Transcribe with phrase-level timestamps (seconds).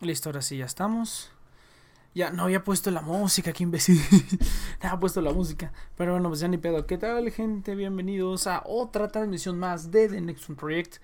[0.00, 1.30] Listo, ahora sí ya estamos.
[2.12, 4.00] Ya no había puesto la música, qué imbécil.
[4.00, 4.38] no
[4.88, 5.72] había puesto la música.
[5.96, 6.86] Pero bueno, pues ya ni pedo.
[6.86, 7.76] ¿Qué tal, gente?
[7.76, 10.96] Bienvenidos a otra transmisión más de The Next One Project.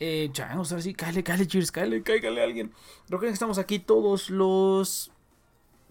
[0.00, 2.72] Eh, ya vamos a ver si cállale, cállale, cheers, cállale, cállale a alguien.
[3.04, 5.10] Recuerden que estamos aquí todos los.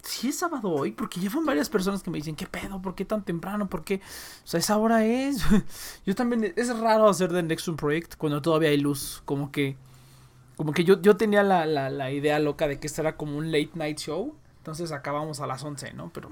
[0.04, 2.82] Si es sábado hoy, porque llevan varias personas que me dicen, ¿qué pedo?
[2.82, 3.68] ¿Por qué tan temprano?
[3.68, 3.96] ¿Por qué?
[4.44, 5.44] O sea, esa hora es.
[6.06, 6.54] Yo también.
[6.56, 9.22] Es raro hacer The Next One Project cuando todavía hay luz.
[9.26, 9.76] Como que
[10.58, 13.52] como que yo, yo tenía la, la, idea loca de que esto era como un
[13.52, 14.34] late night show.
[14.58, 16.12] Entonces acabamos a las 11, ¿no?
[16.12, 16.32] Pero.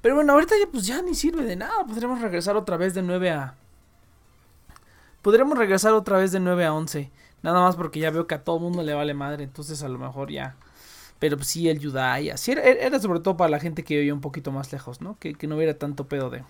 [0.00, 1.84] Pero bueno, ahorita ya pues ya ni sirve de nada.
[1.84, 3.56] Podremos regresar otra vez de 9 a.
[5.24, 7.10] Podremos regresar otra vez de 9 a 11.
[7.42, 9.42] Nada más porque ya veo que a todo mundo le vale madre.
[9.42, 10.54] Entonces a lo mejor ya.
[11.18, 12.28] Pero pues sí, el Yudai.
[12.28, 15.16] Así era, era sobre todo para la gente que vivía un poquito más lejos, ¿no?
[15.18, 16.44] Que, no hubiera tanto pedo de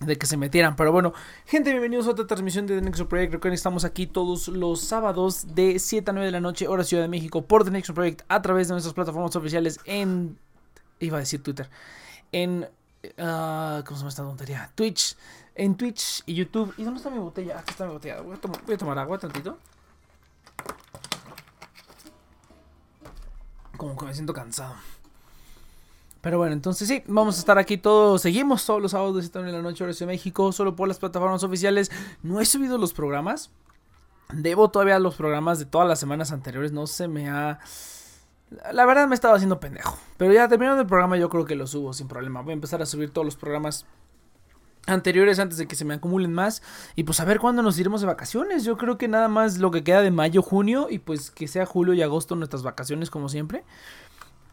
[0.00, 0.74] de que se metieran.
[0.74, 1.12] Pero bueno,
[1.46, 3.34] gente, bienvenidos a otra transmisión de The Next Project.
[3.34, 7.04] Recuerden, estamos aquí todos los sábados de 7 a 9 de la noche, hora Ciudad
[7.04, 10.36] de México, por The Next Project, a través de nuestras plataformas oficiales en.
[10.98, 11.70] Iba a decir Twitter.
[12.32, 12.68] En.
[13.04, 14.72] Uh, ¿Cómo se llama esta tontería?
[14.74, 15.16] Twitch.
[15.54, 16.72] En Twitch y YouTube.
[16.76, 17.58] ¿Y dónde está mi botella?
[17.58, 18.20] Aquí está mi botella.
[18.20, 18.36] Voy
[18.74, 19.58] a tomar, agua tantito.
[23.76, 24.74] Como que me siento cansado.
[26.22, 28.22] Pero bueno, entonces sí, vamos a estar aquí todos.
[28.22, 30.98] Seguimos todos los sábados de 7 de la noche, hora de México, solo por las
[30.98, 31.90] plataformas oficiales.
[32.22, 33.50] No he subido los programas.
[34.32, 36.72] Debo todavía los programas de todas las semanas anteriores.
[36.72, 37.58] No se me ha.
[38.72, 39.98] La verdad me estaba haciendo pendejo.
[40.16, 42.40] Pero ya terminando el programa, yo creo que lo subo sin problema.
[42.40, 43.84] Voy a empezar a subir todos los programas
[44.86, 46.62] anteriores antes de que se me acumulen más.
[46.96, 48.64] Y pues a ver cuándo nos iremos de vacaciones.
[48.64, 50.88] Yo creo que nada más lo que queda de mayo, junio.
[50.90, 53.64] Y pues que sea julio y agosto nuestras vacaciones, como siempre.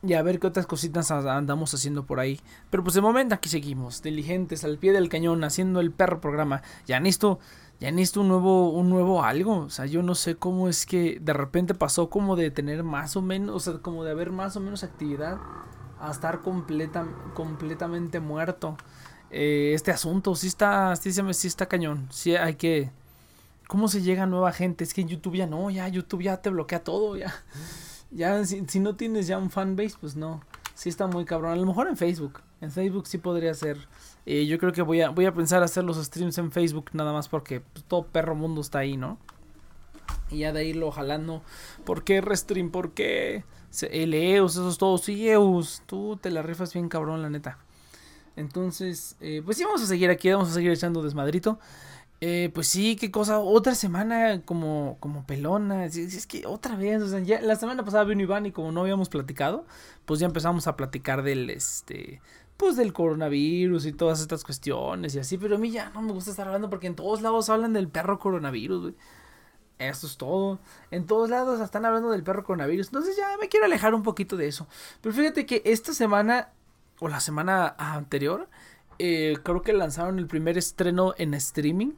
[0.02, 2.40] Y a ver qué otras cositas andamos haciendo por ahí.
[2.70, 6.62] Pero pues de momento aquí seguimos, diligentes, al pie del cañón, haciendo el perro programa.
[6.88, 7.40] Ya necesito,
[7.82, 9.58] ya necesito un nuevo, un nuevo algo.
[9.58, 13.18] O sea, yo no sé cómo es que de repente pasó como de tener más
[13.18, 15.38] o menos, o sea, como de haber más o menos actividad
[16.00, 18.78] a estar completa, completamente muerto.
[19.32, 22.08] Eh, este asunto sí está, sí, sí está cañón.
[22.12, 22.92] Sí hay que...
[23.68, 24.84] ¿Cómo se llega a nueva gente?
[24.84, 27.34] Es que en YouTube ya no, ya YouTube ya te bloquea todo, ya.
[28.12, 30.42] Ya, si, no tienes ya un fanbase, pues no.
[30.74, 31.52] Sí está muy cabrón.
[31.52, 32.42] A lo mejor en Facebook.
[32.62, 33.78] En Facebook sí podría ser.
[34.26, 37.14] Eh, yo creo que voy a, voy a pensar hacer los streams en Facebook nada
[37.14, 39.18] más porque pues, todo perro mundo está ahí, ¿no?
[40.32, 41.44] Y ya de irlo jalando.
[41.86, 42.72] ¿Por qué Restream?
[42.72, 43.44] ¿Por qué?
[43.92, 45.02] Leus, esos todos.
[45.02, 45.84] Sí, Eus.
[45.86, 47.60] Tú te la rifas bien cabrón, la neta.
[48.40, 50.32] Entonces, eh, pues sí, vamos a seguir aquí.
[50.32, 51.60] Vamos a seguir echando desmadrito.
[52.22, 57.02] Eh, pues sí, qué cosa, otra semana como, como pelona, es, es que otra vez,
[57.02, 59.66] o sea, ya la semana pasada vino Iván y como no habíamos platicado,
[60.06, 62.22] pues ya empezamos a platicar del, este,
[62.58, 66.12] pues del coronavirus y todas estas cuestiones y así, pero a mí ya no me
[66.12, 68.96] gusta estar hablando porque en todos lados hablan del perro coronavirus, güey.
[69.80, 70.60] Eso es todo.
[70.92, 72.88] En todos lados están hablando del perro coronavirus.
[72.88, 74.68] Entonces ya me quiero alejar un poquito de eso.
[75.00, 76.50] Pero fíjate que esta semana,
[77.00, 78.50] o la semana anterior,
[78.98, 81.94] eh, creo que lanzaron el primer estreno en streaming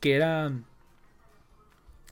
[0.00, 0.52] que era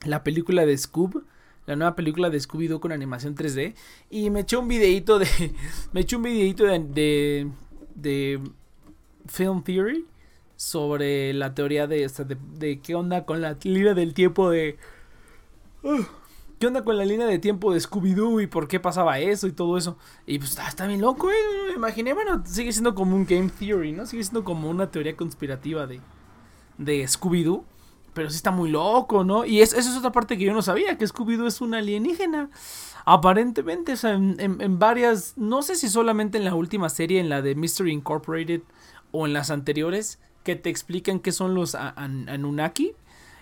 [0.05, 1.23] la película de Scoob,
[1.65, 3.75] la nueva película de Scooby-Doo con animación 3D.
[4.09, 5.27] Y me eché un videito de.
[5.93, 7.49] me eché un videito de,
[7.95, 8.41] de,
[9.27, 10.05] Film Theory
[10.55, 12.09] sobre la teoría de,
[12.53, 14.77] de, qué onda con la línea del tiempo de.
[15.83, 16.03] Uh,
[16.59, 19.51] ¿Qué onda con la línea de tiempo de Scooby-Doo y por qué pasaba eso y
[19.51, 19.97] todo eso?
[20.25, 21.35] Y pues está, bien loco, ¿eh?
[21.69, 24.05] Me imaginé, bueno, sigue siendo como un game theory, ¿no?
[24.05, 25.99] Sigue siendo como una teoría conspirativa de,
[26.77, 27.65] de Scooby-Doo
[28.15, 29.45] pero sí está muy loco, ¿no?
[29.45, 32.49] Y eso es otra parte que yo no sabía, que Scooby-Doo es un alienígena.
[33.03, 37.41] Aparentemente, o sea, en, varias, no sé si solamente en la última serie, en la
[37.41, 38.61] de Mystery Incorporated,
[39.11, 42.93] o en las anteriores, que te explican qué son los Anunnaki.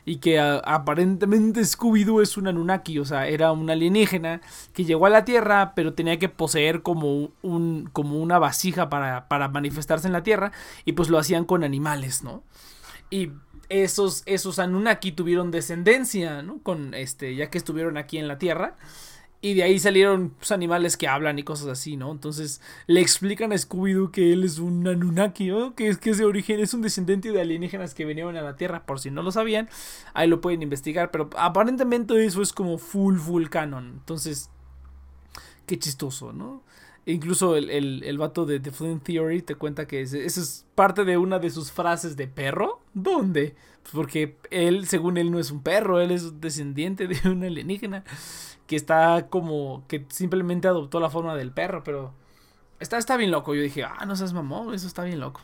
[0.06, 4.42] Y que aparentemente Scooby-Doo es un Anunnaki, o sea, era un alienígena
[4.74, 9.30] que llegó a la Tierra, pero tenía que poseer como, un, como una vasija para,
[9.30, 10.52] para manifestarse en la Tierra,
[10.84, 12.44] y pues lo hacían con animales, ¿no?
[13.10, 13.32] Y
[13.70, 16.60] esos, esos Anunnaki tuvieron descendencia, ¿no?
[16.60, 18.76] Con este, ya que estuvieron aquí en la Tierra.
[19.46, 22.14] Y de ahí salieron pues, animales que hablan y cosas así, ¿no?
[22.14, 25.76] Entonces le explican a Scooby-Doo que él es un Anunnaki, ¿no?
[25.76, 28.56] Que es que es de origen, es un descendiente de alienígenas que venían a la
[28.56, 29.68] Tierra, por si no lo sabían.
[30.14, 33.96] Ahí lo pueden investigar, pero aparentemente eso es como full, full canon.
[34.00, 34.50] Entonces,
[35.66, 36.64] qué chistoso, ¿no?
[37.06, 41.04] Incluso el, el, el vato de The Flint Theory te cuenta que eso es parte
[41.04, 42.80] de una de sus frases de perro.
[42.94, 43.58] ¿Dónde?
[43.82, 48.06] Pues porque él, según él, no es un perro, él es descendiente de un alienígena
[48.68, 52.14] que está como que simplemente adoptó la forma del perro, pero
[52.80, 53.54] está, está bien loco.
[53.56, 55.42] Yo dije, ah, no seas mamón, eso está bien loco.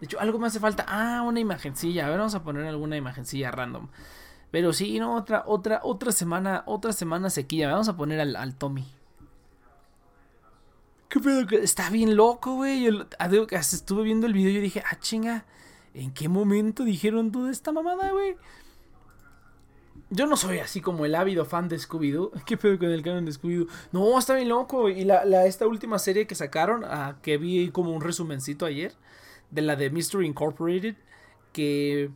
[0.00, 0.84] De hecho, algo me hace falta.
[0.88, 2.06] Ah, una imagencilla.
[2.06, 3.88] A ver, vamos a poner alguna imagencilla random.
[4.50, 7.70] Pero sí, no, otra, otra, otra semana, otra semana sequilla.
[7.70, 8.84] Vamos a poner al, al Tommy.
[11.08, 11.46] ¿Qué pedo?
[11.58, 12.88] Está bien loco, güey.
[13.50, 15.44] Estuve viendo el video y dije, ah, chinga.
[15.94, 18.36] ¿En qué momento dijeron toda esta mamada, güey?
[20.14, 22.32] Yo no soy así como el ávido fan de Scooby-Doo.
[22.44, 23.68] ¿Qué pedo con el canon de Scooby-Doo?
[23.92, 24.90] No, está bien loco.
[24.90, 28.92] Y la, la, esta última serie que sacaron, ah, que vi como un resumencito ayer,
[29.50, 30.96] de la de Mystery Incorporated,
[31.52, 32.10] que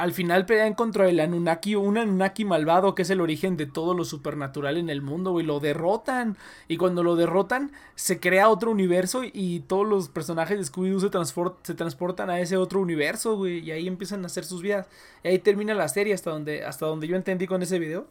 [0.00, 3.92] al final pelean contra el Anunnaki, un Anunnaki malvado que es el origen de todo
[3.92, 6.38] lo supernatural en el mundo, y Lo derrotan.
[6.68, 11.66] Y cuando lo derrotan, se crea otro universo y todos los personajes de Scooby-Doo se,
[11.66, 13.58] se, transportan a ese otro universo, güey.
[13.58, 14.86] Y ahí empiezan a hacer sus vidas.
[15.22, 18.06] Y ahí termina la serie hasta donde, hasta donde yo entendí con ese video.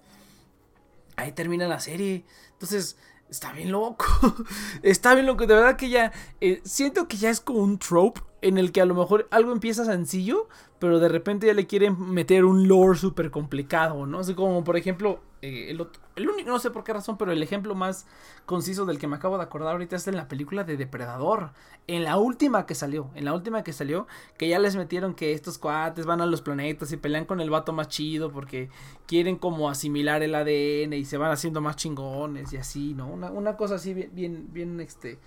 [1.16, 2.24] Ahí termina la serie.
[2.52, 2.98] Entonces,
[3.32, 4.06] está bien loco.
[4.84, 5.48] está bien loco.
[5.48, 6.12] De verdad que ya.
[6.40, 9.52] Eh, siento que ya es como un trope en el que a lo mejor algo
[9.52, 10.48] empieza sencillo,
[10.80, 14.20] pero de repente ya le quieren meter un lore súper complicado, ¿no?
[14.20, 17.44] Así como, por ejemplo, eh, el, el, único, no sé por qué razón, pero el
[17.44, 18.06] ejemplo más
[18.46, 21.52] conciso del que me acabo de acordar ahorita es en la película de Depredador.
[21.88, 24.08] En la última que salió, en la última que salió,
[24.38, 27.50] que ya les metieron que estos cuates van a los planetas y pelean con el
[27.50, 28.70] vato más chido porque
[29.06, 33.08] quieren como asimilar el ADN y se van haciendo más chingones y así, ¿no?
[33.08, 35.20] Una, una cosa así bien, bien, bien, este,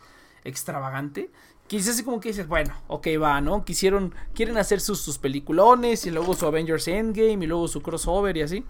[0.45, 1.31] extravagante
[1.67, 3.65] quizás así como que dices, bueno, ok, va, ¿no?
[3.65, 8.37] Quisieron, quieren hacer sus, sus peliculones y luego su Avengers Endgame y luego su crossover
[8.37, 8.65] y así.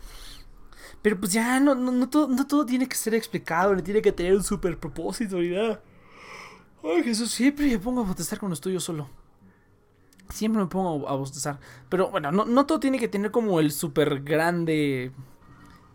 [1.03, 4.01] Pero pues ya no, no, no, todo, no todo tiene que ser explicado, ni tiene
[4.01, 5.83] que tener un super propósito ni nada.
[6.85, 9.09] Ay, Jesús, siempre me pongo a bostezar cuando estoy yo solo.
[10.31, 11.59] Siempre me pongo a bostezar.
[11.89, 15.13] Pero bueno, no, no todo tiene que tener como el super grande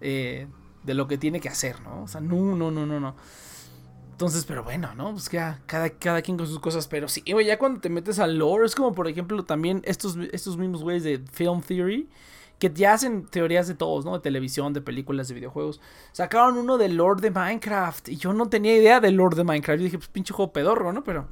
[0.02, 0.48] eh,
[0.84, 2.04] de lo que tiene que hacer, ¿no?
[2.04, 3.16] O sea, no, no, no, no, no.
[4.18, 5.12] Entonces, pero bueno, ¿no?
[5.12, 6.88] Pues ya cada, cada quien con sus cosas.
[6.88, 10.18] Pero sí, güey, ya cuando te metes al lore, es como por ejemplo también estos,
[10.32, 12.10] estos mismos güeyes de Film Theory,
[12.58, 14.14] que ya hacen teorías de todos, ¿no?
[14.14, 15.82] De televisión, de películas, de videojuegos.
[16.14, 18.10] Sacaron uno de Lord de Minecraft.
[18.10, 19.78] Y yo no tenía idea del Lord de Minecraft.
[19.78, 21.04] Yo dije, pues pinche juego pedorro, ¿no?
[21.04, 21.28] Pero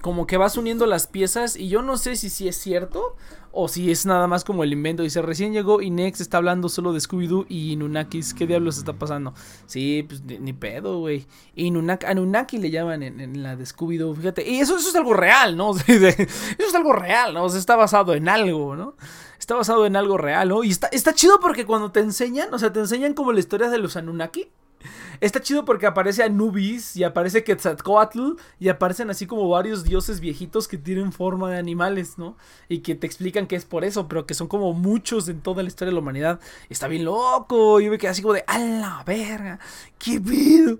[0.00, 3.16] como que vas uniendo las piezas y yo no sé si sí es cierto
[3.52, 5.02] o si es nada más como el invento.
[5.02, 8.32] Dice, recién llegó y Nex está hablando solo de Scooby-Doo y Inunakis.
[8.32, 9.34] ¿Qué diablos está pasando?
[9.66, 11.26] Sí, pues ni, pedo, güey.
[11.54, 14.48] Inunak Anunnaki le llaman en, la de Scooby-Doo, fíjate.
[14.48, 15.76] Y eso, eso es algo real, ¿no?
[15.86, 17.44] eso es algo real, ¿no?
[17.44, 18.94] O sea, está basado en algo, ¿no?
[19.38, 20.62] Está basado en algo real, ¿no?
[20.62, 23.68] Y está, está chido porque cuando te enseñan, o sea, te enseñan como la historia
[23.68, 24.48] de los Anunnaki.
[25.20, 30.66] Está chido porque aparece Anubis y aparece Quetzalcoatl y aparecen así como varios dioses viejitos
[30.66, 32.36] que tienen forma de animales, ¿no?
[32.68, 35.62] Y que te explican que es por eso, pero que son como muchos en toda
[35.62, 36.40] la historia de la humanidad.
[36.70, 37.80] Está bien loco.
[37.80, 39.58] Y me quedé así como de, ¡a la verga!
[39.98, 40.78] ¡Qué pedo!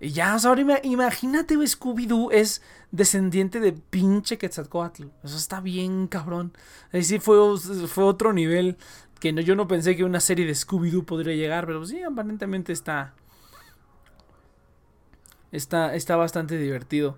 [0.00, 5.04] Y ya, o sea, ahora imagínate, Scooby-Doo es descendiente de pinche Quetzalcoatl.
[5.22, 6.52] Eso está bien, cabrón.
[6.92, 8.76] Ahí sí fue, fue otro nivel
[9.20, 13.14] que yo no pensé que una serie de Scooby-Doo podría llegar, pero sí, aparentemente está,
[15.52, 17.16] Está, está bastante divertido.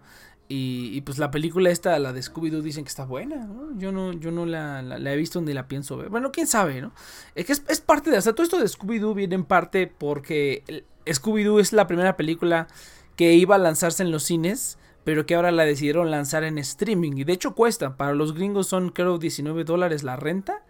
[0.54, 3.48] Y, pues la película esta, la de Scooby-Doo, dicen que está buena,
[3.78, 6.10] Yo no, yo no la, he visto ni la pienso ver.
[6.10, 6.92] Bueno, quién sabe, ¿no?
[7.34, 8.18] Es que es, parte de...
[8.18, 12.68] O sea, todo esto de Scooby-Doo viene en parte porque Scooby-Doo es la primera película
[13.16, 17.12] que iba a lanzarse en los cines, pero que ahora la decidieron lanzar en streaming.
[17.16, 17.96] Y de hecho cuesta.
[17.96, 20.62] Para los gringos son creo 19 dólares la renta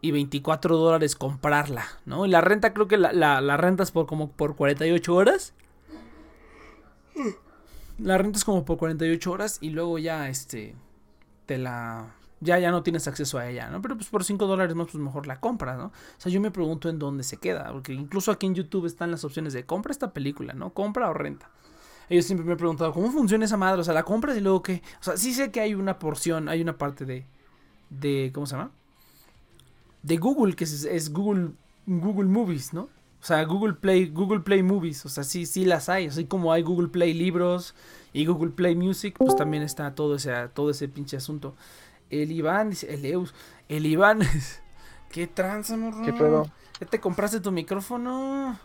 [0.00, 2.24] y 24 dólares comprarla, ¿no?
[2.24, 5.52] Y la renta creo que la, la, la rentas por como por 48 horas.
[7.98, 10.74] La rentas como por 48 horas y luego ya, este,
[11.46, 12.14] te la...
[12.40, 13.82] Ya, ya no tienes acceso a ella, ¿no?
[13.82, 15.86] Pero pues por 5 dólares más, pues mejor la compras, ¿no?
[15.86, 19.10] O sea, yo me pregunto en dónde se queda, porque incluso aquí en YouTube están
[19.10, 20.72] las opciones de compra esta película, ¿no?
[20.72, 21.50] Compra o renta.
[22.08, 23.80] Ellos siempre me he preguntado, ¿cómo funciona esa madre?
[23.80, 24.82] O sea, la compras y luego qué.
[25.00, 27.26] O sea, sí sé que hay una porción, hay una parte de.
[27.90, 28.70] de ¿Cómo se llama?
[30.04, 31.50] De Google, que es, es Google,
[31.86, 32.88] Google Movies, ¿no?
[33.20, 36.06] O sea, Google Play, Google Play Movies, o sea, sí, sí las hay.
[36.06, 37.74] Así como hay Google Play Libros
[38.12, 41.54] y Google Play Music, pues también está todo ese, todo ese pinche asunto.
[42.10, 43.34] El Iván dice, el Eus,
[43.68, 44.20] el Iván,
[45.10, 46.04] ¿qué tranza, morro?
[46.04, 46.46] ¿Qué pedo?
[46.80, 48.58] ¿Ya te compraste tu micrófono?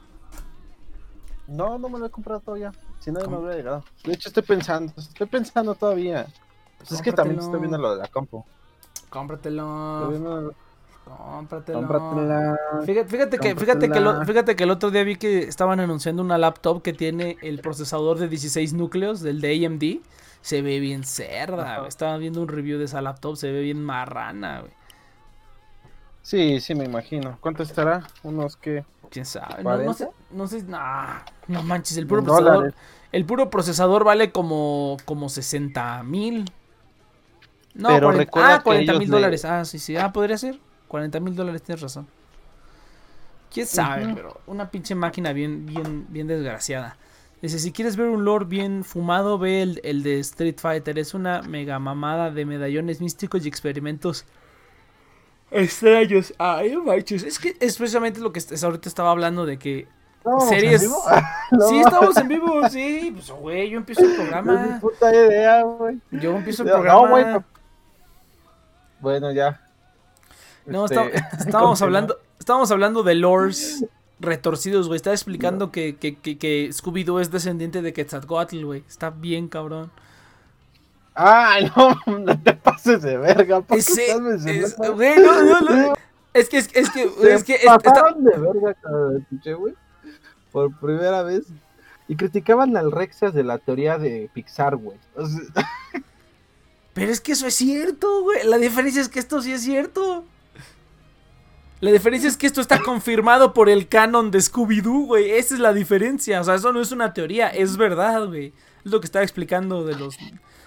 [1.47, 2.71] No, no me lo he comprado todavía.
[2.99, 3.83] Si no, me hubiera llegado.
[4.05, 6.27] De hecho, estoy pensando, estoy pensando todavía.
[6.77, 8.45] Pues es que también estoy viendo lo de la compu.
[9.09, 10.53] Cómpratelo.
[11.05, 11.79] Cómpratela.
[11.79, 12.59] Cómpratela.
[12.85, 16.21] Fíjate, fíjate que, fíjate que, lo- fíjate que el otro día vi que estaban anunciando
[16.21, 20.01] una laptop que tiene el procesador de 16 núcleos del de AMD.
[20.41, 21.87] Se ve bien cerda, güey.
[21.87, 24.71] Estaba viendo un review de esa laptop, se ve bien marrana, güey.
[26.21, 27.37] Sí, sí, me imagino.
[27.41, 28.03] ¿Cuánto estará?
[28.23, 28.85] Unos que.
[29.09, 29.63] ¿Quién sabe?
[29.63, 32.53] No, no sé, no sé, nah, no manches, el puro procesador.
[32.55, 32.75] dólares.
[33.11, 36.45] El puro procesador vale como, como 60 mil.
[37.75, 39.45] No, Pero 40 recuerda ah, que 40 mil ellos le- dólares.
[39.45, 39.95] Ah, sí, sí.
[39.97, 40.59] Ah, podría ser.
[40.93, 42.05] 40 mil dólares, tienes razón.
[43.51, 46.97] Quién sabe, pero una pinche máquina bien, bien, bien desgraciada.
[47.41, 50.99] Dice, si quieres ver un lore bien fumado, ve el, el de Street Fighter.
[50.99, 54.23] Es una mega mamada de medallones místicos y experimentos
[55.49, 56.31] extraños.
[56.37, 57.23] Ay, manches.
[57.23, 59.87] Es que es precisamente lo que est- ahorita estaba hablando de que
[60.23, 60.83] ¿No vamos series.
[60.83, 61.03] en vivo?
[61.53, 61.67] No.
[61.69, 63.11] Sí, estamos en vivo, sí.
[63.15, 64.79] Pues, güey, yo empiezo el No es programa.
[64.79, 65.97] puta idea, güey.
[66.11, 67.15] Yo empiezo el No, programa.
[67.15, 67.43] pero-
[69.01, 69.59] Bueno, ya.
[70.65, 73.85] No, Este, está- estábamos hablando, estábamos hablando de lores
[74.19, 74.95] retorcidos, güey.
[74.97, 78.83] Estaba explicando que, que, que, que Scooby-Doo es descendiente de Quetzalcoatl, güey.
[78.87, 79.91] Está bien, cabrón.
[81.15, 83.61] Ay, no, no te pases de verga.
[83.61, 85.93] ¿por qué Ese, estás es, güey, no, no, no.
[86.33, 89.53] Es que, es, es que, Se es que, es- está- pasaron de verga cuando escuché,
[89.53, 89.73] güey.
[90.51, 91.45] Por primera vez.
[92.07, 94.97] Y criticaban al Rexas de la teoría de Pixar, güey.
[95.15, 95.39] O sea,
[96.93, 98.45] pero es que eso es cierto, güey.
[98.45, 100.25] La diferencia es que esto sí es cierto.
[101.83, 105.31] La diferencia es que esto está confirmado por el canon de Scooby-Doo, güey.
[105.31, 106.39] Esa es la diferencia.
[106.39, 108.53] O sea, eso no es una teoría, es verdad, güey.
[108.85, 110.17] Es lo que estaba explicando de los...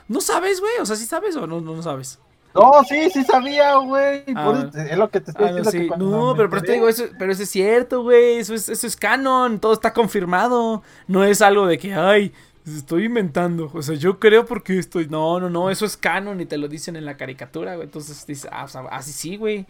[0.08, 0.72] ¿No sabes, güey?
[0.80, 2.18] O sea, ¿sí sabes o no, no sabes?
[2.54, 4.24] No, sí, sí sabía, güey.
[4.34, 5.70] Ah, es lo que te estoy Ah, no, diciendo.
[5.70, 5.88] sí.
[5.90, 8.36] que No, me pero, pero te digo, eso, pero eso es cierto, güey.
[8.36, 9.58] Eso es, eso es canon.
[9.58, 10.82] Todo está confirmado.
[11.06, 12.32] No es algo de que, ay,
[12.66, 13.70] estoy inventando.
[13.74, 15.06] O sea, yo creo porque estoy.
[15.08, 15.70] No, no, no.
[15.70, 17.86] Eso es canon y te lo dicen en la caricatura, güey.
[17.86, 19.66] Entonces dices, ah, o sea, así sí, güey.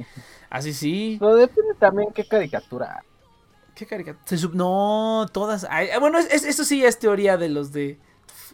[0.50, 1.16] Así sí.
[1.20, 3.02] Pero depende también qué caricatura.
[3.74, 4.24] ¿Qué caricatura?
[4.54, 5.66] No, todas.
[5.70, 7.98] ah, bueno, es- es- eso sí es teoría de los de.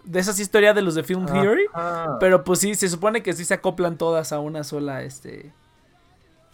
[0.04, 1.66] De esas historias de los de Film Theory.
[1.72, 2.16] Ajá.
[2.18, 5.52] Pero pues sí, se supone que sí se acoplan todas a una sola, este.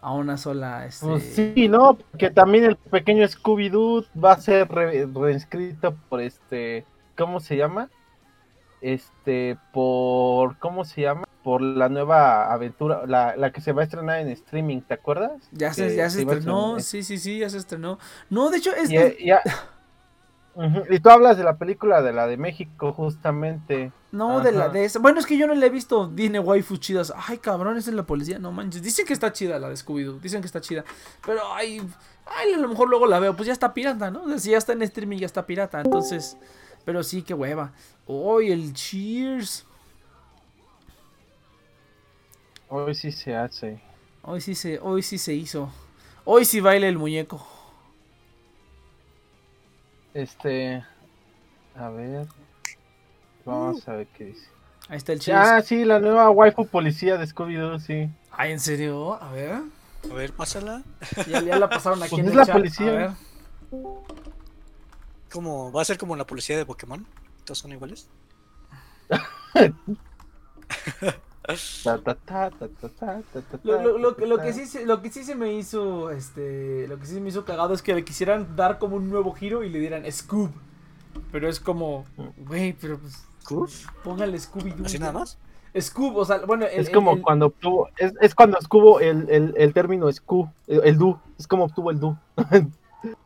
[0.03, 1.07] A una sola, este.
[1.07, 6.85] Pues sí, no, porque también el pequeño Scooby-Doo va a ser re- reescrito por este,
[7.18, 7.90] ¿cómo se llama?
[8.81, 11.24] Este, por, ¿cómo se llama?
[11.42, 15.33] Por la nueva aventura, la, la que se va a estrenar en streaming, ¿te acuerdas?
[15.50, 17.98] Ya se, ya se estrenó, sí, sí, sí, ya se estrenó.
[18.31, 18.90] No, de hecho, es.
[18.90, 19.42] Y, eh, ya-
[20.90, 23.92] y tú hablas de la película de la de México, justamente.
[24.12, 24.98] no, de la de esa.
[24.98, 26.09] Bueno, es que yo no la he visto.
[26.14, 27.12] Tiene waifus chidas.
[27.28, 28.38] Ay, cabrón, esa es la policía.
[28.38, 28.83] No manches.
[28.83, 30.20] Dicen que está chida la de Scooby-Doo.
[30.20, 30.85] Dicen que está chida.
[31.24, 31.81] Pero, ay.
[32.26, 33.35] Ay, a lo mejor luego la veo.
[33.35, 34.24] Pues ya está pirata, ¿no?
[34.24, 35.81] O sea, si ya está en streaming, ya está pirata.
[35.81, 36.37] Entonces.
[36.88, 37.70] Pero sí, qué hueva.
[38.07, 39.66] Uy, el Cheers.
[42.70, 43.79] Hoy sí se hace.
[44.22, 45.70] Hoy sí se, hoy sí se hizo.
[46.24, 47.46] Hoy sí baila el muñeco.
[50.14, 50.83] Este,
[51.77, 52.27] a ver,
[53.44, 54.48] vamos a ver qué dice.
[54.88, 55.38] Ahí está el Cheers.
[55.46, 58.09] Ah, sí, la nueva waifu policía de Scooby-Doo, sí.
[58.31, 59.22] Ay, ¿en serio?
[59.22, 59.59] A ver.
[60.11, 60.83] A ver, pásala.
[61.27, 62.57] Ya, ya la pasaron aquí Pues en es el la chat.
[62.57, 62.88] policía.
[62.88, 63.11] A ver.
[65.33, 65.71] ¿Cómo?
[65.73, 67.07] ¿Va a ser como la policía de Pokémon?
[67.45, 68.09] ¿Todos son iguales?
[73.62, 76.99] Lo, lo- lo que- lo sí se, lo que sí se me hizo, este, lo
[76.99, 79.64] que sí se me hizo cagado es que le quisieran dar como un nuevo giro
[79.64, 80.51] y le dieran Scoob.
[81.33, 82.05] Pero es como,
[82.37, 83.69] güey, pero pues ¿Cool?
[84.05, 84.87] póngale Scooby Doo.
[84.87, 85.38] ¿Así nada más?
[85.79, 89.01] Scoob, o sea, bueno, el- Es el- como el- cuando obtuvo, es, es cuando obtuvo
[89.01, 92.17] el, el, el término Scoo, el, el du, es como obtuvo el du.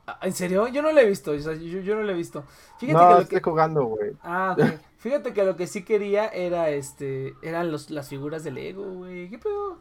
[0.06, 0.68] Ah, ¿En serio?
[0.68, 2.44] Yo no lo he visto, o sea, yo, yo no lo he visto.
[2.78, 4.12] Fíjate No, que lo estoy que jugando, güey.
[4.22, 4.80] Ah, ok.
[4.98, 9.28] Fíjate que lo que sí quería era este, eran los, las figuras de Lego, güey.
[9.30, 9.78] ¿Qué pedo?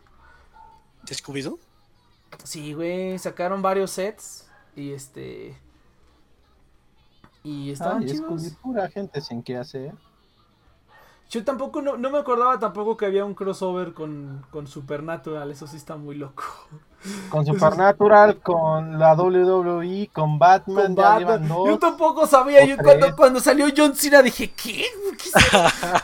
[1.04, 1.60] ¿De Scooby-Doo?
[2.44, 5.58] Sí, güey, sacaron varios sets y este
[7.44, 8.26] y estaban es chidos.
[8.26, 9.94] Scooby, pura gente sin qué hacer.
[11.32, 15.66] Yo tampoco, no, no me acordaba tampoco que había un crossover con, con Supernatural, eso
[15.66, 16.44] sí está muy loco.
[17.30, 21.20] Con Supernatural, con la WWE, con Batman, Con ya Batman.
[21.20, 21.68] llevan dos.
[21.70, 24.86] Yo tampoco sabía, yo cuando, cuando salió John Cena dije, ¿qué?
[25.08, 25.30] ¿Por qué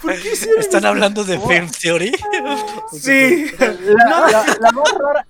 [0.02, 2.14] ¿por qué ¿Están hablando de Film Theory?
[2.94, 3.48] Sí.
[3.60, 5.28] La, la- la más rara.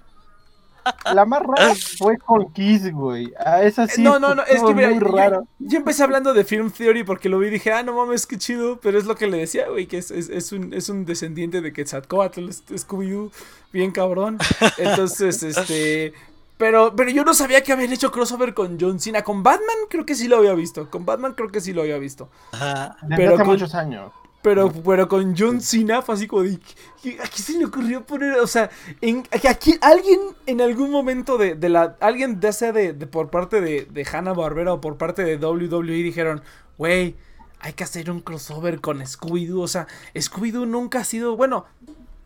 [1.13, 3.33] La más rara fue con Kiss, güey.
[3.43, 4.01] A esa sí.
[4.01, 5.47] no, no, no, es que mira, muy yo, raro.
[5.59, 8.37] yo empecé hablando de Film Theory porque lo vi y dije, ah, no mames, qué
[8.37, 11.05] chido, pero es lo que le decía, güey, que es, es, es un, es un
[11.05, 13.31] descendiente de Quetzalcoatl, es- Scooby-Doo,
[13.71, 14.37] bien cabrón.
[14.77, 16.13] Entonces, este...
[16.57, 19.21] Pero, pero yo no sabía que habían hecho crossover con John Cena.
[19.23, 20.89] Con Batman creo que sí lo había visto.
[20.89, 22.29] Con Batman creo que sí lo había visto.
[22.51, 22.97] Ajá.
[23.03, 24.11] Desde pero hace con- muchos años.
[24.41, 26.59] Pero, pero con John Cena fue así como de.
[27.01, 28.39] ¿qué- ¿A qué se le ocurrió poner?
[28.39, 28.69] O sea,
[29.01, 31.97] en, que aquí alguien en algún momento de, de la.
[31.99, 35.37] Alguien ya sea de, de por parte de, de Hanna Barbera o por parte de
[35.37, 36.43] WWE dijeron,
[36.77, 37.15] güey,
[37.59, 39.61] hay que hacer un crossover con Scooby-Doo.
[39.61, 41.35] O sea, Scooby-Doo nunca ha sido.
[41.35, 41.65] Bueno,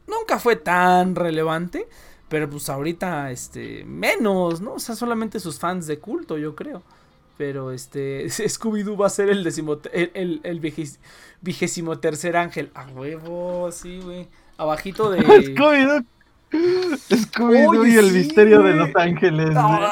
[0.08, 1.88] nunca fue tan relevante.
[2.30, 4.76] Pero pues ahorita, este, menos, ¿no?
[4.76, 6.82] O sea, solamente sus fans de culto, yo creo.
[7.41, 10.99] Pero este, Scooby-Doo va a ser el decimo, el, el, el vigés-
[11.41, 12.69] vigésimo tercer ángel.
[12.75, 14.27] A huevo, sí, güey.
[14.58, 15.21] Abajito de...
[15.56, 16.06] Scooby-Doo.
[16.51, 18.73] Scooby-Doo y el sí, misterio de.
[18.75, 19.49] Los Ángeles.
[19.56, 19.80] No,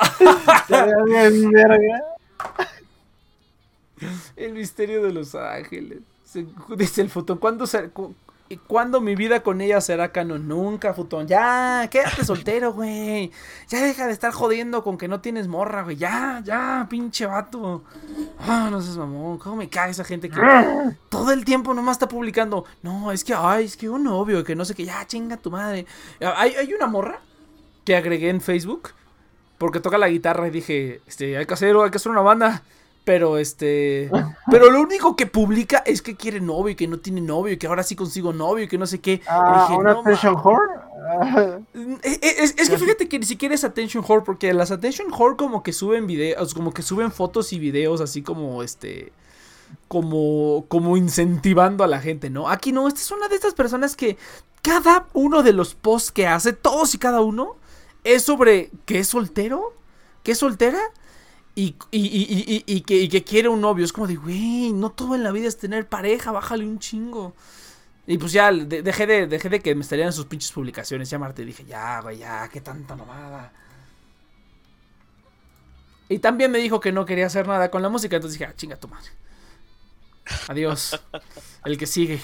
[4.38, 6.02] el misterio de los ángeles.
[6.78, 8.14] Dice el futón, ¿cuándo, se- cu-
[8.52, 10.48] y ¿cuándo mi vida con ella será canon?
[10.48, 11.28] Nunca, futón.
[11.28, 13.32] Ya, quédate soltero, güey.
[13.68, 15.98] Ya deja de estar jodiendo con que no tienes morra, güey.
[15.98, 17.84] Ya, ya, pinche vato.
[18.40, 19.38] Ah, no seas mamón.
[19.38, 20.42] ¿Cómo me cae esa gente que
[21.10, 22.66] todo el tiempo nomás está publicando?
[22.82, 24.84] No, es que, ay, es que un novio, que no sé qué.
[24.84, 25.86] Ya, chinga tu madre.
[26.20, 27.20] Hay, hay una morra
[27.86, 28.94] que agregué en Facebook
[29.60, 32.64] porque toca la guitarra y dije, este, hay que hacer, hay que hacer una banda.
[33.10, 34.12] Pero este,
[34.52, 37.58] pero lo único que publica es que quiere novio y que no tiene novio y
[37.58, 39.20] que ahora sí consigo novio y que no sé qué.
[39.28, 40.66] Ah, dije, una "No Attention Whore.
[41.20, 41.58] Ah,
[42.04, 45.36] es, es- es que fíjate que ni siquiera es attention whore porque las attention whore
[45.38, 49.12] como que suben videos, como que suben fotos y videos así como este
[49.88, 52.48] como como incentivando a la gente, ¿no?
[52.48, 54.18] Aquí no, esta es una de estas personas que
[54.62, 57.56] cada uno de los posts que hace, todos y cada uno
[58.04, 59.74] es sobre que es soltero,
[60.22, 60.80] que es soltera
[61.64, 63.86] y, y, y, que, y que quiere un novio.
[63.86, 67.36] Es como de, güey, no todo en la vida es tener pareja, bájale un chingo.
[68.08, 71.10] Y pues ya, de- dejé de, dejé de que me estarían sus pinches publicaciones.
[71.10, 73.54] Ya Marte dije, ya, güey, ya, qué tanta mamada.
[76.10, 78.16] Y también me dijo que no quería hacer nada con la música.
[78.18, 79.10] Entonces dije, ah, chinga tu madre.
[80.48, 81.00] Adiós.
[81.66, 82.20] El que sigue.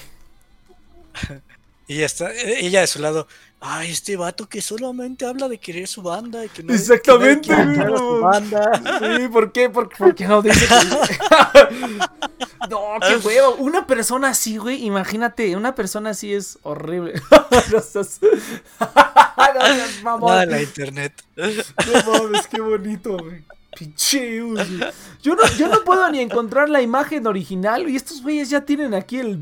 [1.88, 3.28] Y ya está, eh, ella de su lado.
[3.67, 6.45] Ay, este vato que solamente habla de querer su banda.
[6.45, 7.97] Y que no, Exactamente, que güey.
[7.97, 8.71] su banda.
[9.17, 9.69] Sí, ¿por qué?
[9.71, 11.97] ¿Por, por qué no dice que...
[12.69, 13.56] No, qué huevo.
[13.58, 17.13] Una persona así, güey, imagínate, una persona así es horrible.
[17.71, 18.19] No seas-
[18.82, 20.30] No seas mamón.
[20.30, 21.23] Nada en la internet.
[21.36, 23.43] No mames, qué bonito, güey.
[23.78, 24.80] Pinche Uzi.
[25.22, 28.94] Yo no, yo no puedo ni encontrar la imagen original y estos güeyes ya tienen
[28.94, 29.40] aquí el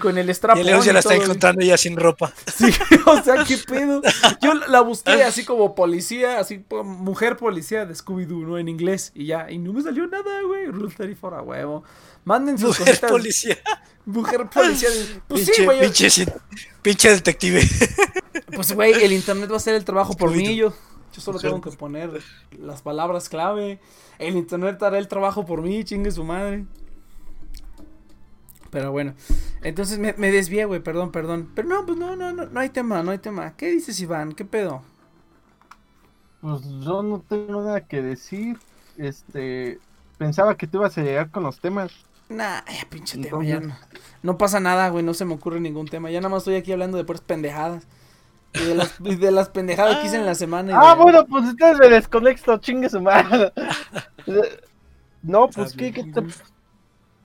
[0.00, 0.56] con el Y strap.
[0.58, 2.32] el León ya la está encontrando ya sin ropa.
[2.54, 2.66] Sí,
[3.06, 4.02] o sea, qué pedo.
[4.42, 8.58] Yo la busqué así como policía, así mujer policía de Scooby-Doo, ¿no?
[8.58, 9.50] En inglés y ya.
[9.50, 10.66] Y no me salió nada, güey.
[10.66, 11.84] Rule 34 a huevo.
[12.24, 13.10] Manden sus Mujer cositas.
[13.10, 13.58] policía.
[14.06, 14.90] Mujer policía.
[14.90, 15.80] de- Pues sí, pinche, güey.
[15.80, 16.26] pinche,
[16.82, 17.62] pinche detective.
[18.54, 20.44] Pues, güey, el internet va a hacer el trabajo por mí.
[20.44, 20.54] Scooby-Doo.
[20.56, 20.74] Yo,
[21.14, 22.10] yo solo tengo que poner
[22.58, 23.78] las palabras clave.
[24.18, 26.66] El internet hará el trabajo por mí, chingue su madre.
[28.70, 29.14] Pero bueno,
[29.62, 31.50] entonces me, me desvié, güey, perdón, perdón.
[31.54, 33.54] Pero no, pues no, no, no, no hay tema, no hay tema.
[33.56, 34.32] ¿Qué dices, Iván?
[34.32, 34.82] ¿Qué pedo?
[36.40, 38.58] Pues yo no tengo nada que decir.
[38.96, 39.78] Este.
[40.18, 41.92] Pensaba que tú ibas a llegar con los temas.
[42.28, 43.76] Nah, ay, pinche tema, Entonces- ya no.
[44.22, 46.10] No pasa nada, güey, no se me ocurre ningún tema.
[46.10, 47.86] Ya nada más estoy aquí hablando de puras pendejadas.
[48.54, 50.72] Y de las, y de las pendejadas que hice en la semana.
[50.72, 53.52] y Ah, de- bueno, pues ustedes me desconecto, chingue su madre.
[55.22, 56.22] No, pues, ¿qué, qué, te,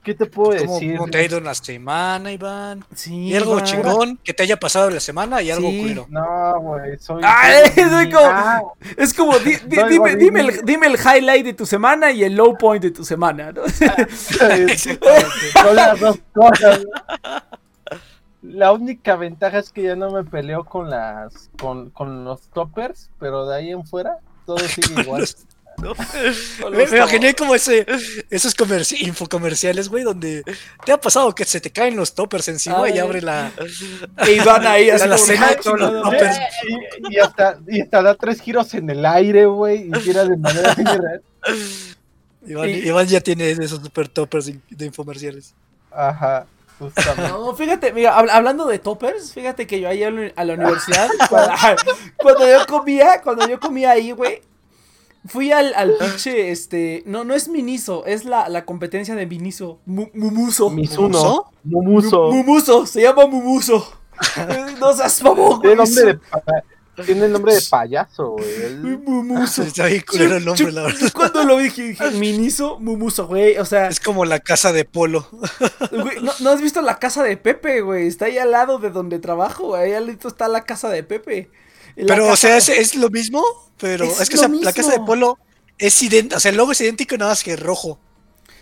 [0.03, 0.95] ¿qué te puedo ¿Cómo, decir?
[0.97, 2.85] cómo te ha ido en la semana, Iván?
[2.95, 3.65] Sí, ¿Y algo Iván.
[3.65, 5.81] chingón que te haya pasado en la semana y algo Sí.
[5.81, 6.05] culero?
[6.09, 7.21] No, güey, soy.
[7.25, 8.61] Ay, soy como- Ah,
[8.97, 12.23] Es como, di- di- Soy dime, dime, el, dime el highlight de tu semana y
[12.23, 13.63] el low point de tu semana, ¿no?
[13.67, 14.95] son
[15.75, 16.79] las dos cosas.
[18.41, 23.09] La única ventaja es que ya no me peleo con las con, con los toppers,
[23.19, 25.27] pero de ahí en fuera todo sigue igual.
[25.77, 25.93] ¿no?
[26.71, 27.85] Me, me imaginé como ese,
[28.29, 30.43] esos comerci- infocomerciales, güey, donde
[30.85, 32.95] te ha pasado que se te caen los toppers encima Ay.
[32.95, 33.51] y abre la.
[34.27, 36.37] E Iván ahí así La cena "Ay, de todos los chingada toppers".
[36.37, 36.47] madre".
[37.09, 40.35] y, y hasta, y hasta da tres giros en el aire, güey, y gira de
[40.37, 41.21] manera irreal.
[42.45, 45.53] Iván, Y- Iván ya tiene esos super toppers de infomerciales.
[45.91, 46.45] Ajá,
[46.79, 47.31] justamente.
[47.31, 50.09] No, fíjate, mira, hab- hablando de toppers, fíjate que yo ahí a
[50.45, 51.53] la universidad, cuando,
[52.17, 54.41] cuando yo comía, cuando yo comía ahí, güey,
[55.27, 59.79] fui al, al pinche, este, no, no es Miniso, es la, la competencia de Miniso,
[59.85, 60.69] Mu- Mumuso.
[60.69, 62.31] Misuno, Mumuso.
[62.31, 63.93] Mumuso, se llama Mumuso.
[64.79, 65.87] No seas mamón, Tiene güey.
[65.87, 66.19] nombre de,
[67.05, 68.97] tiene nombre de payaso, güey.
[68.97, 69.63] Mumuso.
[69.63, 71.11] Está bien culero el nombre, la verdad.
[71.13, 75.27] Cuando lo dije, dije, Miniso, Mumuso, güey, o sea, Es como la casa de polo.
[75.91, 78.07] güey, ¿no, no has visto la casa de Pepe, güey?
[78.07, 81.03] Está ahí al lado de donde trabajo, güey, ahí al lado está la casa de
[81.03, 81.49] Pepe.
[81.95, 83.43] La Pero, o sea, es, es lo mismo,
[83.77, 85.37] pero Es es, que lo o sea, la casa de polo
[85.77, 87.99] es idéntica, o sea, el logo es idéntico, nada más que rojo.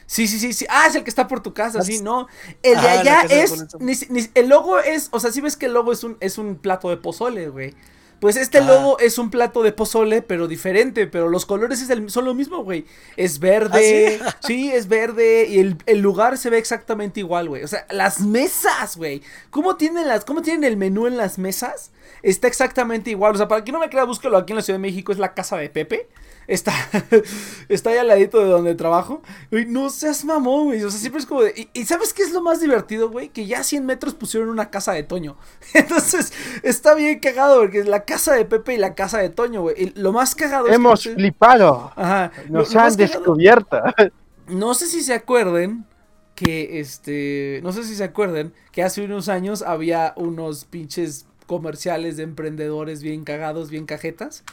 [0.09, 0.65] Sí, sí, sí, sí.
[0.69, 2.27] Ah, es el que está por tu casa, sí, no.
[2.63, 3.65] El de la allá es.
[3.79, 5.09] Ni ni- el logo es.
[5.11, 7.75] O sea, si ves que el logo es un, es un plato de pozole, güey.
[8.19, 8.61] Pues este Ah.
[8.61, 11.05] logo es un plato de pozole, pero diferente.
[11.07, 12.85] Pero los colores es el- son lo mismo, güey.
[13.15, 14.19] Es verde.
[14.23, 14.71] ¿Ah, sí?
[14.71, 15.45] es verde.
[15.47, 17.63] Y el, el lugar se ve exactamente igual, güey.
[17.63, 19.21] O sea, las mesas, güey.
[19.51, 21.91] ¿Cómo tienen las, cómo tienen el menú en las mesas?
[22.23, 23.35] Está exactamente igual.
[23.35, 25.11] O sea, para quien no me crea, búsquelo aquí en la Ciudad de México.
[25.11, 26.07] Es la casa de Pepe.
[26.47, 26.73] Está,
[27.69, 29.21] está ahí al ladito de donde trabajo.
[29.51, 30.83] Güey, no seas mamón, güey.
[30.83, 31.53] O sea, siempre es como de.
[31.73, 33.29] Y, y ¿sabes qué es lo más divertido, güey?
[33.29, 35.35] Que ya a 100 metros pusieron una casa de Toño.
[35.73, 36.31] Entonces,
[36.63, 39.75] está bien cagado, porque es la casa de Pepe y la casa de Toño, güey.
[39.77, 41.15] Y lo más cagado Hemos es que.
[41.15, 41.91] flipado.
[41.95, 42.31] Ajá.
[42.49, 43.77] Nos lo han cagado- descubierto.
[44.47, 45.85] no sé si se acuerden
[46.33, 52.15] que este, no sé si se acuerden que hace unos años había unos pinches comerciales
[52.15, 54.43] de emprendedores bien cagados, bien cajetas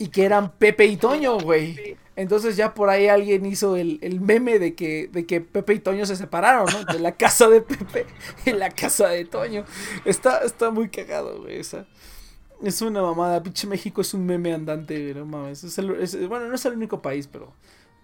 [0.00, 1.96] y que eran Pepe y Toño, güey.
[2.16, 5.78] Entonces ya por ahí alguien hizo el, el meme de que, de que Pepe y
[5.78, 6.84] Toño se separaron, ¿no?
[6.92, 8.06] De la casa de Pepe
[8.46, 9.64] y la casa de Toño.
[10.04, 11.60] Está, está muy cagado, güey.
[11.60, 11.86] esa.
[12.62, 15.64] Es una mamada, pinche México es un meme andante, güey, no mames.
[15.64, 17.54] Es el- es- bueno, no es el único país, pero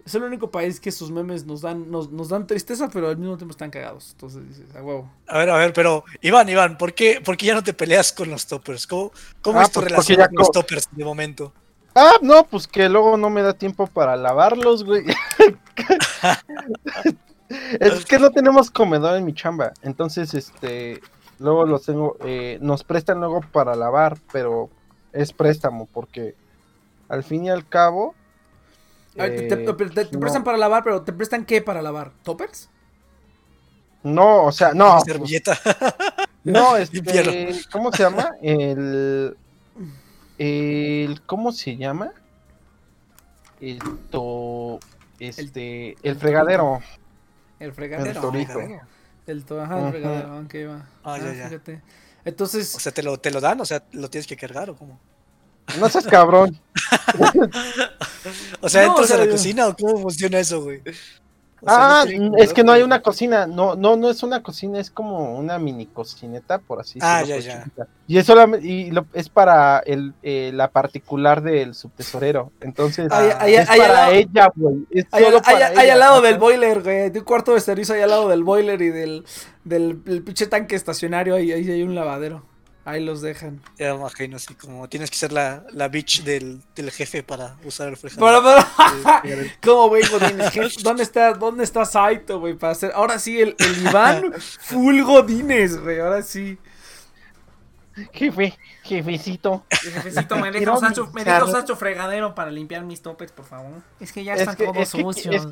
[0.04, 3.18] es el único país que sus memes nos dan, nos, nos dan tristeza, pero al
[3.18, 4.12] mismo tiempo están cagados.
[4.12, 5.10] Entonces dices, a huevo.
[5.26, 8.12] A ver, a ver, pero Iván, Iván, ¿por qué, por qué ya no te peleas
[8.12, 8.86] con los toppers?
[8.86, 11.52] ¿Cómo, cómo Ah, es tu pues relación ya con los toppers de momento?
[11.98, 15.06] Ah, no, pues que luego no me da tiempo para lavarlos, güey.
[17.80, 19.72] es que no tenemos comedor en mi chamba.
[19.80, 21.00] Entonces, este,
[21.38, 24.68] luego los tengo, eh, nos prestan luego para lavar, pero
[25.14, 26.34] es préstamo porque
[27.08, 28.14] al fin y al cabo...
[29.18, 30.20] A ver, te, te- eh, te- te no.
[30.20, 32.12] prestan para lavar, pero ¿te prestan qué para lavar?
[32.22, 32.68] ¿Toppers?
[34.02, 34.84] No, o sea, no.
[34.84, 35.58] Una pues, servilleta.
[36.44, 38.32] No, este, ¿cómo se llama?
[38.42, 39.34] El,
[40.38, 42.12] el, ¿cómo se llama?
[43.60, 44.78] Esto,
[45.18, 46.80] este, el, fregadero.
[47.58, 48.10] El fregadero.
[48.10, 48.60] El torito.
[49.26, 50.86] El to- ajá, el fregadero, aunque va.
[51.02, 51.48] Ah, ya, ya.
[51.48, 51.80] fíjate.
[52.24, 53.60] Entonces, O sea, ¿te lo, ¿te lo dan?
[53.60, 54.98] O sea, ¿lo tienes que cargar o cómo?
[55.80, 56.58] No seas cabrón.
[58.60, 60.82] O sea, No, ¿entras o sea, a la yo- cocina o cómo funciona eso, güey?
[61.66, 62.04] O sea, Ah,
[62.38, 63.46] es que no hay una cocina.
[63.46, 67.40] No, no, no es una cocina, es como una mini cocineta, por así Ah, decirlo,
[67.42, 67.86] ya, pues, ya.
[68.06, 72.52] Y es solamente, y lo- es para el, eh, la particular del subtesorero.
[72.60, 74.76] Entonces, Ah, es para lado- ella, güey.
[74.92, 75.92] Ella.
[75.94, 77.10] al lado del boiler, güey.
[77.10, 79.24] De un cuarto de servicio ahí al lado del boiler y del,
[79.64, 81.34] del, del pinche tanque estacionario.
[81.34, 82.44] Ahí, ahí hay un lavadero.
[82.86, 83.60] Ahí los dejan.
[83.78, 87.56] Ya me imagino, así como tienes que ser la, la bitch del, del jefe para
[87.64, 88.42] usar el fregadero.
[88.42, 90.02] Pero, pero, ¿Cómo, güey,
[90.84, 92.54] ¿Dónde está, dónde está Saito, güey?
[92.54, 92.92] Para hacer.
[92.94, 95.98] Ahora sí, el, el Iván full Godínez, güey.
[95.98, 96.58] Ahora sí.
[98.12, 99.64] Jefe, jefecito.
[99.70, 101.44] Jefecito, me deja Sacho, me limpiar.
[101.46, 103.82] deja Sacho fregadero para limpiar mis topes, por favor.
[104.00, 105.34] Es que ya Es están que- todos es que- sucios.
[105.34, 105.48] es-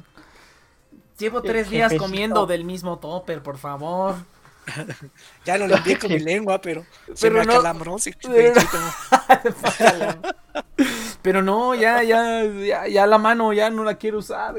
[1.18, 4.14] Llevo tres días comiendo del mismo topper, por favor.
[5.44, 7.96] Ya lo limpié con mi lengua, pero, se Pero me no- acalambró.
[11.22, 14.55] pero- no, ya, ya, ya, ya la mano ya no la quiero usar.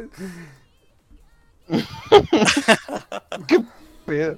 [4.06, 4.38] Pero-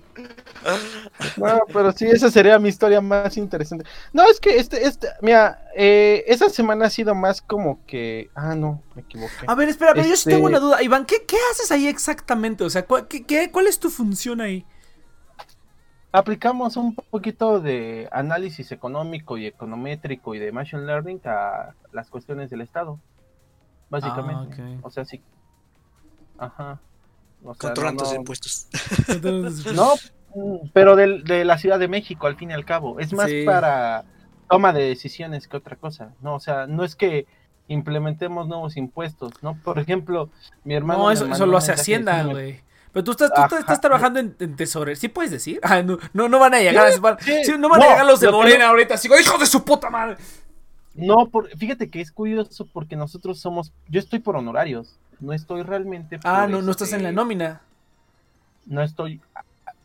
[1.36, 3.84] No, pero sí, esa sería mi historia más interesante.
[4.14, 8.56] No, es que este, este, mira, eh, esa semana ha sido más como que, ah,
[8.56, 9.34] no, me equivoqué.
[9.46, 10.82] A ver, espera, pero yo sí Este- tengo una duda.
[10.82, 12.64] Iván, ¿qué, qué haces ahí exactamente?
[12.64, 14.66] O sea, ¿cuál, qué, qué- cuál es tu función ahí?
[16.12, 22.50] Aplicamos un poquito de análisis económico y econométrico y de machine learning a las cuestiones
[22.50, 23.00] del Estado,
[23.90, 24.62] básicamente.
[24.62, 24.80] Ah.
[24.84, 25.22] O sea, sí.
[26.38, 26.80] Ajá.
[27.44, 28.68] O sea, Controlan no, impuestos.
[29.76, 29.94] No,
[30.74, 33.00] pero de, la Ciudad de México, al fin y al cabo.
[33.00, 33.44] Es más Sí.
[33.46, 34.06] para
[34.50, 36.14] toma de decisiones que otra cosa.
[36.22, 37.28] No, o sea, no es que
[37.68, 39.58] implementemos nuevos impuestos, ¿no?
[39.62, 40.30] Por ejemplo,
[40.64, 41.04] mi hermano.
[41.04, 42.62] No, eso, eso lo hace Hacienda, güey.
[42.98, 45.00] Pero tú estás, tú estás- trabajando en, en tesorería.
[45.00, 45.60] ¿Sí puedes decir?
[45.62, 46.92] Ah, no, no, no van a llegar.
[46.92, 47.44] Sí, van- sí.
[47.44, 48.96] sí, no van a llegar los de Morena ahorita.
[48.96, 50.18] Así, hijo de su puta madre.
[50.96, 53.72] No, por, fíjate que es curioso porque nosotros somos.
[53.88, 54.98] Yo estoy por honorarios.
[55.20, 56.20] No estoy realmente.
[56.24, 57.62] Ah, por, no, no estás en la este, nómina.
[58.66, 59.22] No estoy.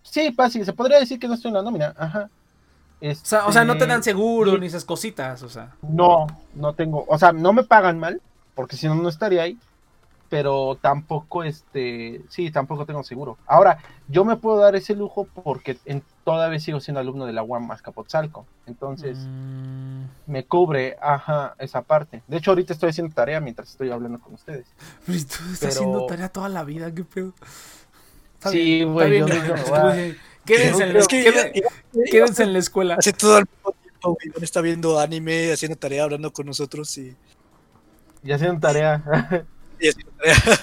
[0.02, 0.64] Sí, fácil.
[0.64, 1.94] Se podría decir que no estoy en la nómina.
[1.98, 2.30] Ajá.
[3.02, 4.60] O sea, o sea, no te dan Este, seguro sí.
[4.60, 5.74] ni esas cositas, o sea.
[5.82, 8.22] No, no tengo, o sea, no me pagan mal,
[8.54, 9.58] porque si no, no estaría ahí,
[10.32, 13.36] pero tampoco, este, sí, tampoco tengo seguro.
[13.46, 13.76] Ahora,
[14.08, 17.70] yo me puedo dar ese lujo porque en, todavía sigo siendo alumno de la UAM
[17.70, 22.22] Azcapotzalco, entonces Mm, me cubre, ajá, esa parte.
[22.28, 24.64] De hecho, ahorita estoy haciendo tarea mientras estoy hablando con ustedes.
[25.04, 27.34] pero tú estás Pero- haciendo tarea toda la vida, qué pedo.
[28.38, 29.26] Está Sí, güey, yo.
[30.46, 31.62] Quédense, en la, Es que
[32.10, 32.94] quédense- en la escuela.
[32.98, 34.32] Hace todo el mismo tiempo, güey.
[34.42, 37.14] Está viendo anime, haciendo tarea, hablando con nosotros y,
[38.24, 39.02] Y haciendo tarea.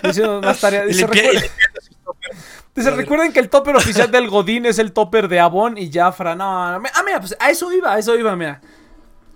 [0.10, 0.86] Hicieron más tarea.
[0.86, 1.96] Dice, limpia- y "Recuerda- limpiando sus
[2.76, 6.36] Dice, recuerden que el topper oficial del Godín es el topper de Avon y Jafra.
[6.36, 8.62] No, no, ah, mira, pues a eso iba, a eso iba, mira.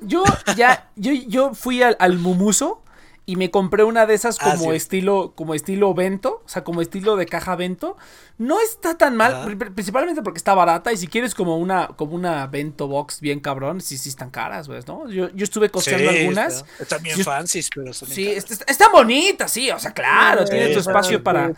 [0.01, 0.23] Yo
[0.55, 2.81] ya, yo, yo fui al, al Mumuso
[3.25, 4.75] y me compré una de esas Ah, como sí.
[4.77, 7.97] estilo como estilo vento, o sea, como estilo de caja vento.
[8.43, 12.45] No está tan mal, principalmente porque está barata y si quieres como una como una
[12.47, 15.09] bento box bien cabrón, sí sí están caras, güey, ¿no?
[15.09, 16.53] Yo, yo estuve costeando Sí, algunas.
[16.55, 19.91] está- Están bien Yo- fancies, pero son Sí, está, está- está bonita, sí, o sea,
[19.93, 21.53] claro, Sí, tiene tu sí, espacio para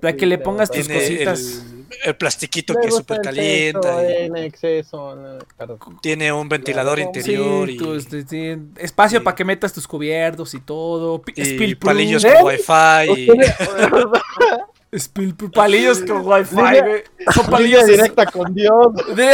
[0.00, 1.40] para que le pongas tus cositas.
[1.40, 5.16] El, el plastiquito que gusta súper En exceso.
[5.16, 5.78] no, perdón.
[6.00, 10.60] tiene un ventilador interior Sí, y, tu, este, espacio para que metas tus cubiertos y
[10.60, 11.22] todo.
[11.36, 13.22] y palillos con wifi.
[13.22, 13.28] Y,
[14.92, 17.04] Spill palillos con wifi, güey.
[17.32, 18.92] Son palillos directa con Dios.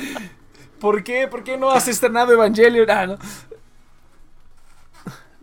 [0.78, 1.26] ¿Por qué?
[1.26, 2.90] ¿Por qué no has estrenado Evangelion?
[2.90, 3.18] Ah, no.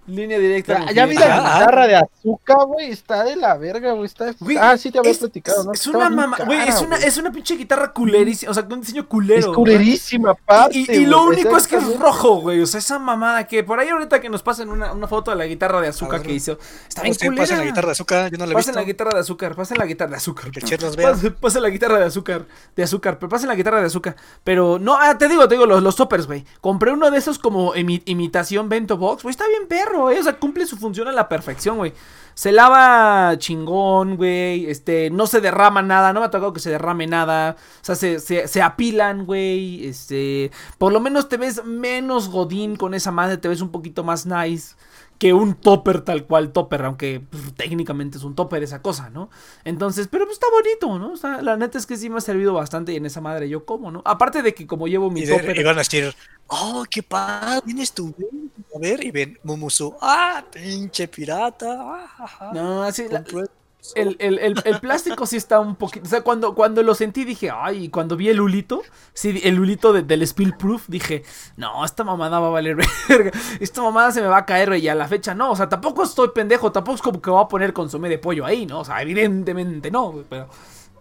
[0.08, 0.92] Línea directa.
[0.94, 2.92] Ya, vi la guitarra de azúcar, güey.
[2.92, 4.06] Está de la verga, güey.
[4.06, 4.34] Está...
[4.40, 5.74] Güey, ah, sí te había platicado, ¿no?
[5.74, 8.82] Es una mamá, güey, es una, es una pinche guitarra culerísima, o sea, con un
[8.82, 9.52] diseño culero.
[9.52, 10.78] Es culerísima, aparte.
[10.80, 12.62] Y, y lo güey, único es que es rojo, güey.
[12.62, 15.38] O sea, esa mamada que por ahí ahorita que nos pasen una, una foto de
[15.38, 16.28] la guitarra de azúcar ver.
[16.28, 16.58] que hizo.
[16.88, 17.44] Está bien Usted culera.
[17.44, 18.80] pasa la guitarra de azúcar, yo no la he Pasen visto.
[18.80, 20.52] la guitarra de azúcar, pasen la guitarra de azúcar.
[20.52, 21.12] Que los vea.
[21.12, 24.16] Pasen, pasen la guitarra de azúcar, de azúcar, pero pasen la guitarra de azúcar.
[24.44, 26.44] Pero no, ah, te digo, te digo, los, los toppers, güey.
[26.60, 29.32] Compré uno de esos como imi- imitación bento box, güey.
[29.32, 31.94] Está bien perro, O sea, cumple su función a la perfección, güey.
[32.34, 34.70] Se lava chingón, güey.
[34.70, 36.14] Este, no se derrama nada.
[36.14, 37.56] No me ha tocado que se derrame nada.
[37.82, 39.86] O sea, se, se, se apilan, güey.
[39.86, 43.38] Este, por lo menos te ves menos godín con esa madre.
[43.38, 44.76] Te ves un poquito más nice
[45.22, 49.30] que un topper tal cual topper, aunque pues, técnicamente es un topper esa cosa, ¿no?
[49.64, 51.14] Entonces, pero pues está bonito, ¿no?
[51.14, 53.48] O sea, la neta es que sí me ha servido bastante y en esa madre
[53.50, 54.02] yo como, ¿no?
[54.06, 55.58] Aparte de que como llevo mi Y, de- topper...
[55.60, 56.14] y van a decir,
[56.48, 58.14] oh, qué padre, vienes tú.
[58.18, 61.68] ven, A ver, y ven Mumusu, ah, pinche pirata.
[61.80, 63.61] ah, ajá, No, así, la- compré eso".
[63.96, 66.06] El, el- el- el plástico sí está un poquito...
[66.06, 69.60] O sea, cuando, cuando lo sentí dije, ay, y cuando vi el hulito, sí, el
[69.60, 71.24] hulito de- del Spill Proof, dije,
[71.58, 72.76] no, esta mamada va a valer
[73.10, 73.32] verga.
[73.60, 75.52] Esta mamada se me va a caer, güey, y a la fecha no.
[75.52, 78.46] O sea, tampoco estoy pendejo, tampoco es como que voy a poner consomé de pollo
[78.46, 78.80] ahí, ¿no?
[78.82, 80.48] O sea, evidentemente no, pero...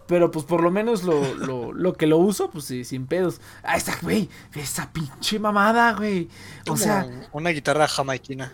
[0.07, 3.39] Pero pues por lo menos lo, lo, lo que lo uso, pues sí, sin pedos.
[3.63, 6.27] Ah, esa, güey, esa pinche mamada, güey.
[6.67, 8.51] O sea, una guitarra jamaiquina.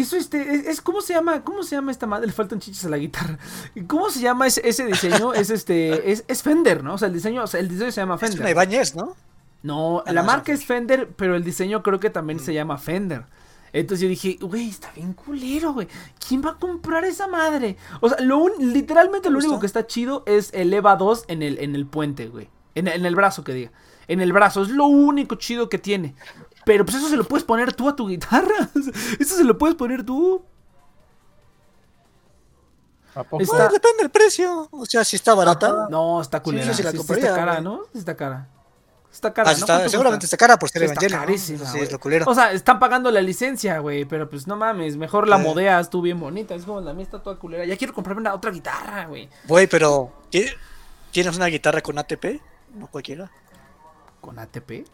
[0.00, 1.42] Eso este, es, es- ¿cómo se llama?
[1.44, 2.26] ¿Cómo se llama esta madre?
[2.26, 3.38] Le faltan chichas a la guitarra.
[3.86, 5.32] ¿Cómo se llama ese, ese diseño?
[5.34, 6.94] Es este, es, es Fender, ¿no?
[6.94, 8.46] O sea, el diseño, o sea, el diseño se llama Es una Fender.
[8.96, 9.16] ¿no?
[9.62, 12.54] No, Ah, la no, marca es es Fender, pero el diseño creo que también se
[12.54, 13.24] llama Fender.
[13.72, 15.88] Entonces yo dije, güey, está bien culero, güey.
[16.26, 17.76] ¿Quién va a comprar esa madre?
[18.00, 21.24] O sea, lo un- literalmente lo ¿Te único que está chido es el EVA 2
[21.28, 22.48] en el, en el puente, güey.
[22.74, 23.72] En, en el brazo, que diga.
[24.08, 26.14] En el brazo, es lo único chido que tiene.
[26.66, 28.68] Pero pues eso se lo puedes poner tú a tu guitarra.
[29.20, 30.44] Eso se lo puedes poner tú.
[33.14, 33.40] ¿A poco?
[33.42, 34.68] Está- Pues depende del precio.
[34.72, 35.86] O sea, si está barata.
[35.88, 36.74] No, está culera.
[36.74, 37.64] sí la Sí, está cara, güey.
[37.64, 37.82] ¿no?
[37.92, 38.48] Sí está cara.
[39.12, 39.58] Está cara, Ah, ¿no?
[39.60, 41.20] está- ¿Cuánto seguramente está cara por ser Está Evangelion.
[41.20, 41.26] ¿no?
[41.26, 41.82] carísima, Sí, güey.
[41.84, 42.26] es lo culero.
[42.28, 45.42] O sea, están pagando la licencia, güey, pero pues no mames, mejor la Eh.
[45.44, 46.54] modeas tú bien bonita.
[46.56, 47.64] Es como la mía está toda culera.
[47.64, 49.28] Ya quiero comprarme una otra guitarra, güey.
[49.46, 50.44] Güey, pero ¿ti-
[51.12, 52.42] ¿tienes una guitarra con ATP?
[52.74, 53.30] No cualquiera.
[54.20, 54.84] ¿Con ATP?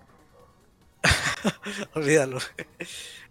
[1.94, 2.38] Olvídalo.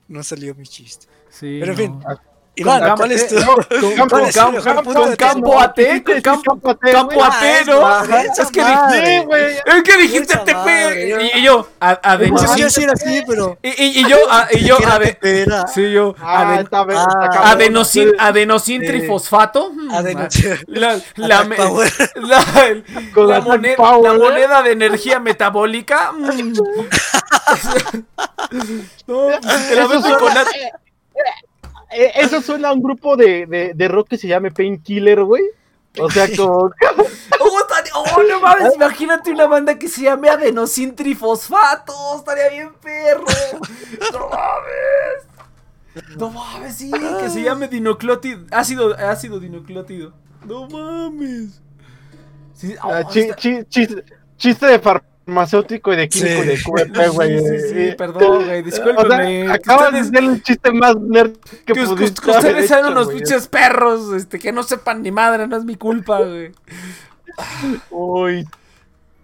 [0.07, 1.07] No salió mi chiste.
[1.29, 1.57] Sí.
[1.59, 1.99] Pero en fin.
[1.99, 2.31] no.
[2.53, 3.95] Iván, campo- ¿cuál es tu, no, Con,
[5.15, 5.57] Campo-?
[5.57, 8.03] AT, con campo, AT, ¿no?
[8.25, 8.61] Es que
[9.25, 9.55] güey.
[9.65, 11.37] es que dijiste ATP.
[11.37, 12.57] Y, yo, a, a de- Yo sí Ajá.
[12.57, 13.57] iba a decir así, pero.
[13.63, 16.13] y, yo, a, y yo, Era a de- era sí, yo,
[17.41, 19.71] adenosin, adenosin trifosfato.
[19.89, 20.99] Adenosin- La,
[24.13, 26.11] moneda, de energía metabólica.
[29.07, 30.47] no, te la con at-
[31.93, 35.43] Eh, Eso suena a un grupo de, de, de rock que se llame Painkiller, güey.
[35.99, 36.71] O sea, como...
[37.39, 37.59] Oh,
[38.15, 41.93] oh, no mames, imagínate una banda que se llame adenosin trifosfato.
[42.17, 43.25] Estaría bien perro.
[44.13, 46.15] No mames.
[46.17, 46.89] No mames, sí,
[47.19, 48.45] que se llame dinoclótido.
[48.51, 50.13] Ácido, ácido dinoclótido.
[50.45, 51.61] No mames.
[52.53, 54.05] Sí, oh, Ah, chi- está- chi- chiste,
[54.37, 54.79] chiste de
[55.25, 56.41] farmacéutico y de químico Sí.
[56.41, 57.39] y de QVP, güey.
[57.39, 59.07] Sí, sí, sí, Eh, perdón, güey, O discúlpenme.
[59.09, 61.31] sea, que acabas de ustedes- hacer el chiste más nerd
[61.65, 65.47] que, Que, pudiste que ustedes sean unos pinches perros, este, que no sepan ni madre,
[65.47, 66.51] no es mi culpa, güey.
[67.89, 68.45] Uy.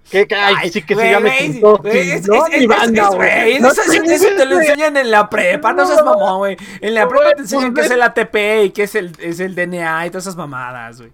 [0.10, 1.30] Que, que- ay, sí que güey, se llame
[1.60, 2.48] güey, güey, es- ¿no?
[2.48, 3.56] es- Mi banda, güey.
[3.58, 6.58] Eso, te lo enseñan en la prepa, no seas mamón, güey.
[6.80, 9.54] En la prepa te enseñan qué es el ATP y qué es el, es el
[9.56, 11.12] DNA y todas esas mamadas, güey.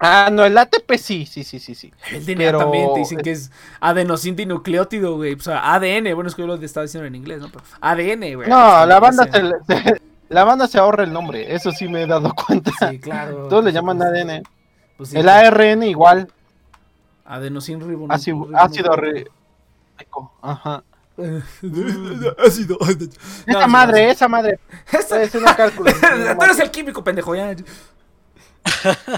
[0.00, 1.92] Ah, no, el ATP sí, sí, sí, sí, sí.
[2.12, 5.34] El DNA Pero- también te dicen que es adenosidinucleótido, güey.
[5.34, 7.48] O sea, ADN, bueno, es que yo lo estaba diciendo en inglés, ¿no?
[7.50, 8.48] Pero ADN, güey.
[8.48, 9.40] No, la banda se,
[9.74, 12.70] se, la banda se ahorra el nombre, eso sí me he dado cuenta.
[12.90, 13.46] Sí, claro.
[13.50, 14.42] Todos le llaman ADN.
[14.96, 16.28] Pues sí, El ARN igual,
[17.24, 19.26] Adenosin ácido, ácido re-
[20.42, 20.82] Ajá.
[22.46, 22.78] ácido.
[23.46, 24.58] Esa madre, esa madre.
[24.92, 25.90] Es una cálculo.
[25.92, 27.54] Tú eres el químico, pendejo, ya.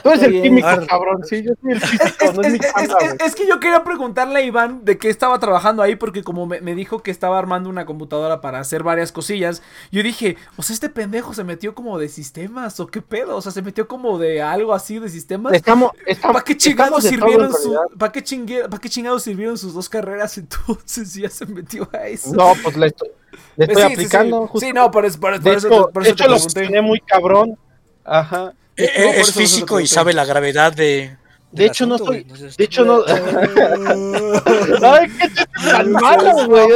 [0.03, 1.23] Tú eres el químico, cabrón.
[1.25, 3.29] Sí, yo soy el Es, físico, no es mi es- es- chamba, es- güey.
[3.29, 6.61] es que yo quería preguntarle a Iván de qué estaba trabajando ahí porque como me,
[6.61, 10.75] me dijo que estaba armando una computadora para hacer varias cosillas, yo dije, o sea,
[10.75, 14.19] este pendejo se metió como de sistemas o qué pedo, o sea, se metió como
[14.19, 15.53] de algo así de sistemas.
[15.53, 17.99] Estamos, estamos, ¿Para qué chingados sirvieron su, realidad.
[17.99, 21.89] ¿para qué, chingue- para qué chingados sirvieron sus dos carreras entonces si ya se metió
[21.93, 22.33] a eso?
[22.35, 23.09] No, pues le estoy,
[23.57, 24.43] le estoy sí, aplicando.
[24.43, 24.49] sí.
[24.53, 24.67] justo.
[24.69, 26.81] Sí, no, por eso, por, por de eso, hecho, por de eso te hecho pregunté.
[26.83, 27.59] muy cabrón.
[28.05, 28.53] Ajá.
[28.85, 31.17] Eh, No, por es físico y sabe la gravedad de.
[31.53, 33.01] De hecho, no soy- entonces- De hecho, no.
[34.83, 35.29] Ay, qué
[35.69, 36.69] tan malo, güey.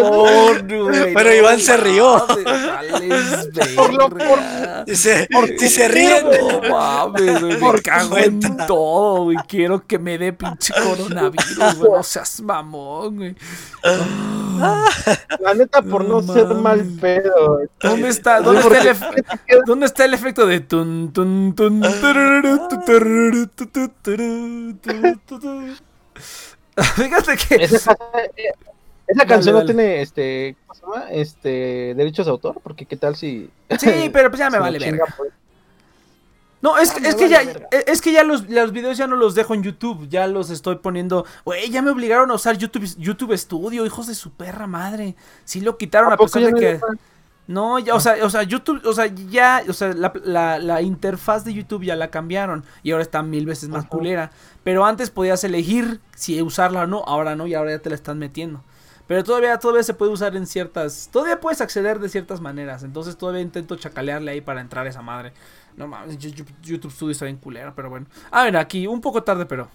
[1.15, 2.27] Pero Iván se rió.
[3.77, 6.25] Por lo- por- Dice, Por si se ríen.
[6.27, 9.37] No mames, güey, Por cago en todo, güey.
[9.49, 11.93] Quiero que me dé pinche coronavirus, güey.
[11.93, 13.37] No seas mamón, güey.
[15.41, 17.61] La neta, por no ser mal pedo.
[17.81, 19.11] ¿Dónde está, dónde está,
[19.47, 21.83] el, ¿dónde está el efecto de tun, tun, tun,
[26.97, 27.65] Fíjate que.
[27.65, 27.97] Esa,
[29.07, 29.61] esa canción dale.
[29.61, 31.11] no tiene, este, ¿cómo se llama?
[31.13, 33.51] Este, derechos de autor, porque qué tal si...
[33.79, 35.05] Sí, pero pues ya me si vale verga.
[35.17, 35.31] pues?
[36.63, 37.69] No, es, Ah, es que vale ya, verga.
[37.87, 40.77] es que ya los, los videos ya no los dejo en YouTube, ya los estoy
[40.77, 41.27] poniendo.
[41.45, 45.15] Güey, ya me obligaron a usar YouTube, YouTube Studio, hijos de su perra madre.
[45.45, 46.81] Sí lo quitaron a, ¿A poco pesar de que.
[47.47, 50.81] No, ya, o sea, o sea, YouTube, o sea, ya, o sea, la, la, la
[50.81, 54.31] interfaz de YouTube ya la cambiaron y ahora está mil veces más culera.
[54.63, 57.97] Pero antes podías elegir si usarla o no, ahora no, y ahora ya te la
[57.97, 58.63] están metiendo.
[59.07, 62.83] Pero todavía, todavía se puede usar en ciertas, todavía puedes acceder de ciertas maneras.
[62.83, 65.35] Entonces todavía intento chacalearle ahí para entrar a esa madre.
[65.77, 68.07] No mames, YouTube Studio está bien culera, pero bueno.
[68.31, 69.69] A ver, aquí, un poco tarde, pero.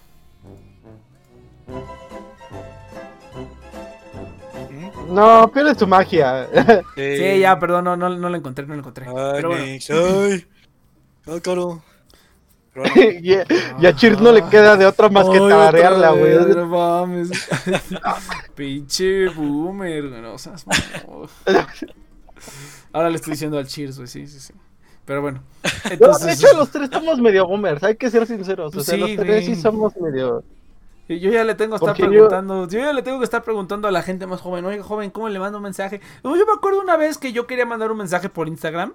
[5.08, 6.48] No, pierde su magia.
[6.96, 9.06] Sí, ya, perdón, no, no, no la encontré, no la encontré.
[9.06, 9.64] Ay, Pero bueno.
[9.64, 10.46] Nix, ay.
[11.26, 11.82] Ay, caro.
[12.94, 16.54] Y, y a Chir no le queda de otra más que vez, güey.
[16.54, 17.30] No mames.
[18.54, 20.64] Pinche boomer, güey, no seas.
[22.92, 24.54] Ahora le estoy diciendo al Cheers, güey, sí, sí, sí.
[25.04, 25.42] Pero bueno.
[25.64, 28.72] No, de Entonces, hecho, los tres somos medio boomers, hay que ser sinceros.
[28.72, 29.54] Pues o sea, sí, los tres güey.
[29.56, 30.44] sí somos medio.
[31.18, 32.68] Yo ya le tengo que estar yo- preguntando.
[32.68, 32.78] Yo...
[32.78, 34.64] ya le tengo que estar preguntando a la gente más joven.
[34.64, 36.00] Oiga, joven, ¿cómo le mando un mensaje?
[36.22, 38.92] Yo me acuerdo una vez que yo quería mandar un mensaje por Instagram.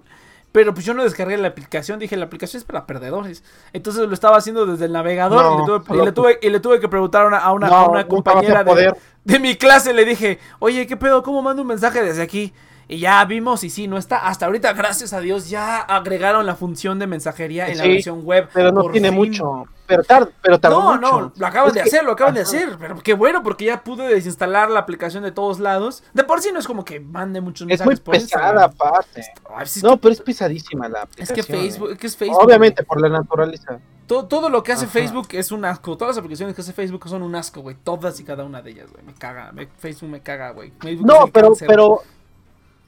[0.52, 3.44] Pero pues yo no descargué la aplicación, dije la aplicación es para perdedores.
[3.74, 6.48] Entonces lo estaba haciendo desde el navegador No, y, le tuve, y le tuve- y
[6.50, 8.64] le tuve que preguntar a una, a una, No, a una nunca vas a compañera
[8.64, 8.94] de,
[9.24, 11.22] de mi clase, le dije, oye, ¿qué pedo?
[11.22, 12.54] ¿Cómo mando un mensaje desde aquí?
[12.88, 14.28] Y ya vimos y sí, no está.
[14.28, 18.48] Hasta ahorita, gracias a Dios, ya agregaron la función de mensajería en la versión web.
[18.54, 19.16] Pero no tiene fin.
[19.18, 19.64] mucho.
[19.88, 21.20] Pero, tar, pero tardó No, mucho.
[21.20, 22.76] no, lo acaban Es de que- hacer, lo acaban de hacer.
[22.78, 26.02] Pero qué bueno, porque ya pude desinstalar la aplicación de todos lados.
[26.12, 29.20] De por sí no es como que mande muchos Es mensajes muy por pesada, aparte.
[29.62, 31.58] Es, No, pero es pesadísima la que, es aplicación.
[31.58, 31.92] que Facebook, eh.
[31.94, 32.44] es que es Facebook.
[32.44, 33.78] Obviamente, por la naturaleza.
[34.06, 34.92] Todo, todo lo que hace Ajá.
[34.92, 35.96] Facebook es un asco.
[35.96, 37.76] Todas las aplicaciones que hace Facebook son un asco, güey.
[37.82, 39.04] Todas y cada una de ellas, güey.
[39.04, 39.50] Me caga.
[39.52, 40.72] me- Facebook me caga, güey.
[40.84, 42.02] Es No, pero, pero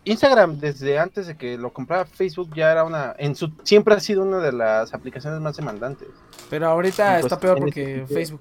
[0.04, 4.00] Instagram desde antes de que lo comprara Facebook ya era una, en su, siempre ha
[4.00, 6.08] sido una de las aplicaciones más demandantes.
[6.48, 8.06] Pero ahorita Pues, está peor porque.
[8.08, 8.40] Facebook.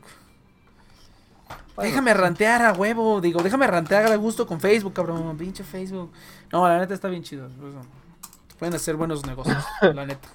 [1.76, 5.38] Bueno, déjame rantear a huevo, digo, déjame rantear a gusto con Facebook, cabrón.
[5.38, 6.12] Pinche Facebook.
[6.52, 7.48] No, la neta está bien chido.
[7.50, 7.82] por eso.
[8.58, 10.28] Pueden hacer buenos negocios, la neta.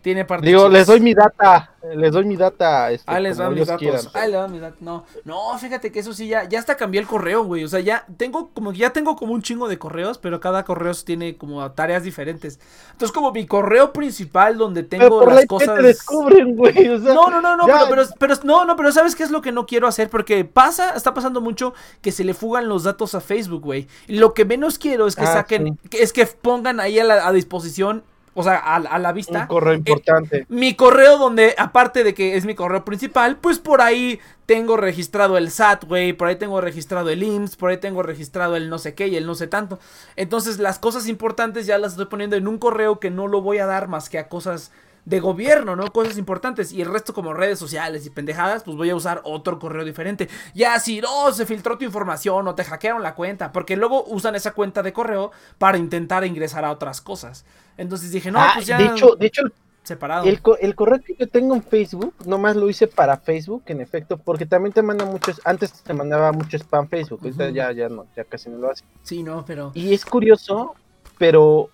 [0.00, 2.92] Tiene parte Digo, les doy mi data, les doy mi data.
[2.92, 3.80] Este, Ah, les dan mis datos.
[3.80, 4.00] quieran.
[4.14, 4.80] Ah, le dan mis datos.
[4.80, 7.64] No, no, fíjate que eso sí, ya, ya hasta cambié el correo, güey.
[7.64, 10.92] O sea, ya tengo como ya tengo como un chingo de correos, pero cada correo
[11.04, 12.60] tiene como tareas diferentes.
[12.92, 15.74] Entonces, como mi correo principal donde Pero tengo por las cosas.
[15.76, 16.88] te descubren, güey.
[16.90, 19.24] O sea, No, no, no, no, ya- pero, pero, pero no, no, pero ¿sabes qué
[19.24, 20.08] es lo que no quiero hacer?
[20.10, 23.88] Porque pasa, está pasando mucho que se le fugan los datos a Facebook, güey.
[24.06, 27.04] Y Lo que menos quiero es que Ah, saquen, que- es que pongan ahí a,
[27.04, 28.04] la, a disposición,
[28.34, 30.46] o sea, a, a la un vista, correo importante.
[30.48, 35.36] mi correo donde, aparte de que es mi correo principal, pues por ahí tengo registrado
[35.36, 38.78] el SAT, güey, por ahí tengo registrado el IMSS, por ahí tengo registrado el no
[38.78, 39.78] sé qué y el no sé tanto.
[40.16, 43.58] Entonces las cosas importantes ya las estoy poniendo en un correo que no lo voy
[43.58, 44.72] a dar más que a cosas
[45.04, 45.90] de gobierno, ¿no?
[45.90, 46.70] Cosas importantes.
[46.70, 50.28] Y el resto como redes sociales y pendejadas, pues voy a usar otro correo diferente.
[50.54, 54.34] Ya si no, se filtró tu información o te hackearon la cuenta, porque luego usan
[54.34, 57.46] esa cuenta de correo para intentar ingresar a otras cosas.
[57.78, 59.42] Entonces dije, no, Ah, pues ya de hecho, de hecho
[59.84, 60.26] separado.
[60.26, 64.18] el, el correo que yo tengo en Facebook, nomás lo hice para Facebook, en efecto,
[64.18, 68.04] porque también te manda muchos, antes te mandaba mucho spam Facebook, ahorita ya, ya no,
[68.14, 68.84] ya casi no lo hace.
[69.02, 69.70] Sí, no, pero...
[69.74, 70.74] Y es curioso,
[71.16, 71.70] pero,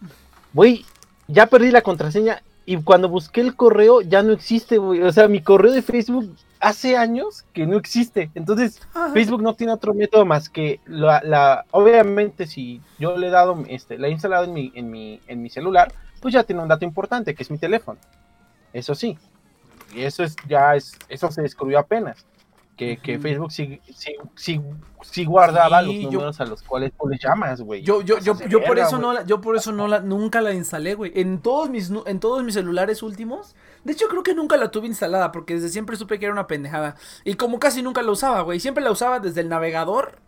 [0.52, 0.84] güey,
[1.26, 5.02] ya perdí la contraseña y cuando busqué el correo ya no existe, güey.
[5.02, 6.34] O sea, mi correo de Facebook
[6.64, 8.30] hace años que no existe.
[8.34, 8.80] Entonces,
[9.12, 13.62] Facebook no tiene otro método más que la, la, obviamente si yo le he dado,
[13.68, 16.68] este, la he instalado en mi, en mi, en mi celular, pues ya tiene un
[16.68, 17.98] dato importante que es mi teléfono.
[18.72, 19.18] Eso sí.
[19.94, 22.24] Y eso es, ya es, eso se descubrió apenas
[22.76, 24.60] que, que Facebook sí, sí, sí,
[25.02, 27.82] sí guardaba los números a los cuales tú le llamas, güey.
[27.82, 30.52] Yo, yo, yo, yo por eso no la, yo por eso no la, nunca la
[30.52, 31.12] instalé, güey.
[31.14, 33.54] En todos mis, en todos mis celulares últimos,
[33.84, 36.46] de hecho creo que nunca la tuve instalada porque desde siempre supe que era una
[36.46, 36.96] pendejada.
[37.24, 38.60] Y como casi nunca la usaba, güey.
[38.60, 40.18] Siempre la usaba desde el navegador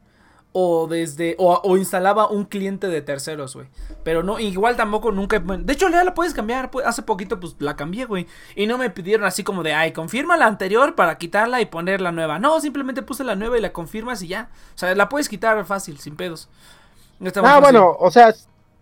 [0.58, 3.66] o desde o, instalaba un cliente de terceros, güey.
[4.02, 5.38] Pero no, igual tampoco nunca.
[5.38, 6.70] De hecho, ya la puedes cambiar.
[6.70, 8.26] Pues, hace poquito, pues la cambié, güey.
[8.54, 12.00] Y no me pidieron así como de, ay, confirma la anterior para quitarla y poner
[12.00, 12.38] la nueva.
[12.38, 14.48] No, simplemente puse la nueva y la confirmas y ya.
[14.74, 16.48] O sea, la puedes quitar fácil, sin pedos.
[17.44, 18.34] ah, bueno, o sea,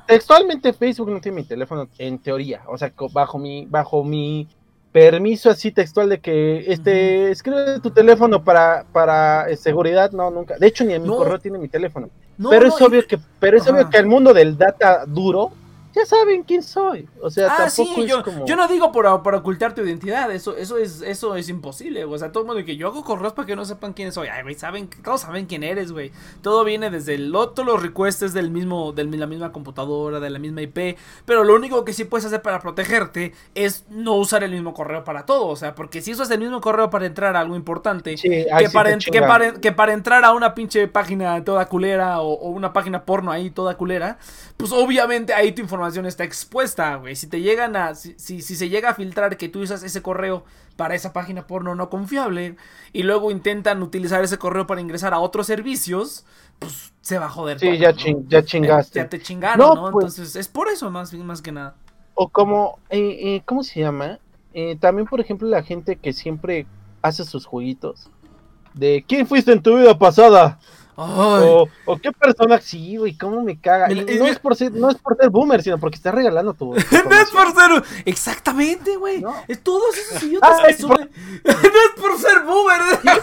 [0.07, 2.63] textualmente Facebook no tiene mi teléfono en teoría.
[2.69, 4.47] O sea, bajo mi, bajo mi
[4.95, 10.57] permiso así textual de que este escribe tu teléfono para, para eh, seguridad, no, nunca.
[10.57, 12.09] De hecho, ni en mi correo tiene mi teléfono.
[12.49, 15.51] pero es obvio que, pero es obvio que el mundo del data duro
[15.95, 17.09] ya saben quién soy.
[17.21, 20.77] O sea, ah, tampoco sí, yo, yo no digo por, ocultar tu identidad, eso, eso
[20.77, 23.55] es, eso es imposible, o sea, todo el mundo que yo hago correos para que
[23.55, 24.29] no sepan quién soy.
[24.29, 26.11] Ay, güey, saben, todos saben quién eres, güey.
[26.43, 30.39] Todo viene desde el otro, los requests del mismo, de la misma computadora, de la
[30.39, 30.97] misma IP.
[31.25, 35.05] Pero lo único que sí puedes hacer para protegerte es no usar el mismo correo
[35.05, 35.47] para todo.
[35.47, 38.99] O sea, porque si usas el mismo correo para entrar a algo importante, que, para,
[39.61, 43.51] que, para, entrar a una pinche página toda culera o, o una página porno ahí
[43.51, 44.19] toda culera,
[44.57, 47.17] pues obviamente ahí tu información está expuesta, güey.
[47.17, 47.95] Si te llegan a.
[47.95, 50.45] Si, si, se llega a filtrar que tú usas ese correo
[50.77, 52.57] para esa página porno no confiable
[52.93, 56.25] y luego intentan utilizar ese correo para ingresar a otros servicios,
[56.59, 57.59] pues se va a joder.
[57.59, 57.93] Sí, ya,
[58.29, 58.99] ya chingaste.
[58.99, 59.91] Ya te chingaron, ¿no?
[59.91, 61.77] Pues Entonces es por eso más, más que nada.
[62.15, 64.19] O como, eh, eh, ¿cómo se llama?
[64.53, 66.67] Eh, también, por ejemplo, la gente que siempre
[67.03, 68.11] hace sus jueguitos.
[68.73, 70.59] De ¿quién fuiste en tu vida pasada?
[70.97, 73.89] O, o, qué persona, sí, güey, cómo me caga.
[73.89, 76.67] no, es por ser, no es por ser boomer, sino porque está regalando tu.
[76.75, 77.83] no es por ser.
[78.05, 79.25] Exactamente, güey.
[79.49, 80.77] Es todos esos idiotas no es
[82.01, 82.81] por ser boomer.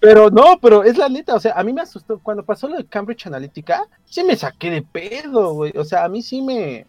[0.00, 2.18] pero no, pero es la neta, o sea, a mí me asustó.
[2.18, 5.72] Cuando pasó lo de Cambridge Analytica, sí me saqué de pedo, güey.
[5.76, 6.86] O sea, a mí sí me.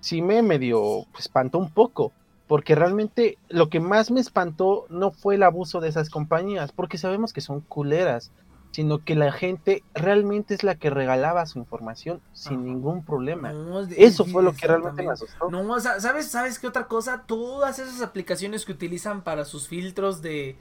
[0.00, 2.12] Sí me medio espantó un poco
[2.46, 6.98] porque realmente lo que más me espantó no fue el abuso de esas compañías, porque
[6.98, 8.30] sabemos que son culeras
[8.76, 13.50] sino que la gente realmente es la que regalaba su información sin ningún problema.
[13.96, 15.50] Eso fue lo que realmente me asustó.
[15.50, 17.24] No, ¿sabes, ¿sabes qué otra cosa?
[17.26, 20.58] Todas esas aplicaciones que utilizan para sus filtros de,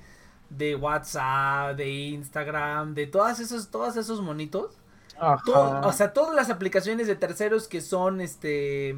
[0.49, 4.77] de WhatsApp, de Instagram, de todas esos, todos esos monitos.
[5.19, 8.97] o sea, todas las aplicaciones de terceros que son, este,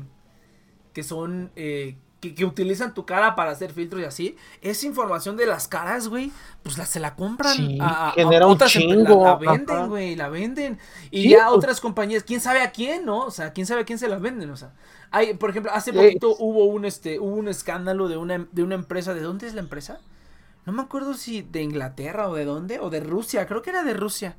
[0.94, 5.46] que son, eh, que, utilizan tu cara para hacer filtros y así, esa información de
[5.46, 6.32] las caras, güey,
[6.64, 9.24] pues la, se la compran a, genera un chingo.
[9.24, 10.80] La, venden, güey, la venden.
[11.12, 11.58] Y ya pues.
[11.58, 13.20] otras compañías, quién sabe a quién, ¿no?
[13.20, 14.74] O sea, quién sabe a quién se las venden, o sea.
[15.12, 18.76] Hay, por ejemplo, hace poquito hubo un este hubo un escándalo de una de una
[18.76, 20.00] empresa, ¿de dónde es la empresa?
[20.66, 23.84] No me acuerdo si de Inglaterra o de dónde, o de Rusia, creo que era
[23.84, 24.36] de Rusia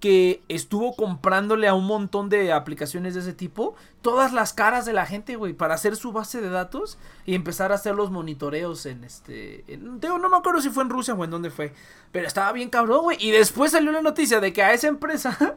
[0.00, 4.92] que estuvo comprándole a un montón de aplicaciones de ese tipo todas las caras de
[4.92, 8.86] la gente, güey, para hacer su base de datos y empezar a hacer los monitoreos
[8.86, 9.64] en este.
[9.80, 11.74] no me acuerdo si fue en Rusia o en dónde fue,
[12.12, 13.16] pero estaba bien cabrón, güey.
[13.20, 15.36] Y después salió la noticia de que a esa empresa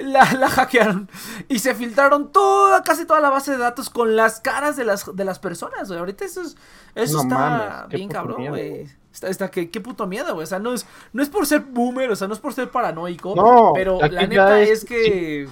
[0.00, 1.08] la, la, hackearon
[1.48, 5.14] y se filtraron toda, casi toda la base de datos con las caras de las,
[5.14, 6.00] de las personas, güey.
[6.00, 6.56] Ahorita eso, es,
[6.94, 8.88] eso está bien cabrón, güey.
[9.12, 10.44] Está, qué, puto miedo, güey.
[10.44, 12.70] O sea, no es, no es por ser boomer, o sea, no es por ser
[12.70, 13.34] paranoico.
[13.34, 15.48] No, pero la neta es, que.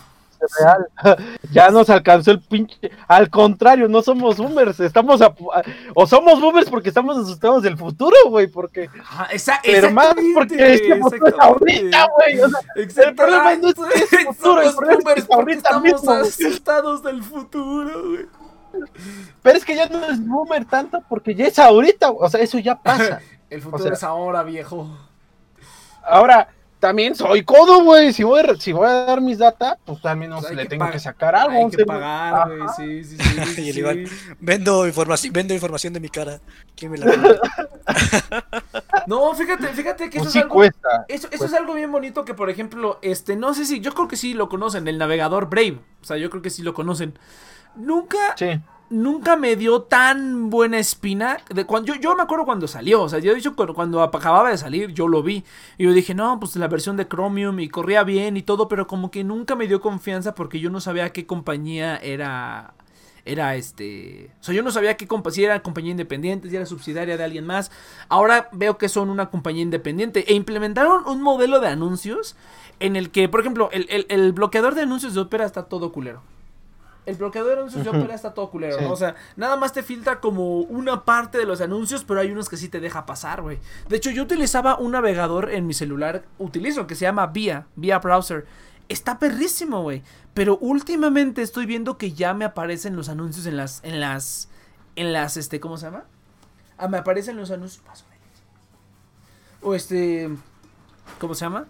[0.60, 0.86] Real.
[1.50, 2.90] ya nos alcanzó el pinche.
[3.08, 5.20] Al contrario, no somos boomers, estamos
[5.94, 10.74] o somos boomers porque estamos asustados del futuro, güey, porque Ajá, esa, pero más porque
[10.74, 11.00] es que
[11.38, 12.40] ahorita, güey.
[12.40, 12.50] O
[12.90, 17.02] sea, el problema no es el futuro, el problema es que ahorita estamos mismo, asustados
[17.02, 18.26] del futuro, güey.
[19.42, 22.58] Pero es que ya no es boomer tanto porque ya es ahorita, o sea, eso
[22.58, 23.20] ya pasa.
[23.50, 24.88] El futuro es ahora, viejo.
[26.02, 28.12] Ahora, también soy codo, güey.
[28.12, 30.98] Si voy, a, si voy a dar mis data, pues también no, le tengo que
[30.98, 31.66] sacar algo.
[31.66, 32.68] Hay que pagar, güey.
[32.76, 33.62] Sí, sí, sí.
[33.62, 36.40] y el vendo información, vendo información de mi cara.
[36.76, 37.06] ¿Quién me la
[39.06, 40.54] No, fíjate, fíjate que pues eso sí es algo.
[40.54, 43.92] Cuesta, eso, eso es algo bien bonito que, por ejemplo, este, no sé si, yo
[43.94, 45.80] creo que sí lo conocen, el navegador Brave.
[46.02, 47.18] O sea, yo creo que sí lo conocen.
[47.76, 48.34] Nunca.
[48.36, 48.60] Sí
[48.90, 51.38] nunca me dio tan buena espina.
[51.52, 53.02] De cuando, yo, me acuerdo cuando salió.
[53.02, 55.44] O sea, yo he dicho cuando, cuando acababa de salir, yo lo vi.
[55.78, 58.86] Y yo dije, no, pues la versión de Chromium y corría bien y todo, pero
[58.86, 62.74] como que nunca me dio confianza porque yo no sabía qué compañía era.
[63.24, 67.16] era este, o sea, yo no sabía qué si era compañía independiente, si era subsidiaria
[67.16, 67.70] de alguien más.
[68.08, 72.36] Ahora veo que son una compañía independiente e implementaron un modelo de anuncios
[72.80, 76.22] en el que, por ejemplo, el, bloqueador de anuncios de Opera está todo culero.
[77.06, 78.90] El bloqueador de anuncios de Opera está todo culero, ¿no?
[78.90, 82.48] O sea, nada más te filtra como una parte de los anuncios, pero hay unos
[82.48, 83.60] que sí te deja pasar, güey.
[83.88, 88.00] De hecho, yo utilizaba un navegador en mi celular, utilizo, que se llama Via, Via
[88.00, 88.44] Browser.
[88.88, 90.02] Está perrísimo, güey.
[90.34, 94.48] Pero últimamente estoy viendo que ya me aparecen los anuncios en las, en las,
[94.96, 96.04] en las, este, ¿cómo se llama?
[96.76, 97.82] Ah, me aparecen los anuncios.
[99.62, 100.28] O este,
[101.20, 101.66] ¿cómo se llama?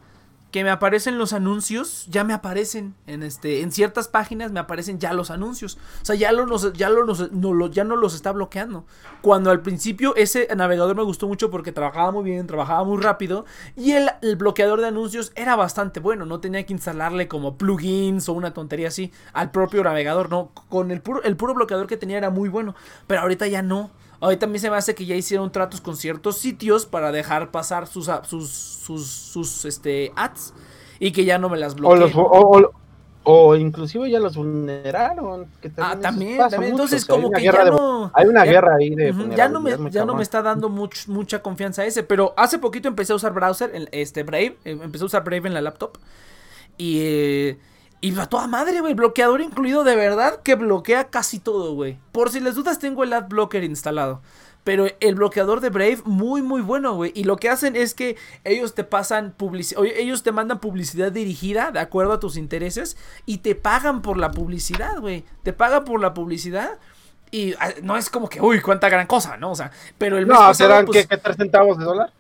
[0.57, 4.99] Que me aparecen los anuncios, ya me aparecen en este en ciertas páginas me aparecen
[4.99, 5.77] ya los anuncios.
[6.01, 6.31] O sea, ya
[6.73, 8.87] ya no, ya no los está bloqueando.
[9.21, 13.45] Cuando al principio ese navegador me gustó mucho porque trabajaba muy bien, trabajaba muy rápido
[13.77, 18.33] y el, bloqueador de anuncios era bastante bueno, no tenía que instalarle como plugins o
[18.33, 22.17] una tontería así al propio navegador, no, con el puro el puro bloqueador que tenía
[22.17, 22.75] era muy bueno,
[23.07, 23.91] pero ahorita ya no.
[24.21, 27.87] Ahorita también se me hace que ya hicieron tratos con ciertos sitios para dejar pasar
[27.87, 28.09] sus,
[28.87, 30.55] sus, sus este, ads
[30.99, 32.13] y que ya no me las bloqueen.
[33.29, 35.49] O, inclusive ya los vulneraron.
[35.79, 38.13] ah, también, Entonces, como que ya no.
[38.15, 39.13] Hay una guerra ahí de.
[39.37, 42.05] ya no me, ya no me está dando mucha confianza ese.
[42.05, 44.57] Pero hace poquito empecé a usar browser, este Brave.
[44.65, 45.99] Eh, empecé a usar Brave en la laptop.
[46.79, 47.01] Y.
[47.01, 47.59] Eh,
[48.01, 48.95] y a toda madre, güey.
[48.95, 51.99] Bloqueador incluido de verdad que bloquea casi todo, güey.
[52.13, 54.23] Por si les dudas, tengo el AdBlocker instalado.
[54.67, 57.13] Pero el bloqueador de Brave, muy, muy bueno, güey.
[57.15, 59.85] Y lo que hacen es que ellos te pasan publicidad.
[59.85, 62.97] Ellos te mandan publicidad dirigida de acuerdo a tus intereses.
[63.27, 65.25] Y te pagan por la publicidad, güey.
[65.45, 66.81] Te pagan por la publicidad.
[67.31, 69.53] Y ah, no es como que, uy, cuánta gran cosa, ¿no?
[69.53, 72.13] O sea, pero el mes No, serán pues, que, 3 centavos de dólar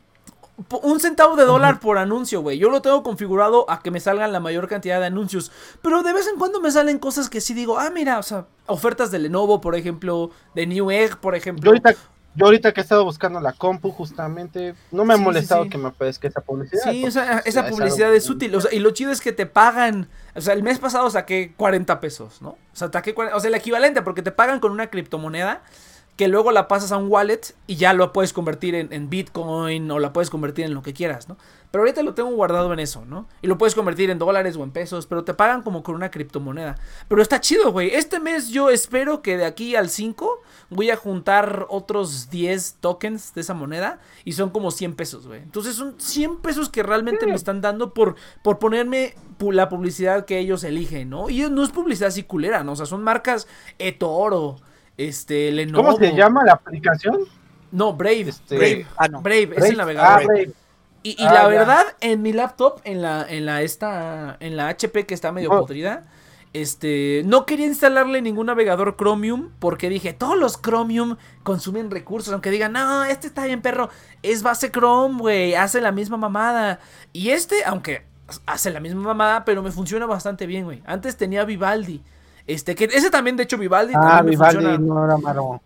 [0.83, 2.59] un centavo de dólar por anuncio, güey.
[2.59, 5.53] Yo lo tengo configurado a que me salgan la mayor cantidad de anuncios.
[5.83, 8.47] Pero de vez en cuando me salen cosas que sí digo, ah, mira, o sea,
[8.67, 11.65] ofertas de Lenovo, por ejemplo, de New Egg, por ejemplo.
[11.65, 11.95] Yo ahorita,
[12.37, 15.89] yo ahorita que he estado buscando la compu, justamente, no me ha molestado que me
[15.89, 16.93] aparezca esa publicidad.
[16.93, 18.55] Sí, o sea, esa publicidad es, útil.
[18.55, 20.09] O sea, y lo chido es que te pagan.
[20.34, 22.51] O sea, el mes pasado saqué 40 pesos, ¿no?
[22.51, 25.62] O sea, saqué o sea, el equivalente, porque te pagan con una criptomoneda
[26.16, 29.99] que luego la pasas a un wallet y ya lo puedes convertir en, Bitcoin o
[29.99, 31.37] la puedes convertir en lo que quieras, ¿no?
[31.71, 33.27] Pero ahorita lo tengo guardado en eso, ¿no?
[33.43, 36.11] Y lo puedes convertir en dólares o en pesos, pero te pagan como con una
[36.11, 36.77] criptomoneda.
[37.09, 37.95] Pero está chido, güey.
[37.95, 43.35] Este mes yo espero que de aquí al 5 voy a juntar otros 10 tokens
[43.35, 45.43] de esa moneda y son como 100 pesos, güey.
[45.43, 50.39] Entonces son 100 pesos que realmente me están dando por, por ponerme la publicidad que
[50.39, 51.29] ellos eligen, ¿no?
[51.29, 52.73] Y no es publicidad así culera, ¿no?
[52.73, 53.47] O sea, son marcas
[53.79, 54.57] eToro
[54.97, 55.85] este, Lenovo.
[55.85, 57.19] ¿Cómo se llama la aplicación?
[57.73, 58.29] No, Brave.
[58.29, 58.87] Este, Brave.
[58.97, 59.21] Ah, no.
[59.21, 60.33] Brave, es el navegador.
[60.33, 60.51] Ah,
[61.11, 65.07] y, ah, la verdad, en mi laptop, en la, en la esta, en la HP
[65.07, 65.61] que está medio oh.
[65.61, 66.05] podrida,
[66.53, 72.51] este, no quería instalarle ningún navegador Chromium porque dije, todos los Chromium consumen recursos, aunque
[72.51, 73.91] digan, no, este está bien perro,
[74.23, 76.81] es base Chrome, güey, hace la misma mamada.
[77.13, 78.05] Y este, aunque
[78.47, 80.83] hace la misma mamada, pero me funciona bastante bien, güey.
[80.87, 82.03] Antes tenía Vivaldi.
[82.47, 83.93] Este, que ese también, de hecho, Vivaldi.
[83.95, 85.61] Ah, Vivaldi no era malo.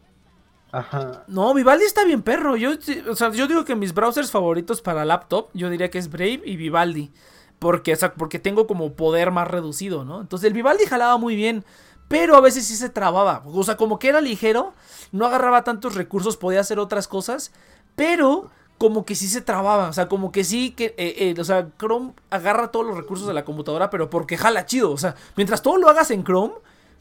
[1.27, 2.57] No, Vivaldi está bien perro.
[2.57, 2.73] Yo,
[3.09, 6.43] o sea, yo digo que mis browsers favoritos para laptop, yo diría que es Brave
[6.45, 7.13] y Vivaldi.
[7.59, 10.21] Porque, o sea, porque tengo como poder más reducido, ¿no?
[10.21, 11.65] Entonces el Vivaldi jalaba muy bien.
[12.09, 13.43] Pero a veces sí se trababa.
[13.47, 14.75] O sea, como que era ligero.
[15.13, 16.37] No agarraba tantos recursos.
[16.37, 17.53] Podía hacer otras cosas.
[17.95, 19.89] Pero como que sí se trababa.
[19.89, 20.87] O sea, como que sí que.
[20.97, 23.91] Eh, eh, o sea, Chrome agarra todos los recursos de la computadora.
[23.91, 24.91] Pero porque jala chido.
[24.91, 26.55] O sea, mientras todo lo hagas en Chrome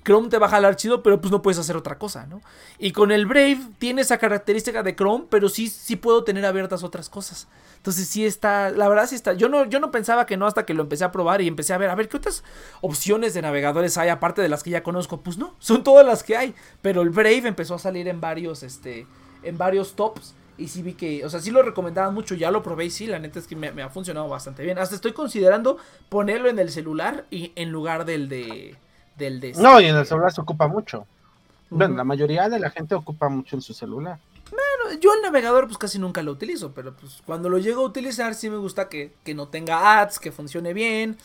[0.04, 2.42] Chrome te va a jalar chido, pero pues no puedes hacer otra cosa, ¿no?
[2.78, 6.84] Y con el Brave tiene esa característica de Chrome, pero sí, sí puedo tener abiertas
[6.84, 7.48] otras cosas.
[7.78, 9.34] Entonces sí está, la verdad sí está.
[9.34, 11.74] Yo no, yo no pensaba que no hasta que lo empecé a probar y empecé
[11.74, 12.44] a ver, a ver, ¿qué otras
[12.82, 15.22] opciones de navegadores hay aparte de las que ya conozco?
[15.22, 16.56] Pues no, son todas las que hay.
[16.82, 19.06] Pero el Brave empezó a salir en varios, este,
[19.44, 20.34] en varios tops.
[20.58, 23.08] Y sí vi que, o sea, sí lo recomendaban mucho, ya lo probé y sí,
[23.08, 24.78] la neta es que me, me ha funcionado bastante bien.
[24.78, 25.78] Hasta estoy considerando
[26.10, 28.76] ponerlo en el celular y en lugar del de
[29.58, 31.06] no, y en el celular se ocupa mucho.
[31.70, 34.18] Bueno, la mayoría de la gente ocupa mucho en su celular.
[34.50, 37.86] Bueno, yo el navegador pues casi nunca lo utilizo, pero pues cuando lo llego a
[37.86, 41.18] utilizar sí me gusta que, no tenga ads, que funcione bien.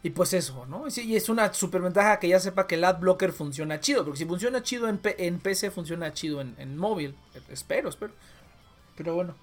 [0.00, 0.84] Y pues eso, ¿no?
[0.94, 4.18] Y es una super ventaja que ya sepa que el ad blocker funciona chido, porque
[4.18, 7.16] si funciona chido en, en PC, funciona chido en, en móvil.
[7.50, 8.12] Espero, espero.
[8.96, 9.34] Pero bueno.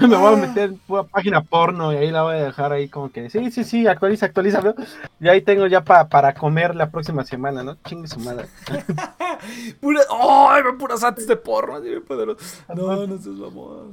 [0.08, 0.46] me voy a ah.
[0.46, 3.64] meter una página porno y ahí la voy a dejar ahí como que, sí, sí,
[3.64, 4.74] sí, actualiza, actualiza, ¿no?
[5.20, 7.76] Y ahí tengo ya para comer la próxima semana, ¿no?
[7.86, 8.46] Chingue su madre.
[9.80, 11.76] pura, ¡Ay, me puras antes de porno!
[11.76, 12.26] Así me
[12.74, 13.90] No, no seas mamón.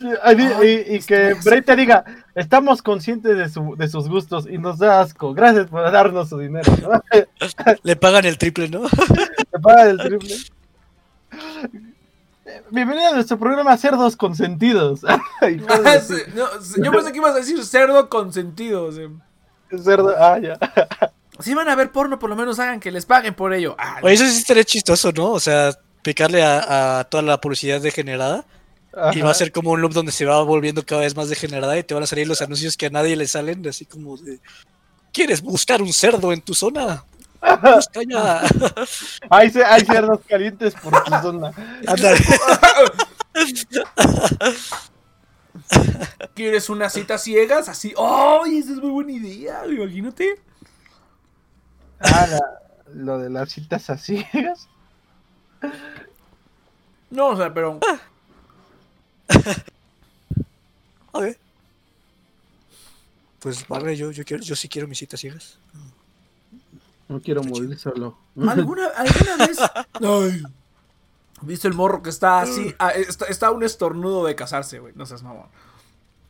[0.00, 2.04] y, que Bray te diga,
[2.34, 5.32] estamos conscientes de, su, de sus gustos y nos da asco.
[5.32, 6.70] Gracias por darnos su dinero.
[7.82, 8.82] Le pagan el triple, ¿no?
[8.82, 10.36] Le pagan el triple.
[12.70, 15.00] Bienvenido a nuestro programa Cerdos Consentidos.
[15.42, 15.48] Ah,
[16.76, 18.90] yo pensé que ibas a decir cerdo consentido.
[19.82, 20.58] Cerdo, ah, ya.
[21.40, 23.74] Si van a ver porno, por lo menos hagan que les paguen por ello.
[23.78, 25.30] Ah, Oye, eso sí estaría chistoso, ¿no?
[25.30, 25.72] O sea,
[26.02, 28.44] picarle a, toda la publicidad degenerada.
[29.14, 31.78] Y va a ser como un loop donde se va volviendo cada vez más degenerada
[31.78, 34.40] y te van a salir los anuncios que a nadie le salen, así como de...
[35.12, 37.04] ¿Quieres buscar un cerdo en tu zona?
[38.06, 38.42] Ya.
[39.30, 41.52] hay, hay cerdos calientes por tu zona.
[46.34, 47.68] ¿Quieres unas citas ciegas?
[47.68, 47.94] Así.
[47.98, 48.58] ¡Ay!
[48.58, 49.66] esa es muy buena idea.
[49.66, 50.40] Imagínate.
[52.00, 52.26] Ah,
[52.94, 54.68] lo de las citas a ciegas.
[57.10, 57.78] No, o sea, pero.
[61.12, 61.36] A ver.
[63.40, 65.58] Pues vale, yo, yo quiero, yo sí quiero mis citas ciegas.
[67.10, 68.16] No quiero morir solo.
[68.48, 69.58] ¿Alguna, ¿Alguna vez?
[69.94, 70.42] Ay.
[71.42, 72.72] ¿Viste el morro que está así?
[72.78, 74.92] Ah, está, está, un estornudo de casarse, güey.
[74.94, 75.48] No seas mamón.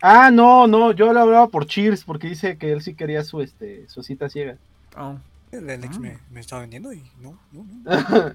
[0.01, 3.43] Ah, no, no, yo le hablaba por Cheers porque dice que él sí quería su
[3.43, 4.57] este su cita ciega.
[4.97, 5.18] Oh.
[5.53, 6.01] El Alex ah.
[6.01, 7.83] me, me, estaba vendiendo y no, no, no.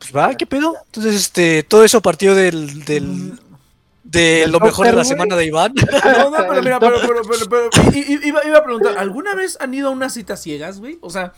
[0.00, 0.74] pues va, ¿qué pedo?
[0.86, 3.38] Entonces, este, todo eso partió del, del
[4.14, 5.74] de lo mejor de la semana de Iván.
[6.04, 9.74] No, no, pero mira, pero, pero, pero, pero iba, iba, a preguntar, ¿alguna vez han
[9.74, 10.98] ido a unas citas ciegas, güey?
[11.00, 11.32] O sea,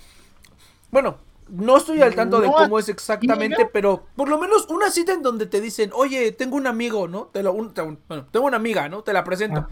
[0.90, 1.18] bueno,
[1.48, 5.22] no estoy al tanto de cómo es exactamente, pero por lo menos una cita en
[5.22, 7.26] donde te dicen, oye, tengo un amigo, ¿no?
[7.26, 9.02] Te lo, bueno, tengo una amiga, ¿no?
[9.02, 9.66] Te la presento.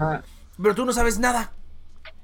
[0.61, 1.53] Pero tú no sabes nada.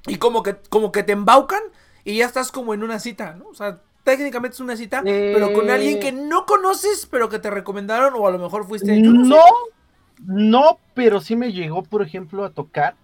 [0.07, 1.63] Y como que, como que te embaucan
[2.05, 3.49] y ya estás como en una cita, ¿no?
[3.49, 6.13] O sea, técnicamente es una cita, pero con alguien que eh.
[6.13, 9.01] no conoces, pero que te recomendaron, o a lo mejor fuiste.
[9.01, 9.43] no,
[10.27, 12.95] no, pero sí me llegó, por ejemplo, a tocar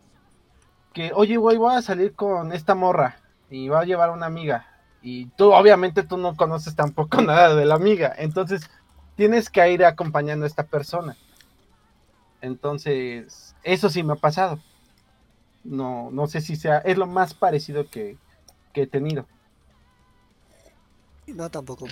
[0.92, 3.16] que, oye, güey, voy a salir con esta morra
[3.50, 4.66] y va a llevar una amiga.
[5.02, 8.14] Y tú, obviamente, tú no conoces tampoco nada de la amiga.
[8.16, 8.70] Entonces,
[9.14, 11.16] tienes que ir acompañando a esta persona.
[12.40, 14.58] Entonces, eso sí me ha pasado.
[15.64, 18.16] No, no sé si sea, es lo más parecido que,
[18.74, 19.26] he tenido.
[21.26, 21.86] No, tampoco.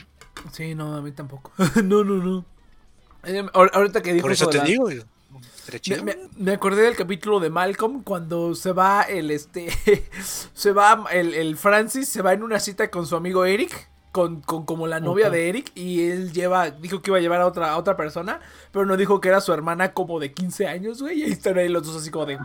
[0.52, 1.50] Sí, no, a mí tampoco.
[1.82, 2.44] no, no, no.
[3.24, 4.88] Eh, ahorita que dijo Por eso te digo.
[6.36, 9.68] Me, acordé del capítulo de Malcolm cuando se va el este
[10.54, 14.42] se va el, el Francis se va en una cita con su amigo Eric con,
[14.42, 17.48] con, como la novia de Eric y él lleva, dijo que iba a llevar a
[17.48, 18.38] otra, a otra persona,
[18.70, 21.58] pero no dijo que era su hermana como de 15 años, güey, y ahí están
[21.58, 22.38] ahí los dos así como de,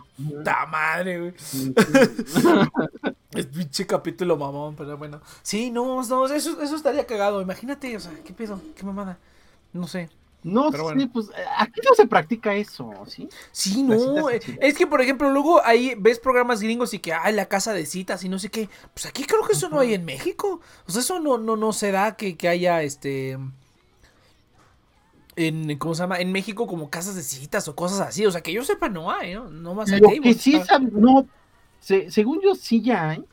[0.44, 1.34] ¡ta madre, güey!
[3.36, 5.22] es pinche capítulo mamón, pero bueno.
[5.44, 8.60] Sí, no, no, eso, eso estaría cagado, imagínate, o sea, ¿qué pedo?
[8.76, 9.20] ¿Qué mamada?
[9.72, 10.10] No sé.
[10.42, 13.28] No, pues eh, aquí no se practica eso, ¿sí?
[13.52, 14.30] Sí, no.
[14.30, 17.74] Eh, es que, por ejemplo, luego ahí ves programas gringos y que hay la casa
[17.74, 18.70] de citas y no sé qué.
[18.94, 20.62] Pues aquí creo que eso no hay en México.
[20.88, 23.38] O sea, eso no, no, no se da que, haya este.
[25.36, 26.20] En, ¿cómo se llama?
[26.20, 28.26] En México como casas de citas o cosas así.
[28.26, 29.50] O sea, que yo sepa, no hay, ¿no?
[29.50, 30.62] No más Lo que sí,
[30.92, 31.28] no,
[31.82, 33.26] según yo sí ya hay,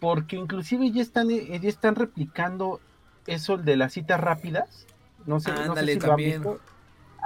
[0.00, 2.80] porque inclusive ya están, eh, ya están replicando
[3.26, 4.86] eso de las citas rápidas
[5.26, 6.42] no sé, no sé si también.
[6.42, 6.58] Lo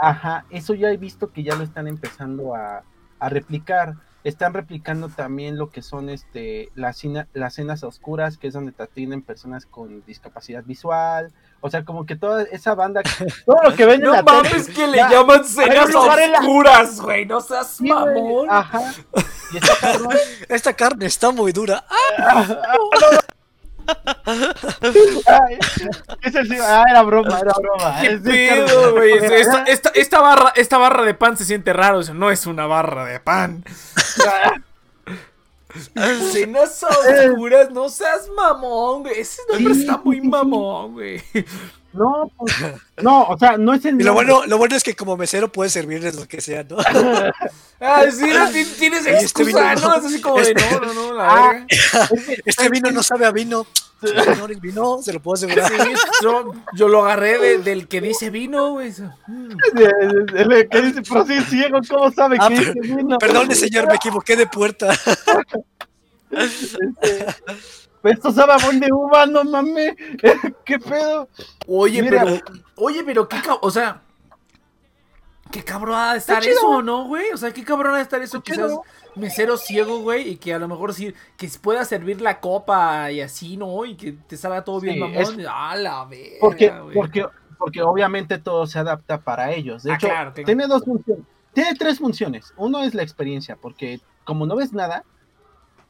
[0.01, 2.83] Ajá, eso ya he visto que ya lo están empezando a,
[3.21, 3.95] replicar.
[4.25, 8.87] Están replicando también lo que son este las, las cenas oscuras, que es donde te
[8.89, 11.33] tienen personas con discapacidad visual.
[11.61, 13.03] O sea, como que toda esa banda,
[13.47, 17.41] todo lo que ven no en la mames que le llaman cenas oscuras, güey, no
[17.41, 18.49] seas mamón.
[18.51, 18.93] Ajá.
[19.53, 19.99] Y esta,
[20.49, 21.85] esta carne está muy dura.
[22.19, 22.47] ¡Ah!
[22.49, 23.19] ah,
[26.89, 28.01] era broma, era broma.
[29.97, 32.01] Esta, barra, esta barra de pan se siente raro.
[32.15, 33.65] no es una barra de pan.
[36.33, 39.21] Cenas oscuras, no seas mamón, güey.
[39.21, 41.23] Ese nombre está muy mamón, güey.
[41.99, 42.55] No, pues,
[43.03, 44.01] no, o sea, no es el.
[44.01, 46.77] Y lo bueno, lo bueno es que como mesero puedes servirles lo que sea, ¿no?
[47.81, 49.97] ah, sí, tienes este excusa, ¿no?
[49.97, 51.67] Es así como de este no, no, no, la ah, verga.
[52.45, 53.67] Este vino no sabe a vino.
[54.01, 55.73] El vino, se lo puedo asegurar.
[56.23, 58.93] yo, yo, lo agarré del que dice vino, güey.
[59.27, 63.19] El que dice, pero sí, ciego, ¿cómo sabe ah, que dice vino?
[63.19, 64.97] Perdone, señor, me equivoqué de puerta.
[66.31, 67.25] Este,
[68.05, 69.95] esto sabe a de uva, no mames.
[70.65, 71.29] ¿Qué pedo?
[71.67, 72.27] Oye, pero.
[72.77, 73.59] Oye, pero qué cabrón.
[73.63, 74.03] O sea.
[75.51, 77.31] Qué cabrón ha de estar eso, ¿no, güey?
[77.33, 78.43] O sea, qué cabrón ha de estar eso.
[78.43, 78.71] Quizás
[79.15, 80.29] mesero ciego, güey.
[80.31, 81.15] Y que a lo mejor sí.
[81.39, 83.85] Que pueda servir la copa y así, ¿no?
[83.87, 85.47] Y que te salga todo bien, mamón.
[85.49, 87.27] a la verga, porque, porque,
[87.59, 89.85] porque obviamente todo se adapta para ellos.
[89.85, 91.25] De Ah, hecho, claro, tiene dos funciones.
[91.55, 92.53] Tiene tres funciones.
[92.59, 95.03] Uno es la experiencia, porque como no ves nada,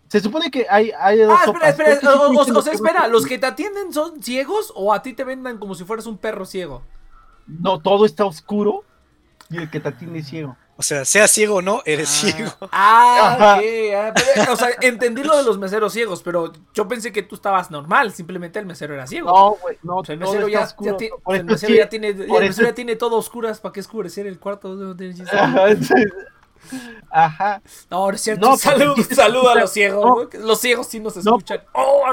[0.09, 1.80] se supone que hay, hay dos Ah, espera, sopas.
[1.90, 2.59] Espera.
[2.59, 5.74] O, sea, espera, ¿los que te atienden son ciegos o a ti te vendan como
[5.74, 6.82] si fueras un perro ciego?
[7.46, 8.84] No, todo está oscuro
[9.50, 10.56] y el que te atiende es ciego.
[10.80, 12.12] O sea, sea ciego o no, eres Ah.
[12.30, 12.50] ciego.
[12.70, 13.56] Ah, Ajá.
[13.56, 13.62] ok.
[13.96, 17.34] ah, pero, o sea, entendí lo de los meseros ciegos, pero yo pensé que tú
[17.34, 19.28] estabas normal, simplemente el mesero era ciego.
[19.28, 20.92] No, güey, no, O sea, el mesero, ya, oscuro.
[20.92, 23.18] ya ti- Por el mesero sí- ya tiene, el mesero eso- ya tiene todo a
[23.18, 24.68] oscuras, ¿para qué oscurecer el cuarto?
[24.76, 25.36] No, chiste.
[27.11, 27.62] Ajá.
[27.90, 28.48] No, es cierto.
[28.48, 30.34] No, salud, a los ciegos.
[30.34, 31.36] Los ciegos sí nos No.
[31.36, 31.61] escuchan.
[31.72, 32.04] Oh,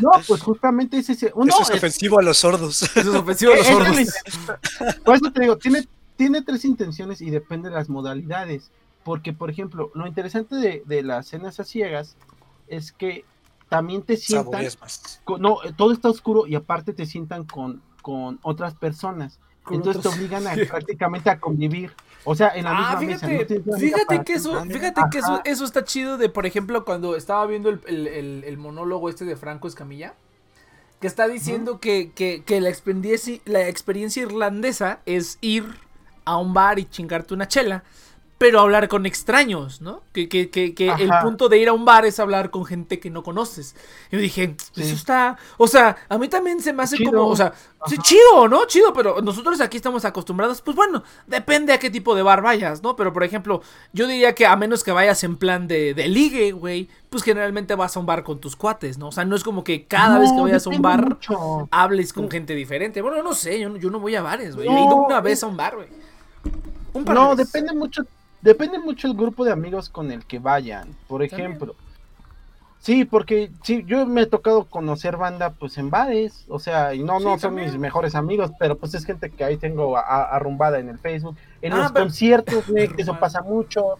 [0.00, 1.32] No, pues justamente es ese.
[1.34, 2.82] Uno Eso es es- ofensivo a los sordos.
[2.96, 3.96] eso es ofensivo a los sordos.
[5.04, 5.86] Por eso te digo, tiene,
[6.16, 8.70] tiene tres intenciones y depende de las modalidades.
[9.04, 12.16] Porque, por ejemplo, lo interesante de, de las cenas a ciegas
[12.68, 13.24] es que
[13.68, 14.44] también te sientan.
[14.52, 15.20] Saboreas más.
[15.24, 19.38] con- no, eh, todo está oscuro y aparte te sientan con, con otras personas.
[19.64, 21.92] Con Entonces otros- te obligan a, prácticamente a convivir.
[22.30, 23.26] O sea, en la Ah, misma mesa.
[23.26, 27.16] fíjate, no fíjate que eso, fíjate que eso, eso está chido de, por ejemplo, cuando
[27.16, 30.14] estaba viendo el, el- el- el monólogo este de Franco Escamilla,
[31.00, 35.64] que está diciendo que, que- que la experiencia, la experiencia irlandesa es ir
[36.26, 37.82] a un bar y chingarte una chela,
[38.38, 40.00] pero hablar con extraños, ¿no?
[40.12, 43.00] Que, que, que, que el punto de ir a un bar es hablar con gente
[43.00, 43.74] que no conoces.
[44.12, 44.82] Yo dije, Sí.
[44.82, 47.10] eso está, o sea, a mí también se me hace Chido.
[47.10, 47.52] como, o sea,
[47.86, 48.64] sí, chido, ¿no?
[48.66, 52.80] Chido, pero nosotros aquí estamos acostumbrados, pues bueno, depende a qué tipo de bar vayas,
[52.80, 52.94] ¿no?
[52.94, 53.60] Pero por ejemplo,
[53.92, 57.74] yo diría que a menos que vayas en plan de, de ligue, güey, pues generalmente
[57.74, 59.08] vas a un bar con tus cuates, ¿no?
[59.08, 61.68] O sea, no es como que cada vez que vayas a un bar mucho.
[61.72, 63.02] hables con gente diferente.
[63.02, 64.68] Bueno, no sé, yo, no- yo no voy a bares, güey.
[64.68, 65.88] He ido una vez a un bar, güey.
[66.94, 68.02] De No, depende mucho,
[68.42, 70.88] depende mucho el grupo de amigos con el que vayan.
[71.06, 71.40] Por También.
[71.50, 71.74] ejemplo.
[72.80, 77.02] Sí, porque sí, yo me he tocado conocer banda pues en bares, o sea, y
[77.02, 80.78] no, Sí, no son mis mejores amigos, pero pues es gente que ahí tengo arrumbada
[80.78, 83.98] en el Facebook, en Ah, los pero- conciertos, que eso pasa mucho.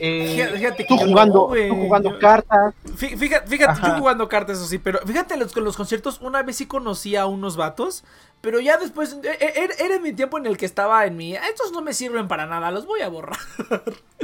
[0.00, 2.74] Eh, Fíjate- fíjate que tú no, jugando, tú jugando cartas.
[2.96, 6.42] Fí- Fíjate, fíjate yo jugando cartas, eso sí, pero fíjate los, con los conciertos, una
[6.42, 8.02] vez sí conocí a unos vatos,
[8.40, 11.34] pero ya después, e- e- era, era mi tiempo en el que estaba en mi,
[11.34, 13.38] estos no me sirven para nada, los voy a borrar.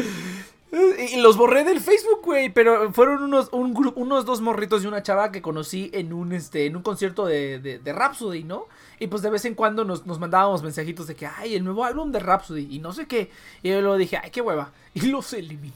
[1.12, 4.87] Y los borré del Facebook, güey, pero fueron unos, un grupo, unos dos morritos y
[4.87, 8.66] una chava que conocí en un, este, en un concierto de, de, de Rhapsody, ¿no?
[8.99, 11.84] Y pues de vez en cuando nos, nos mandábamos mensajitos de que, ay, el nuevo
[11.84, 13.30] álbum de Rhapsody y no sé qué.
[13.62, 14.72] Y yo luego dije, ay, qué hueva.
[14.94, 15.74] Y los eliminé.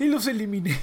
[0.00, 0.76] Y los eliminé.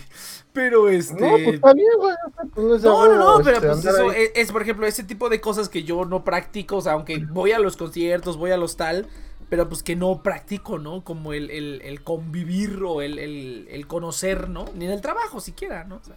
[0.54, 1.16] Pero este...
[1.16, 2.16] No, pues bien, güey.
[2.54, 5.42] pues, es No, no, pero este, pues eso es, es, por ejemplo, ese tipo de
[5.42, 8.78] cosas que yo no practico, o sea, aunque voy a los conciertos, voy a los
[8.78, 9.08] tal,
[9.50, 11.04] pero pues que no practico, ¿no?
[11.04, 14.66] Como el, el, el convivir o el, el, el conocer, ¿no?
[14.76, 15.98] Ni en el trabajo siquiera, ¿no?
[15.98, 16.16] O sea,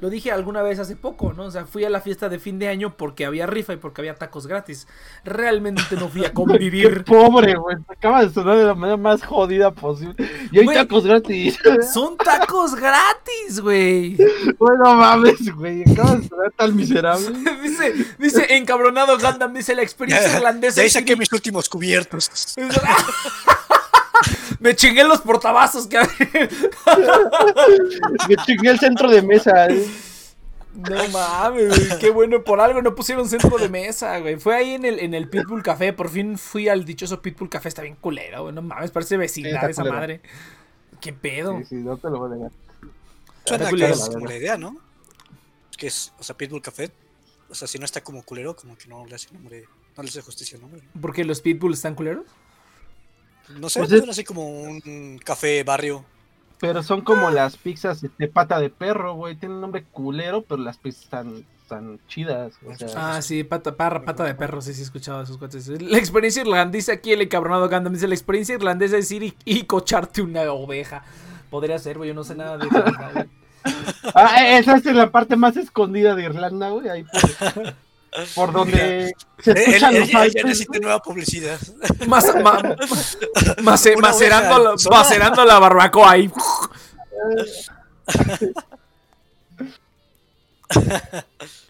[0.00, 1.44] lo dije alguna vez hace poco, ¿no?
[1.44, 4.00] O sea, fui a la fiesta de fin de año porque había rifa y porque
[4.00, 4.86] había tacos gratis.
[5.24, 7.04] Realmente no fui a Qué convivir.
[7.04, 7.76] pobre, güey.
[7.88, 10.14] Acaba de sonar de la manera más jodida posible.
[10.52, 10.76] Y hay Güey.
[10.76, 11.58] tacos gratis.
[11.92, 14.16] Son tacos gratis, güey.
[14.58, 15.82] bueno, mames, güey.
[15.90, 17.30] Acaba de sonar tan miserable.
[17.62, 20.76] Dice, dice encabronado Gundam, dice la experiencia irlandesa.
[20.76, 22.30] De ahí saqué mis últimos cubiertos.
[24.60, 25.98] Me chingué los portavasos que
[28.28, 29.66] Me chingué el centro de mesa.
[29.68, 29.86] eh.
[30.72, 34.38] No mames, güey, qué bueno, por algo no pusieron centro de mesa, güey.
[34.38, 37.68] Fue ahí en el, en el Pitbull Café, por fin fui al dichoso Pitbull Café,
[37.68, 39.96] está bien culero, güey, no mames, parece vecindad esa culero.
[39.96, 40.20] madre.
[41.00, 41.58] ¿Qué pedo?
[41.58, 42.52] Sí, sí, no te lo voy a negar.
[43.44, 44.76] Suena que culero, es como la idea, ¿no?
[45.76, 46.90] Que es, o sea, Pitbull Café.
[47.48, 49.64] O sea, si no está como culero, como que no le hace nombre,
[49.96, 50.82] no le hace justicia al nombre.
[50.94, 51.00] ¿no?
[51.00, 52.26] ¿Porque los Pitbulls están culeros?
[53.58, 56.04] No sé, Pues es- así como un café barrio.
[56.60, 59.34] Pero son como las pizzas de pata de perro, güey.
[59.34, 62.52] Tienen un nombre culero, pero las pizzas están tan chidas.
[62.66, 65.68] O sea, Ah, sí, pata, parra, pata de perro, sí, sí, he escuchado esos cuates.
[65.68, 69.62] La experiencia irlandesa, aquí el encabronado Gundam dice, la experiencia irlandesa es ir y, y
[69.64, 71.02] cocharte una oveja.
[71.48, 73.26] Podría ser, güey, yo no sé nada de Irlanda, güey.
[74.14, 76.88] Ah, esa es la parte más escondida de Irlanda, güey.
[76.88, 77.74] Ahí por,
[78.34, 81.58] por donde se escuchan los él ya nueva publicidad.
[82.06, 82.60] Mas- ma-
[83.62, 84.96] mace- Una macerando, la, sola.
[84.98, 86.30] macerando la barbacoa ahí.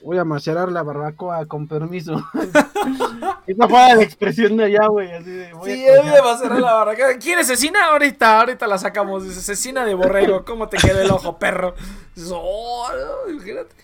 [0.02, 2.22] Voy a macerar la barbacoa con permiso.
[3.46, 5.10] Esa fue la expresión de allá, güey.
[5.12, 6.14] Así de, voy Sí, a él cochar.
[6.14, 7.14] le va a cerrar la barbacoa.
[7.18, 7.86] ¿Quieres cecina?
[7.86, 9.24] Ahorita, ahorita la sacamos.
[9.24, 10.44] Dice, cecina de borrego.
[10.44, 11.74] ¿Cómo te queda el ojo, perro?
[12.14, 12.88] Dices, "Oh,
[13.26, 13.74] no, imagínate.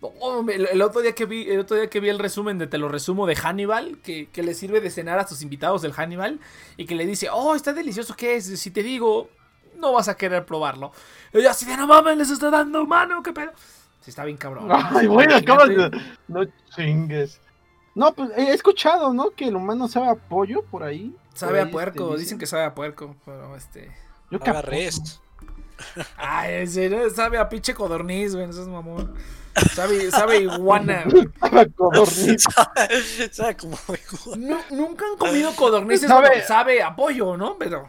[0.00, 2.66] No, el, el otro día que vi, el otro día que vi el resumen de
[2.66, 5.92] Te lo resumo de Hannibal, que, que le sirve de cenar a sus invitados del
[5.92, 6.40] Hannibal,
[6.76, 8.58] y que le dice, oh, está delicioso, ¿qué es?
[8.58, 9.28] Si te digo,
[9.76, 10.92] no vas a querer probarlo.
[11.32, 13.52] Y yo así de, no mames, les está dando mano, qué pedo.
[14.00, 14.68] Sí, está bien cabrón.
[14.70, 15.90] Ay, bueno, acabas de.
[16.28, 16.44] No
[16.74, 17.40] chingues.
[17.94, 19.30] No, pues he escuchado, ¿no?
[19.30, 21.14] Que el humano sabe a pollo por ahí.
[21.34, 23.94] Sabe Por a puerco, este, dicen que sabe a puerco, pero este.
[24.30, 25.20] Yo que a res.
[26.16, 29.14] Ay, ese no sabe a pinche codorniz, güey, eso es mamón.
[30.10, 31.04] Sabe, iguana.
[31.40, 32.44] Sabe codorniz.
[33.32, 33.76] ¿Sabe como
[34.36, 37.56] Nu- nunca han comido codornices, Sabe- sabe, sabe a pollo, ¿no?
[37.58, 37.88] Pero.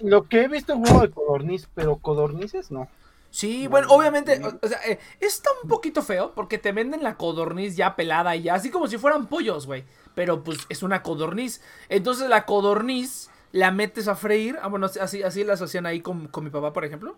[0.00, 2.88] Lo que he visto es huevo de codorniz, pero codornices no.
[3.30, 7.14] Sí, bueno, obviamente, o, o sea, eh, está un poquito feo porque te venden la
[7.16, 9.84] codorniz ya pelada y ya, así como si fueran pollos, güey.
[10.14, 11.62] Pero pues es una codorniz.
[11.88, 14.58] Entonces la codorniz la metes a freír.
[14.60, 17.16] Ah, bueno, así, así las hacían ahí con, con mi papá, por ejemplo.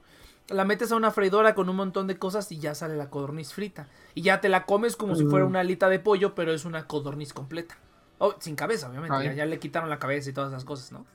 [0.49, 3.53] La metes a una freidora con un montón de cosas y ya sale la codorniz
[3.55, 3.89] frita.
[4.15, 5.49] Y ya te la comes como si fuera Mm.
[5.49, 7.77] una alita de pollo, pero es una codorniz completa.
[8.19, 9.25] Oh, sin cabeza, obviamente.
[9.25, 11.07] Ya, ya le quitaron la cabeza y todas esas cosas, ¿no?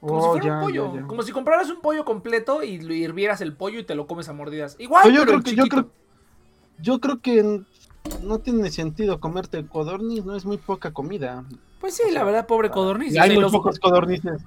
[0.00, 0.94] Como Oh, si fuera ya, un pollo.
[0.94, 1.06] ya.
[1.06, 4.32] Como si compraras un pollo completo y hirvieras el pollo y te lo comes a
[4.32, 4.76] mordidas.
[4.78, 5.90] Igual, Pero yo pero creo que yo creo,
[6.78, 7.62] yo creo que
[8.22, 11.44] no tiene sentido comerte codorniz, no es muy poca comida.
[11.80, 13.14] Pues sí, la verdad, pobre codorniz.
[13.14, 14.42] Y hay muy los- pocos codornices.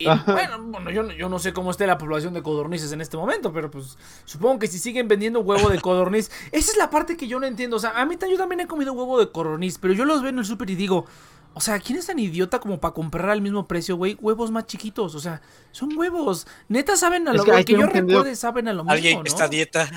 [0.00, 3.00] Y, bueno, bueno, yo, no- yo no sé cómo esté la población de codornices en
[3.00, 6.90] este momento, pero pues supongo que si siguen vendiendo huevo de codorniz, esa es la
[6.90, 7.76] parte que yo no entiendo.
[7.76, 10.30] O sea, a mí yo también he comido huevo de codorniz, pero yo los veo
[10.30, 11.06] en el súper y digo,
[11.52, 14.16] o sea, ¿quién es tan idiota como para comprar al mismo precio, güey?
[14.20, 15.42] Huevos más chiquitos, o sea,
[15.72, 16.46] son huevos.
[16.68, 18.92] Neta saben a Es lo que que, que que yo recuerde, saben a lo mismo,
[18.92, 19.22] Alguien ¿no?
[19.24, 19.90] que está a dieta.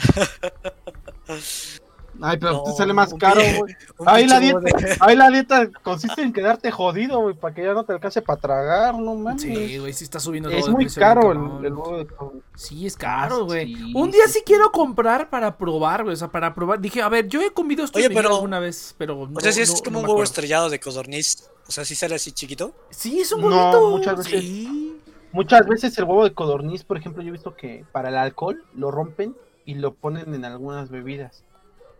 [2.21, 3.75] Ay, pero No, te sale más caro, güey.
[4.05, 7.63] Ahí la dieta, huevo de- ahí la dieta consiste en quedarte jodido, güey, para que
[7.63, 9.41] ya no te alcance para tragar, no mames.
[9.41, 11.65] Sí, güey, sí está subiendo todo es de muy caro el, cabrón.
[11.65, 12.43] el huevo de codorniz.
[12.55, 13.73] Sí, es caro, güey.
[13.75, 16.13] sí, un día sí, sí, quiero comprar para probar, güey.
[16.13, 16.79] O sea, para probar.
[16.79, 19.37] Dije, a ver, yo he comido esto alguna vez, pero no.
[19.37, 21.49] O sea, si es no- como no un huevo estrellado de codorniz.
[21.67, 22.73] O sea, si sale así chiquito.
[22.89, 23.89] Sí, es un No, bonito.
[23.89, 24.99] muchas veces- Sí.
[25.31, 28.63] Muchas veces el huevo de codorniz, por ejemplo, yo he visto que para el alcohol
[28.75, 29.35] lo rompen
[29.65, 31.43] y lo ponen en algunas bebidas.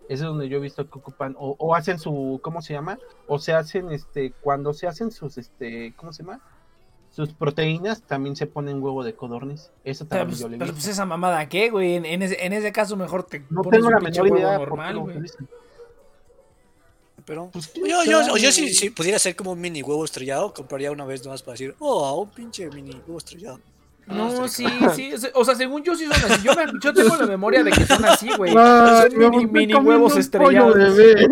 [0.09, 2.99] Eso es donde yo he visto que ocupan, o, o hacen su, ¿cómo se llama?
[3.27, 6.41] O se hacen, este, cuando se hacen sus, este, ¿cómo se llama?
[7.09, 9.71] Sus proteínas también se ponen huevo de codorniz.
[9.83, 11.95] Eso Pero, también pues, yo le he pero, pues esa mamada, ¿qué, güey?
[11.95, 14.95] En, en ese, en ese caso, mejor te no pones tengo la menor idea normal,
[14.95, 15.17] lo güey.
[17.25, 20.91] Pero Pues, yo, ¿quién yo, yo si pudiera ser como un mini huevo estrellado, compraría
[20.91, 23.59] una vez nomás para decir, oh, un pinche mini huevo estrellado.
[24.07, 25.13] No, sí, sí.
[25.33, 26.43] O sea, según yo sí son así.
[26.43, 28.51] Yo, me- yo tengo la memoria de que son así, güey.
[28.53, 30.75] Son mini, mini huevos estrellados.
[30.75, 31.27] bebé.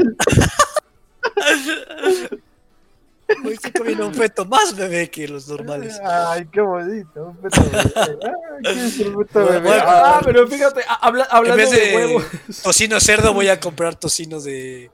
[3.45, 5.97] Hoy estoy comiendo un feto más bebé que los normales.
[6.03, 7.27] Ay, qué bonito.
[7.27, 7.93] Un feto bebé.
[7.95, 9.59] Ay, ¿qué es un feto bebé?
[9.61, 12.25] bueno, Ah, pero fíjate, habla- hablando vez de, de- huevos.
[12.61, 14.91] Tocino cerdo, voy a comprar tocinos de.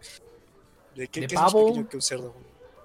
[0.96, 1.68] ¿De qué, ¿De qué es más pavo?
[1.68, 2.34] pequeño que un cerdo?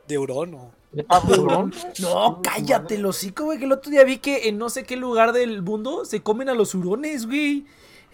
[0.09, 0.71] ¿De hurón o.?
[0.93, 1.73] ¿De pavo hurón?
[2.01, 3.59] No, cállate, el hocico, güey.
[3.59, 6.49] Que el otro día vi que en no sé qué lugar del mundo se comen
[6.49, 7.65] a los hurones, güey.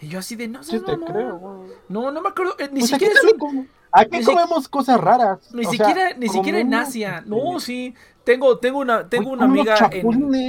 [0.01, 1.71] Y yo así de, no sé, Sí te creo, güey.
[1.89, 2.55] No, no me acuerdo.
[2.57, 5.39] eh, ni Pues aquí siquiera es un- Aquí ni si- comemos cosas raras.
[5.51, 7.23] Ni o sea, siquiera, ni siquiera en comemos, Asia.
[7.25, 7.93] No, sí.
[8.23, 9.89] Tengo, tengo una, tengo güey, una comemos amiga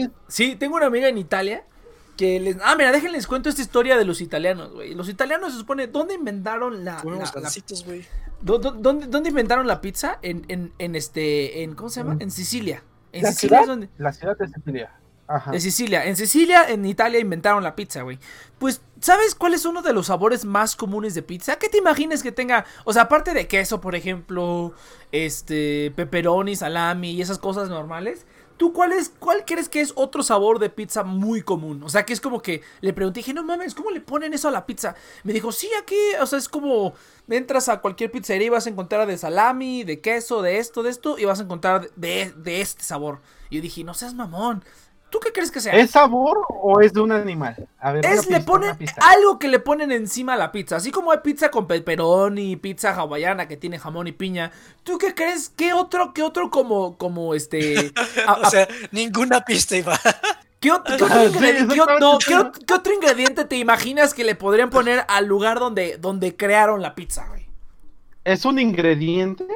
[0.02, 0.12] en.
[0.28, 1.64] Sí, tengo una amiga en Italia.
[2.20, 2.56] Que les.
[2.62, 4.94] Ah, mira, déjenles cuento esta historia de los italianos, güey.
[4.94, 5.86] Los italianos se supone.
[5.86, 6.98] ¿Dónde inventaron la.
[6.98, 8.04] Comemos la- la- gancitos, güey.
[8.42, 10.18] ¿dó- dó- ¿dónde, dónde inventaron la pizza?
[10.20, 11.62] En, en, en este.
[11.62, 12.16] En, ¿Cómo se llama?
[12.20, 12.82] En Sicilia.
[13.12, 13.88] En La Sicilia ciudad, es donde.
[13.96, 14.92] la ciudad de Sicilia.
[15.26, 15.50] Ajá.
[15.52, 16.04] De Sicilia.
[16.06, 18.18] En Sicilia, en Italia, inventaron la pizza, güey.
[18.58, 21.56] Pues, ¿sabes cuál es uno de los sabores más comunes de pizza?
[21.56, 22.66] ¿Qué te imaginas que tenga?
[22.84, 24.74] O sea, aparte de queso, por ejemplo,
[25.12, 28.26] este, pepperoni, salami y esas cosas normales.
[28.60, 31.82] ¿Tú cuál es, cuál crees que es otro sabor de pizza muy común?
[31.82, 34.48] O sea, que es como que le pregunté, dije, no mames, ¿cómo le ponen eso
[34.48, 34.94] a la pizza?
[35.24, 36.92] Me dijo, sí, aquí, o sea, es como
[37.26, 40.90] entras a cualquier pizzería y vas a encontrar de salami, de queso, de esto, de
[40.90, 43.20] esto, y vas a encontrar de, de este sabor.
[43.48, 44.62] Y yo dije, no seas mamón.
[45.10, 45.74] ¿Tú qué crees que sea?
[45.74, 47.56] ¿Es sabor o es de un animal?
[47.78, 50.76] A ver, una Es, le ponen una algo que le ponen encima a la pizza.
[50.76, 54.52] Así como hay pizza con pepperoni, pizza hawaiana que tiene jamón y piña.
[54.84, 55.50] ¿Tú qué crees?
[55.50, 57.92] ¿Qué otro, qué otro como, como este...
[58.26, 59.98] a- O sea, ninguna pista iba.
[60.60, 62.26] ¿qué, ot- qué otro Sí, ingrediente, qué ot- no, exactamente.
[62.26, 66.36] ¿qué ot- qué otro ingrediente te imaginas que le podrían poner al lugar donde, donde
[66.36, 67.48] crearon la pizza, güey?
[68.24, 69.46] ¿Es un ingrediente?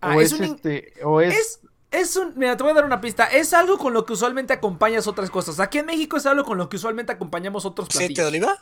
[0.00, 1.60] Ah, ¿O es es, un in- este, o es, Es,
[1.92, 2.32] es un...
[2.36, 3.24] Mira, te voy a dar una pista.
[3.26, 5.60] Es algo con lo que usualmente acompañas otras cosas.
[5.60, 8.48] Aquí en México es algo con lo que usualmente acompañamos otros ¿Aceite de platillos.
[8.48, 8.58] oliva?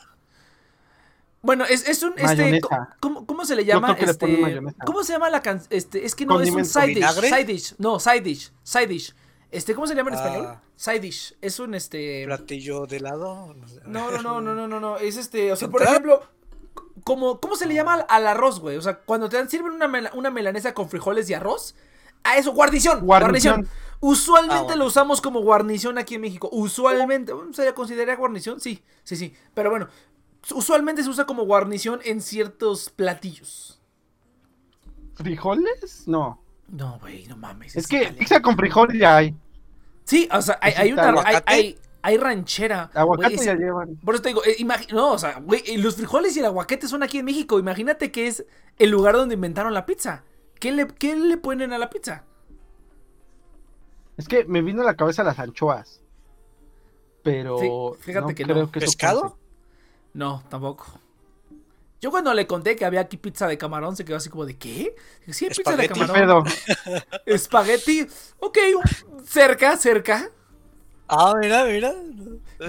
[1.43, 2.13] Bueno, es, es un.
[2.17, 2.61] Este.
[2.99, 3.95] ¿cómo, cómo se le llama?
[3.99, 4.61] le Este.
[4.85, 5.67] ¿Cómo se llama la canción?
[5.71, 7.09] Este, es que no, es un side dish.
[7.09, 7.75] Side dish.
[7.79, 8.51] No, side dish.
[8.63, 9.15] Side dish.
[9.49, 10.19] Este, ¿cómo se llama en Ah.
[10.23, 10.57] español?
[10.75, 11.35] Side dish.
[11.41, 12.25] Es un este.
[12.25, 13.55] ¿Platillo de helado?
[13.87, 14.11] No.
[14.11, 14.97] No, no, no, no, no.
[14.97, 15.51] Es este.
[15.51, 16.21] O sea, por ejemplo.
[17.03, 18.77] Como, ¿Cómo se le llama al, al arroz, güey?
[18.77, 21.73] O sea, cuando te dan, sirven una, mela- una melanesa con frijoles y arroz.
[22.23, 23.01] A eso, guarnición.
[23.05, 23.55] Guarnición.
[23.61, 23.81] Guarnición.
[24.03, 24.79] Usualmente Ah, bueno.
[24.83, 26.49] lo usamos como guarnición aquí en México.
[26.51, 27.33] Usualmente.
[27.53, 28.59] ¿Se le considera guarnición?
[28.59, 29.33] Sí, sí, sí.
[29.53, 29.87] Pero bueno.
[30.55, 33.79] usualmente se usa como guarnición en ciertos platillos.
[35.15, 36.07] ¿Frijoles?
[36.07, 36.41] No.
[36.67, 37.75] No, güey, no mames.
[37.75, 39.35] Es que pizza con frijoles ya hay.
[40.05, 41.21] Sí, o sea, hay, hay una.
[41.25, 42.89] Hay, hay, hay ranchera.
[42.93, 43.97] Aguacate güey, ya es- llevan.
[43.97, 44.55] Por eso te digo, eh,
[44.93, 47.59] no, o sea, güey, eh, los frijoles y el aguacate son aquí en México.
[47.59, 48.45] Imagínate que es
[48.79, 50.23] el lugar donde inventaron la pizza.
[50.61, 52.23] ¿Qué le, qué le ponen a la pizza?
[54.15, 56.03] Es que me vino a la cabeza las anchoas.
[57.23, 57.57] Pero.
[57.57, 58.53] Sí, fíjate no que no.
[58.53, 59.21] creo que eso ¿Pescado?
[59.23, 59.35] pase.
[60.13, 60.85] No, tampoco.
[61.99, 64.55] Yo cuando le conté que había aquí pizza de camarón, se quedó así como de
[64.55, 64.95] ¿qué?
[65.29, 65.99] Sí, hay pizza de Espagueti.
[65.99, 66.45] ¿Qué camarón.
[67.25, 68.07] Espagueti.
[68.39, 68.57] Ok,
[69.25, 70.29] cerca, cerca.
[71.07, 71.93] Ah, mira, mira.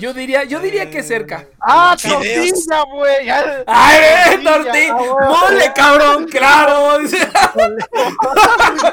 [0.01, 1.47] Yo diría, yo diría que cerca.
[1.61, 2.23] ¡Ah, Fideos.
[2.25, 3.29] tortilla, güey!
[3.67, 5.29] ¡Ay, eh, Tortilla, ah.
[5.29, 6.27] ¡Mole, cabrón!
[6.29, 6.99] ¡Claro!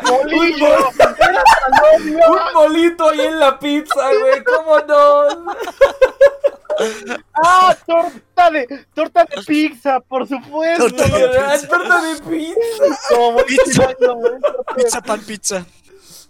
[0.07, 0.67] ¡Bolillo!
[0.67, 4.43] ¡Era salón, Un molito ahí en la pizza, güey.
[4.43, 5.55] ¿Cómo no?
[7.43, 10.89] ¡Ah, torta de, torta de pizza, por supuesto!
[10.89, 12.85] Torta de Ah, torta de pizza.
[13.47, 13.95] Pizza.
[14.75, 15.65] Pizza, pan, pizza.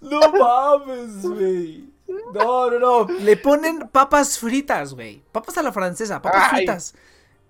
[0.01, 1.88] No mames, güey.
[2.33, 3.07] No, no, no.
[3.19, 5.21] Le ponen papas fritas, güey.
[5.31, 6.57] Papas a la francesa, papas Ay.
[6.57, 6.93] fritas.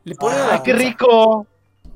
[0.03, 1.45] Le ponen ¡Ay, qué rico!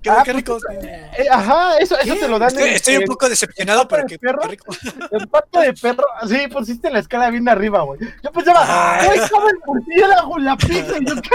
[0.02, 0.58] Qué, Ah, qué rico.
[0.82, 4.20] Eh, ajá, eso, eso te lo dan Estoy, en- estoy un poco decepcionado, pero qué,
[4.20, 4.42] perro?
[4.42, 4.66] qué rico.
[5.12, 6.04] en pata de perro.
[6.28, 8.02] Sí, pusiste la escala bien arriba, güey.
[8.22, 9.08] Yo pensaba, Ay.
[9.14, 10.98] ¡ay, come el murciélago, la pizza!
[11.00, 11.30] Y yo, ¡qué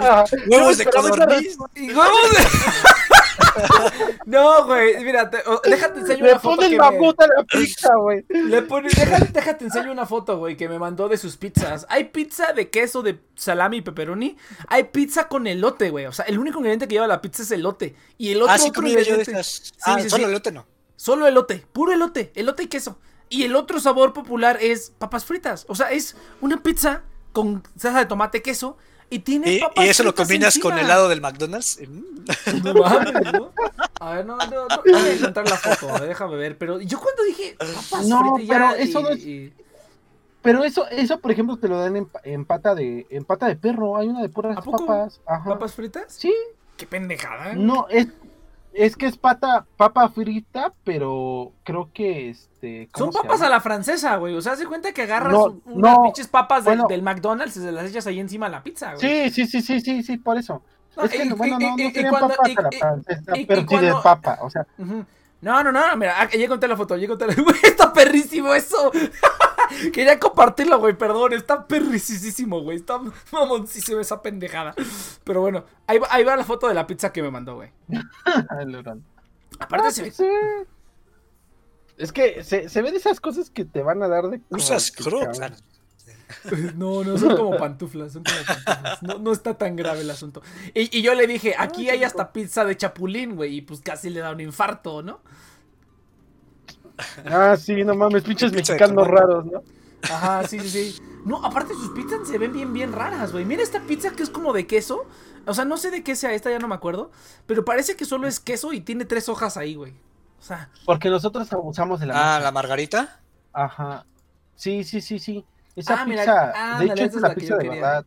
[0.00, 0.24] verga!
[0.48, 1.58] Huevos de codorniz.
[1.74, 2.46] Y huevos de-
[4.26, 7.26] No, güey, mira, te- o- déjate enseño Le una foto pone el me- mamut a
[7.26, 8.24] la pizza, güey.
[8.28, 11.86] Le pone, déjate, déjate enseño una foto, güey, que me mandó de sus pizzas.
[11.88, 14.36] Hay pizza de queso de salami y pepperoni.
[14.68, 16.06] Hay pizza con elote, güey.
[16.06, 17.94] O sea, el único ingrediente que lleva la pizza es elote.
[18.18, 19.30] Y el otro, Ah, sí, otro yo de ingrediente.
[19.30, 19.72] estas.
[19.84, 20.30] Ah, sí, solo sí.
[20.30, 20.66] elote no.
[20.96, 22.98] Solo elote, puro elote, elote y queso.
[23.28, 25.66] Y el otro sabor popular es papas fritas.
[25.68, 27.02] O sea, es una pizza
[27.32, 28.76] con salsa de tomate, queso.
[29.08, 30.86] Y tiene Y, papas y eso lo combinas con encima.
[30.86, 31.78] helado del McDonald's.
[31.86, 32.62] Mm.
[32.64, 33.52] No mames, ¿no?
[34.00, 36.58] A ver, no, no, no, no voy a encontrar la foto, déjame ver.
[36.58, 39.52] Pero yo cuando dije papas No, fritas pero ya, eso y- no es- y-
[40.42, 43.46] Pero eso, eso, por ejemplo, te lo dan en, pa- en pata de en pata
[43.46, 43.96] de perro.
[43.96, 44.86] Hay una de puras ¿A poco?
[44.86, 45.20] papas.
[45.26, 45.50] Ajá.
[45.50, 46.04] ¿Papas fritas?
[46.08, 46.34] Sí,
[46.76, 47.54] Qué pendejada.
[47.54, 48.08] no, es,
[48.76, 52.88] es que es pata, papa frita, pero creo que este.
[52.92, 53.46] ¿cómo Son se papas llama?
[53.46, 54.34] a la francesa, güey.
[54.34, 56.88] O sea, de cuenta que agarras No, un- unas no, pinches papas del, bueno.
[56.88, 59.30] del McDonald's y se las echas ahí encima de la pizza, güey.
[59.30, 60.62] Sí, sí, sí, sí, sí, sí, por eso.
[60.96, 62.70] No, es que, y- bueno, no, no y- y serían cuando- papas y- a la
[62.72, 64.66] francesa, pero sí de cuando- papa, o sea.
[65.42, 67.34] No, no, no, mira, ah, ya encontré la foto, ya encontré la...
[67.42, 68.90] Güey, está perrísimo eso.
[69.92, 73.00] Quería compartirlo, güey, perdón, está perricisísimo, güey, está
[73.32, 74.74] mamoncísimo esa pendejada.
[75.24, 77.70] Pero bueno, ahí va, ahí va la foto de la pizza que me mandó, güey.
[79.58, 80.10] Aparte Ah, se ve...
[80.10, 80.24] sí.
[81.96, 84.40] Es que se, se ven esas cosas que te van a dar de.
[84.50, 85.40] Usas crocs.
[86.74, 89.02] No, no, son como pantuflas, son como pantuflas.
[89.02, 90.42] No, no está tan grave el asunto.
[90.74, 94.10] Y, y yo le dije, aquí hay hasta pizza de chapulín, güey, y pues casi
[94.10, 95.20] le da un infarto, ¿no?
[97.24, 99.62] Ah, sí, no mames, pinches mexicanos raros, ¿no?
[100.08, 101.02] Ajá, sí, sí, sí.
[101.24, 103.44] No, aparte sus pizzas se ven bien, bien raras, güey.
[103.44, 105.06] Mira esta pizza que es como de queso.
[105.46, 107.10] O sea, no sé de qué sea esta, ya no me acuerdo.
[107.46, 109.92] Pero parece que solo es queso y tiene tres hojas ahí, güey.
[110.38, 112.40] O sea, Porque nosotros abusamos de la Ah, masa.
[112.40, 113.20] la margarita.
[113.52, 114.06] Ajá.
[114.54, 115.44] Sí, sí, sí, sí.
[115.74, 117.70] Esa Ah, mira, pizza, ándale, de hecho, esa es la pizza de quería.
[117.74, 118.06] verdad.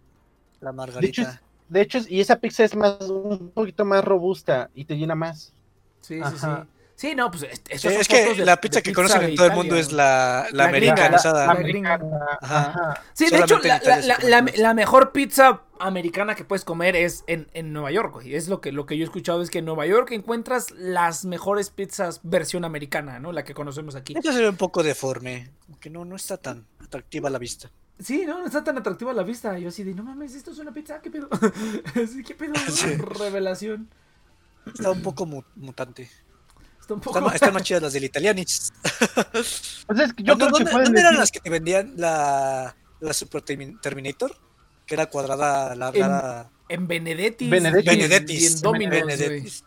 [0.61, 1.41] La De hecho, margarita.
[1.67, 5.53] de hecho, y esa pizza es más, un poquito más robusta y te llena más.
[6.01, 6.37] sí, sí, Ajá.
[6.37, 6.69] sí.
[6.77, 6.78] Sí,
[7.15, 9.75] no, pues Sí, son es que de- la pizza que conocen en todo el mundo
[9.75, 11.45] es la, la, La americanizada.
[11.45, 12.05] la- americana.
[12.41, 12.59] Ajá.
[12.69, 13.03] Ajá.
[13.13, 13.59] Sí, de hecho,
[14.57, 18.35] la, mejor pizza americana que puedes comer es en, en Nueva York, güey.
[18.35, 21.23] Es lo que, lo que yo he escuchado, es que en Nueva York encuentras las
[21.25, 23.31] mejores pizzas versión americana, ¿no?
[23.31, 24.13] La que conocemos aquí.
[24.17, 25.51] Esta se ve un poco deforme.
[25.69, 27.71] Aunque no, no está tan atractiva a la vista.
[27.99, 29.57] Sí, no, no está tan atractiva a la vista.
[29.59, 31.29] Yo así de, no mames, esto es una pizza, ¿qué pedo?
[32.11, 32.53] sí, ¿qué pedo?
[32.69, 32.95] Sí.
[33.19, 33.89] Revelación.
[34.65, 36.09] Está un poco mu- mutante.
[36.89, 37.19] Está un poco...
[37.19, 38.73] Están, están más chidas las del Italianis.
[39.31, 43.13] Pues es que yo ¿Dónde, creo que dónde- eran las que te vendían la, la
[43.13, 44.35] Super Termi- Terminator?
[44.87, 46.49] Que era cuadrada, alargada.
[46.67, 46.87] En en-
[47.51, 48.41] Benedettis.
[48.41, 49.63] Y en Domino's.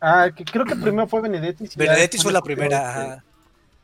[0.00, 3.24] Ah, que creo que primero fue Benedettis después fue la primera.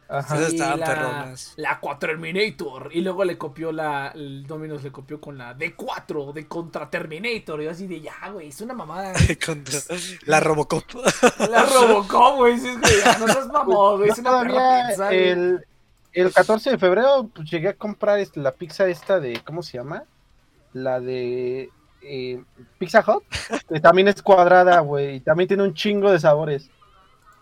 [0.08, 0.38] Ajá.
[0.38, 1.54] La, perronas.
[1.56, 2.90] la 4-Terminator.
[2.92, 4.12] Y luego le copió la.
[4.14, 7.60] El Domino's le copió con la D4 de Contra Terminator.
[7.60, 8.48] Y yo así de ya, güey.
[8.48, 9.12] Es una mamada.
[9.44, 9.80] Contra
[10.26, 10.84] la Robocop.
[11.50, 12.58] La Robocop, güey.
[12.58, 14.10] Sí, es que ya, no seas mamón, güey.
[14.10, 15.64] Es una perra todavía el,
[16.12, 19.78] el 14 de febrero pues, llegué a comprar este, la pizza esta de, ¿cómo se
[19.78, 20.04] llama?
[20.72, 21.70] La de
[22.02, 22.42] eh,
[22.78, 23.24] Pizza Hut,
[23.68, 26.70] que también es cuadrada, güey, y también tiene un chingo de sabores.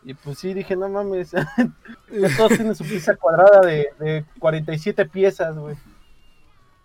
[0.05, 1.31] Y pues sí, dije, no mames,
[2.37, 5.77] todos tienen su pizza cuadrada de, de 47 piezas, güey.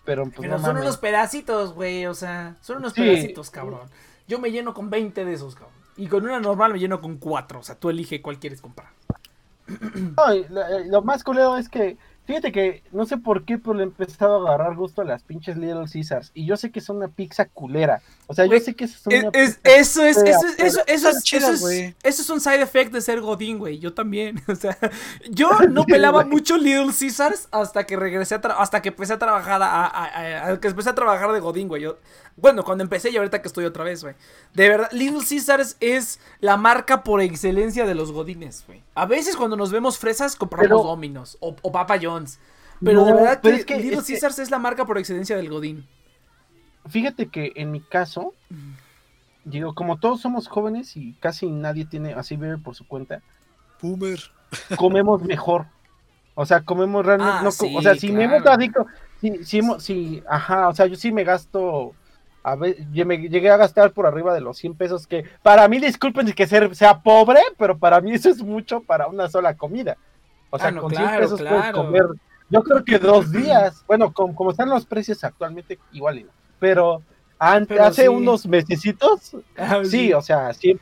[0.06, 0.84] pero pues Pero no son mames.
[0.84, 3.02] unos pedacitos, güey, o sea, son unos Sí.
[3.02, 3.90] pedacitos, cabrón.
[4.28, 5.74] Yo me lleno con 20 de esos, cabrón.
[5.96, 8.90] Y con una normal me lleno con 4, o sea, tú elige cuál quieres comprar.
[9.68, 11.98] No, lo, eh, lo más culero es que,
[12.28, 15.24] fíjate que no sé por qué, pero le he empezado a agarrar gusto a las
[15.24, 16.30] pinches Little Caesars.
[16.36, 18.02] Y yo sé que son una pizza culera.
[18.28, 20.82] O sea, yo sé que Es- una es- pizza- eso es, fea, eso es, eso,
[20.86, 21.96] eso es, chidas, eso es- güey.
[22.04, 23.80] eso es un side effect de ser Godín, güey.
[23.80, 24.40] Yo también.
[24.48, 24.78] O sea,
[25.30, 29.62] yo no pelaba mucho Little Caesars hasta que regresé a hasta que empecé a trabajar
[29.64, 31.82] a, a- a- a- que empecé a trabajar de Godín, güey.
[31.84, 31.98] Yo,
[32.36, 34.16] bueno, cuando empecé y ahorita que estoy otra vez, güey.
[34.54, 38.84] De verdad, Little Caesars es la marca por excelencia de los Godines, güey.
[38.96, 41.96] A veces cuando nos vemos fresas compramos Pero- Domino's o, o Papa
[42.84, 44.86] Pero de No, verdad pero que, es que- Little es que- Caesars es la marca
[44.86, 45.88] por excelencia del Godín.
[46.90, 48.34] Fíjate que en mi caso,
[49.44, 53.22] digo, como todos somos jóvenes y casi nadie tiene así bebe por su cuenta,
[53.82, 54.20] Boomer.
[54.78, 55.66] comemos mejor.
[56.36, 57.34] O sea, comemos realmente.
[57.40, 58.40] Ah, no sí, o sea, si me claro.
[58.40, 58.86] meto adicto,
[59.20, 61.94] si, si, si- ajá, o sea, yo sí me gasto.
[62.44, 65.68] A ver, yo me llegué a gastar por arriba de los 100 pesos, que para
[65.68, 69.58] mí, disculpen que ser, sea pobre, pero para mí eso es mucho para una sola
[69.58, 69.98] comida.
[70.50, 72.06] O sea, Ah, no, con 100 claro, pesos puedes comer,
[72.50, 73.84] yo creo que dos días.
[73.88, 76.32] Bueno, com- como están los precios actualmente, igual no.
[76.60, 77.02] Pero,
[77.40, 78.08] ante, Pero hace sí.
[78.08, 80.80] unos mesecitos, Ah, sí, o sea, 100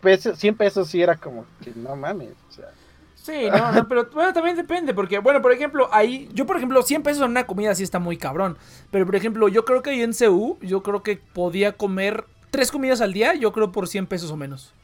[0.00, 2.70] pesos, 100 pesos sí era como que no mames, o sea.
[3.14, 6.82] Sí, no, no, pero bueno, también depende, porque, bueno, por ejemplo, ahí, yo por ejemplo,
[6.82, 8.58] 100 pesos en una comida sí está muy cabrón,
[8.90, 12.70] pero por ejemplo, yo creo que ahí en CU, yo creo que podía comer tres
[12.70, 14.74] comidas al día, yo creo por 100 pesos o menos.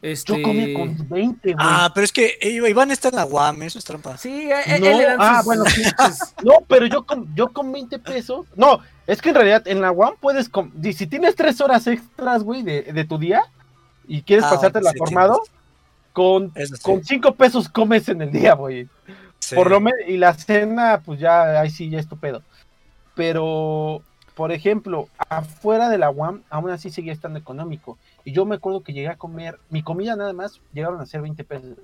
[0.00, 0.36] Este...
[0.36, 1.56] Yo comía con 20, güey.
[1.58, 4.16] Ah, pero es que eh, Iván está en la UAM, eso es trampa.
[4.16, 5.82] Sí, eh, él No, le dan ah, bueno, sí.
[6.44, 8.46] No, pero yo con, yo con 20 pesos.
[8.54, 10.48] No, es que en realidad en la UAM puedes.
[10.48, 13.42] com- Si tienes tres horas extras, güey, de, de tu día
[14.06, 15.42] y quieres Ah, pasártela sí, formado,
[16.12, 16.72] con, sí.
[16.82, 18.88] con 5 pesos comes en el día, güey.
[19.40, 19.54] Sí.
[19.56, 19.98] Por lo menos.
[20.06, 22.42] Y la cena, pues ya, ahí sí, ya es tu pedo.
[23.14, 24.02] Pero,
[24.38, 27.98] por ejemplo, afuera de la UAM, aún así seguía estando económico.
[28.24, 29.58] Y yo me acuerdo que llegué a comer.
[29.68, 31.76] Mi comida nada más llegaron a ser 20 pesos.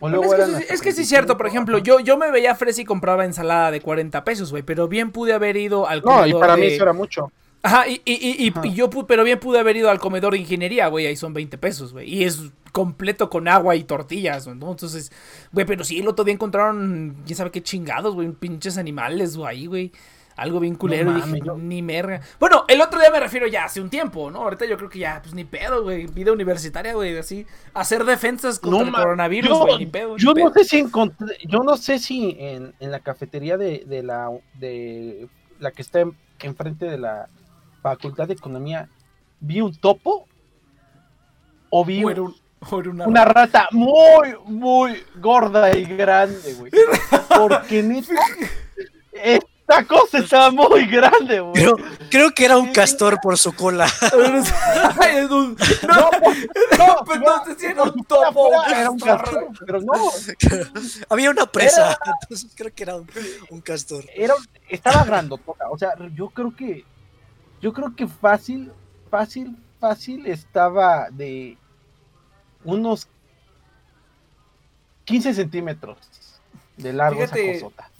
[0.00, 2.30] Bueno, es, que, sí- es que sí es 25, cierto, por ejemplo, yo, yo me
[2.30, 6.00] veía fresa y compraba ensalada de 40 pesos, güey, pero bien pude haber ido al
[6.00, 7.30] No, y comedor para mí de- eso era mucho.
[7.62, 8.66] Ajá, y, y, y, y- Ajá.
[8.66, 11.34] y yo, pu- pero bien pude haber ido al comedor de ingeniería, güey, ahí son
[11.34, 12.08] 20 pesos, güey.
[12.14, 12.40] Y es
[12.72, 14.70] completo con agua y tortillas, ¿no?
[14.70, 15.12] Entonces,
[15.52, 19.48] güey, pero sí, el otro día encontraron, quién sabe qué chingados, güey, pinches animales, güey,
[19.50, 19.92] ahí, güey.
[20.38, 22.20] Algo bien culero, mames, dije, yo- ni merga.
[22.38, 24.42] Bueno, el otro día me refiero ya hace un tiempo, ¿no?
[24.42, 26.06] Ahorita yo creo que ya, pues ni pedo, güey.
[26.06, 27.44] Vida universitaria, güey, así.
[27.74, 30.16] Hacer defensas contra el coronavirus, yo, güey, ni pedo.
[30.16, 30.46] ni yo pedo.
[30.48, 34.30] no sé si encontré, yo no sé si en, en la cafetería de, de la
[34.54, 35.28] de
[35.58, 37.28] la que está en- enfrente de la
[37.82, 38.88] Facultad de Economía
[39.40, 40.26] vi un topo
[41.70, 42.36] o vi O era un-
[42.70, 46.70] o era una una rata muy muy gorda y grande, güey.
[47.36, 48.14] Porque neta
[49.68, 51.52] esta cosa estaba muy grande, güey.
[51.52, 51.76] Creo,
[52.10, 53.86] creo que era un castor por su cola.
[55.08, 58.50] Es un- No, No, no, pues no, no sé si era un topo.
[58.64, 59.92] Era un castor, pero no,
[61.10, 61.98] Había una presa.
[62.22, 63.10] Entonces creo que era un,
[63.50, 64.04] un castor.
[64.14, 64.34] era
[64.68, 66.84] estaba grandotota, o sea, yo creo que
[67.60, 68.72] yo creo que fácil,
[69.10, 71.58] fácil, fácil estaba de
[72.64, 73.08] unos
[75.04, 75.96] 15 centímetros
[76.78, 77.90] de largo Fíjate, esa cosota.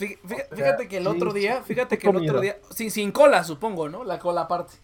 [0.55, 3.45] fíjate que el sí, otro día, sí, fíjate que el otro día, sin, sin cola,
[3.45, 4.05] supongo, ¿no?
[4.05, 4.75] La cola aparte.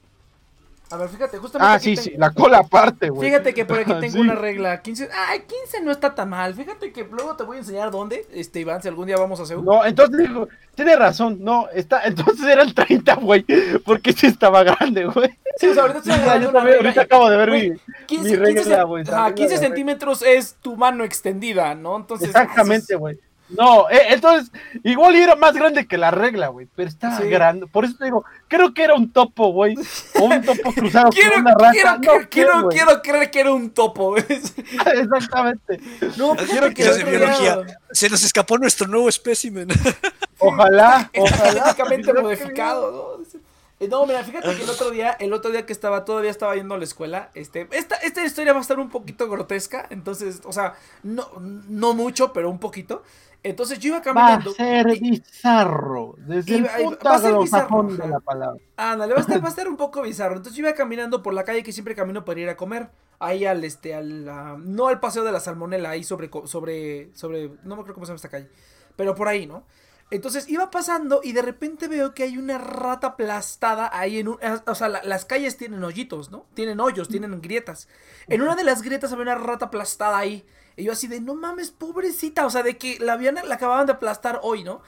[0.90, 3.28] A ver, fíjate, justamente Ah, aquí sí, tengo- sí, la cola aparte, güey.
[3.30, 4.20] Fíjate que por aquí tengo Sí.
[4.20, 6.54] una regla, 15, ay, 15 no está tan mal.
[6.54, 9.46] Fíjate que luego te voy a enseñar dónde, este Iván, si algún día vamos a
[9.46, 9.64] Seúl.
[9.64, 13.44] No, entonces digo, tiene razón, no, está, entonces era el 30, güey,
[13.84, 15.30] porque sí estaba grande, güey.
[15.56, 17.78] Sí, o sea, ahorita estoy agarrando yo una regla ahorita acabo de ver güey, mi,
[18.06, 21.96] 15, mi regla, 15 güey, también 15 la de- centímetros es tu mano extendida, ¿no?
[21.96, 23.18] Entonces, Exactamente, güey.
[23.56, 24.50] No, eh, entonces,
[24.82, 27.24] igual era más grande que la regla, güey, pero estaba Sí.
[27.28, 27.66] grande.
[27.66, 29.76] Por eso te digo, creo que era un topo, güey.
[30.20, 31.72] O un topo cruzado Quiero, con una rata.
[32.30, 34.10] quiero, no quiero, creer que era un topo.
[34.10, 34.24] güey.
[34.94, 35.80] Exactamente.
[36.16, 37.58] No, Quiero que día- biología.
[37.92, 39.68] Se nos escapó nuestro nuevo espécimen.
[40.38, 41.60] Ojalá, Está ojalá.
[41.74, 43.24] genéticamente modificado, ¿no?
[43.80, 46.54] Eh, No, mira, fíjate que el otro día, el otro día que estaba, todavía estaba
[46.54, 50.40] yendo a la escuela, este, esta, esta historia va a estar un poquito grotesca, entonces,
[50.44, 53.02] o sea, no, no mucho, pero un poquito.
[53.42, 54.54] Entonces yo iba Va a caminando.
[54.54, 58.60] ser bizarro, desde Iba- el punto va a ser bizarro, de la palabra.
[58.76, 60.36] Ándale, va a estar, va a estar un poco bizarro.
[60.36, 62.88] Entonces yo iba caminando por la calle que siempre camino para ir a comer.
[63.18, 67.48] Ahí al, este, al, ah, no al paseo de la salmonela, ahí sobre, sobre, sobre,
[67.64, 68.48] no me acuerdo cómo se llama esta calle.
[68.96, 69.64] Pero por ahí, ¿no?
[70.14, 74.38] Entonces iba pasando y de repente veo que hay una rata aplastada ahí en un...
[74.64, 76.46] O sea, las calles tienen hoyitos, ¿no?
[76.54, 77.88] Tienen hoyos, tienen grietas.
[78.28, 80.46] En una de las grietas había una rata aplastada ahí.
[80.76, 82.46] Y yo así de, no mames, pobrecita.
[82.46, 84.82] O sea, de que la, habían, la acababan de aplastar hoy, ¿no?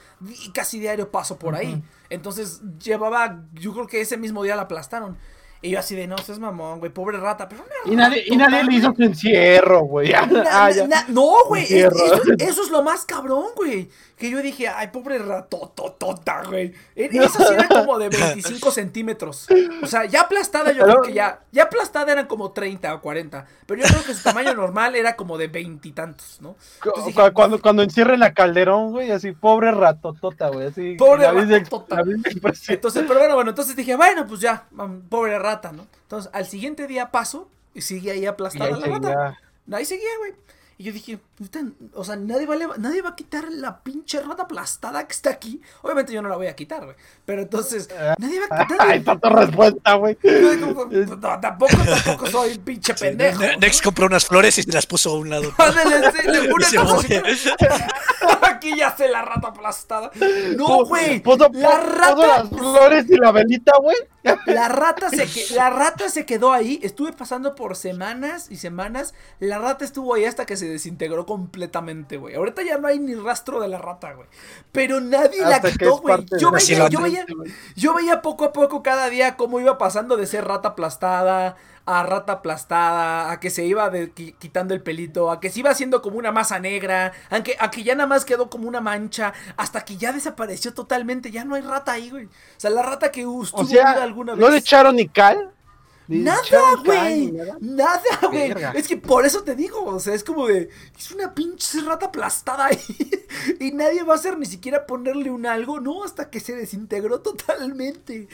[0.45, 1.83] Y casi diario paso por ahí.
[2.09, 5.17] Entonces llevaba, yo creo que ese mismo día la aplastaron.
[5.61, 7.49] Y yo así de, no, es mamón, güey, pobre rata.
[7.49, 10.13] Pero y nadie, y nadie le hizo su encierro, güey.
[10.49, 10.69] Ah,
[11.09, 11.65] no, güey,
[12.39, 13.89] eso, es lo más cabrón, güey.
[14.17, 16.73] Que yo dije, ay, pobre ratototota, güey.
[16.95, 19.47] E, esa sí era como de 25 centímetros.
[19.81, 23.45] O sea, ya aplastada yo creo que ya, ya aplastada eran como 30 o 40.
[23.65, 26.55] Pero yo creo que su tamaño normal era como de veintitantos, ¿no?
[27.33, 30.67] cuando, cuando encierren la calderón, güey, así, pobre ratotota, güey.
[30.67, 32.03] Así, pobre ratotota.
[32.69, 34.65] Entonces, pero bueno, bueno, entonces dije, bueno, pues ya,
[35.09, 35.87] pobre rata, ¿no?
[36.03, 39.37] Entonces, al siguiente día paso y sigue ahí aplastada la rata.
[39.71, 40.33] Ahí seguía, güey.
[40.77, 41.19] Y yo dije,
[41.93, 45.29] o sea, nadie va, a, nadie va a quitar la pinche rata aplastada que está
[45.29, 45.61] aquí.
[45.83, 46.95] Obviamente yo no la voy a quitar, güey.
[47.25, 47.87] Pero entonces,
[48.17, 48.81] nadie va a quitar.
[48.81, 50.17] Ay, está tu respuesta, güey.
[50.23, 53.43] No, tampoco, tampoco soy un pinche pendejo.
[53.59, 55.53] Next compró unas flores y se las puso a un lado.
[58.41, 60.09] Aquí ya sé la rata aplastada.
[60.57, 61.21] No, güey.
[61.53, 62.15] La rata.
[62.15, 63.95] las flores y la velita, güey.
[64.47, 66.79] La rata, se la rata se quedó ahí.
[66.81, 69.13] Estuve pasando por semanas y semanas.
[69.39, 72.33] La rata estuvo ahí hasta que se desintegró completamente, güey.
[72.33, 74.27] Ahorita ya no hay ni rastro de la rata, güey.
[74.71, 76.25] Pero nadie la quitó, güey.
[76.39, 77.25] Yo veía, yo, veía,
[77.75, 81.55] yo veía poco a poco cada día cómo iba pasando de ser rata aplastada
[81.87, 83.89] a rata aplastada, a que se iba
[84.39, 87.71] quitando el pelito, a que se iba haciendo como una masa negra, a que, a
[87.71, 91.55] que ya nada más quedó como una mancha, hasta que ya desapareció totalmente, ya no
[91.55, 92.25] hay rata ahí, güey.
[92.25, 93.65] O sea, la rata que estuvo
[94.01, 94.41] alguna vez.
[94.41, 95.53] ¿No le echaron ni cal?
[96.07, 97.33] Nada, güey.
[97.59, 98.53] Nada, güey.
[98.75, 100.69] Es que por eso te digo, o sea, es como de.
[100.97, 102.79] Es una pinche rata aplastada ahí.
[103.59, 107.19] y nadie va a hacer ni siquiera ponerle un algo, no, hasta que se desintegró
[107.19, 108.27] totalmente.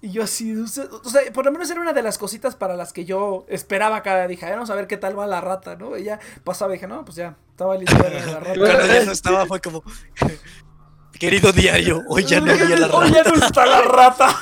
[0.00, 0.88] Y yo así, o sea,
[1.32, 4.50] por lo menos era una de las cositas para las que yo esperaba cada día.
[4.50, 5.96] Vamos a ver qué tal va la rata, ¿no?
[5.96, 8.54] Y ya pasaba y dije, no, pues ya, estaba lista la rata.
[8.58, 9.84] Cuando ya no estaba, fue como.
[11.12, 12.98] Querido diario, hoy ya no había la rata.
[12.98, 14.36] Hoy ya no está la rata.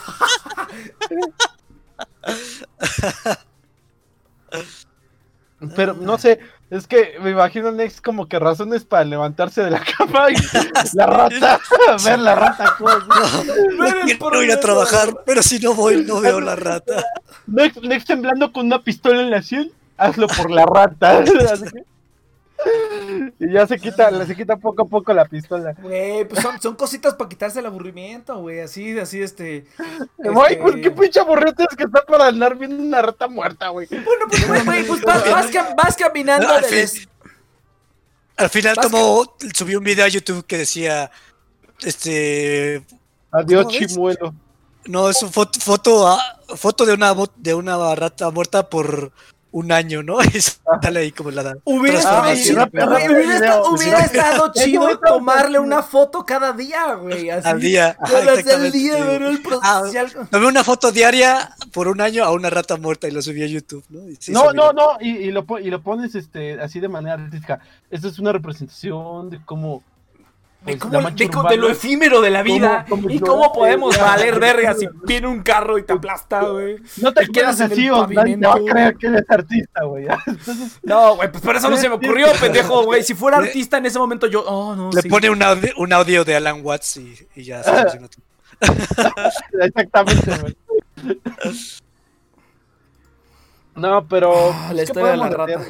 [5.76, 6.40] Pero no sé,
[6.70, 10.36] es que me imagino Next como que razones para levantarse de la cama y
[10.94, 11.60] la rata,
[12.04, 12.76] ver la rata.
[12.80, 17.04] No, no ir a trabajar, pero si no voy, no veo la rata.
[17.46, 21.24] Next, Next temblando con una pistola en la sien, hazlo por la rata.
[23.38, 25.74] Y ya se quita, se quita poco a poco la pistola.
[25.80, 28.60] Güey, pues son, cositas para quitarse el aburrimiento, güey.
[28.60, 29.66] Así, así, este.
[30.18, 33.86] Güey, pues qué pinche aburrido tienes que estar para andar viendo una rata muerta, güey.
[33.88, 36.48] Bueno, pues, güey, pues vas, caminando.
[38.36, 41.10] al, final tomó, subió un video a YouTube que decía.
[41.80, 42.84] Este.
[43.30, 44.34] Adiós, chimuelo.
[44.86, 46.18] No, es una foto, foto,
[46.56, 49.12] foto de una de una rata muerta por
[49.52, 50.18] un año, ¿no?
[50.32, 52.66] Y sale ahí como la Hubiera, estado, chido,
[53.72, 57.30] hubiera, estado chido tomarle una foto cada día, güey.
[57.30, 57.96] Así, al día.
[57.98, 59.82] al día, el ah,
[60.30, 63.46] tomé una foto diaria por un año a una rata muerta y lo subí a
[63.46, 64.00] YouTube, ¿no?
[64.28, 67.60] no, no, no, y, y, lo, y lo pones este, así de manera artística.
[67.90, 69.82] Esto es una representación de cómo
[70.64, 75.42] de, pues, lo efímero de la vida y cómo podemos valer verga si viene un
[75.42, 76.76] carro y te aplasta, güey.
[76.98, 80.06] No te, quedas así, o no va a creer que eres artista, güey.
[80.82, 83.02] No, güey, pues por eso no se me ocurrió, pendejo, güey.
[83.02, 86.24] Si fuera artista en ese momento yo, oh, no, Le pone un audio, un audio,
[86.24, 87.70] de Alan Watts y, y ya se
[89.60, 90.56] Exactamente, güey.
[93.76, 94.52] No, pero.
[94.52, 95.60] Ah, la historia de la rata.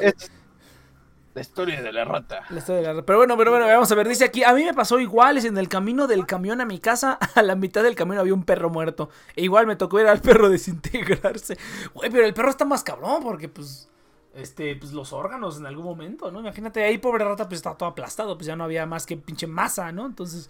[1.33, 2.41] La historia de la rata.
[2.49, 3.05] La historia de la rata.
[3.05, 4.07] Pero bueno, pero bueno, vamos a ver.
[4.07, 6.79] Dice aquí, a mí me pasó igual, es en el camino del camión a mi
[6.79, 9.09] casa, a la mitad del camino había un perro muerto.
[9.35, 11.57] E igual me tocó ver al perro desintegrarse.
[11.93, 13.89] Güey, pero el perro está más cabrón porque pues
[14.33, 16.39] este, pues los órganos en algún momento, ¿no?
[16.39, 19.47] Imagínate, ahí pobre rata pues estaba todo aplastado, pues ya no había más que pinche
[19.47, 20.05] masa, ¿no?
[20.05, 20.49] Entonces,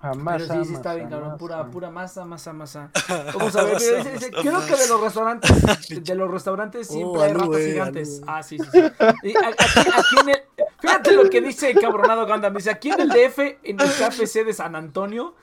[0.00, 1.36] pero sí, sí está bien, cabrón.
[1.36, 2.90] Pura, pura masa, masa, masa.
[3.34, 7.60] Vamos a ver, creo que de los restaurantes, de los restaurantes oh, siempre hay ratas
[7.60, 8.22] gigantes.
[8.26, 8.78] Ah, sí, sí, sí.
[8.80, 10.42] aquí, en el,
[10.80, 12.54] fíjate lo que dice cabronado Gandam.
[12.54, 15.34] Dice, aquí en el DF, en el KFC de San Antonio,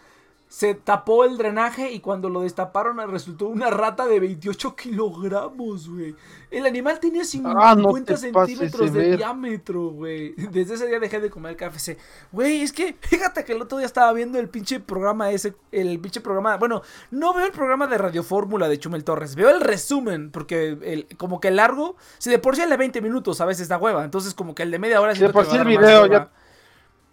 [0.50, 6.16] se tapó el drenaje y cuando lo destaparon resultó una rata de 28 kilogramos, güey.
[6.50, 10.34] El animal tenía 50 ah, centímetros de diámetro, güey.
[10.52, 11.98] Desde ese día dejé de comer el KFC.
[12.32, 16.00] Güey, es que fíjate que el otro día estaba viendo el pinche programa ese, el
[16.00, 19.60] pinche programa, bueno, no veo el programa de Radio Fórmula de Chumel Torres, veo el
[19.60, 23.42] resumen, porque el, como que el largo, si de por sí el de 20 minutos
[23.42, 25.14] a veces da hueva, entonces como que el de media hora...
[25.14, 26.32] Si de por sí el video ya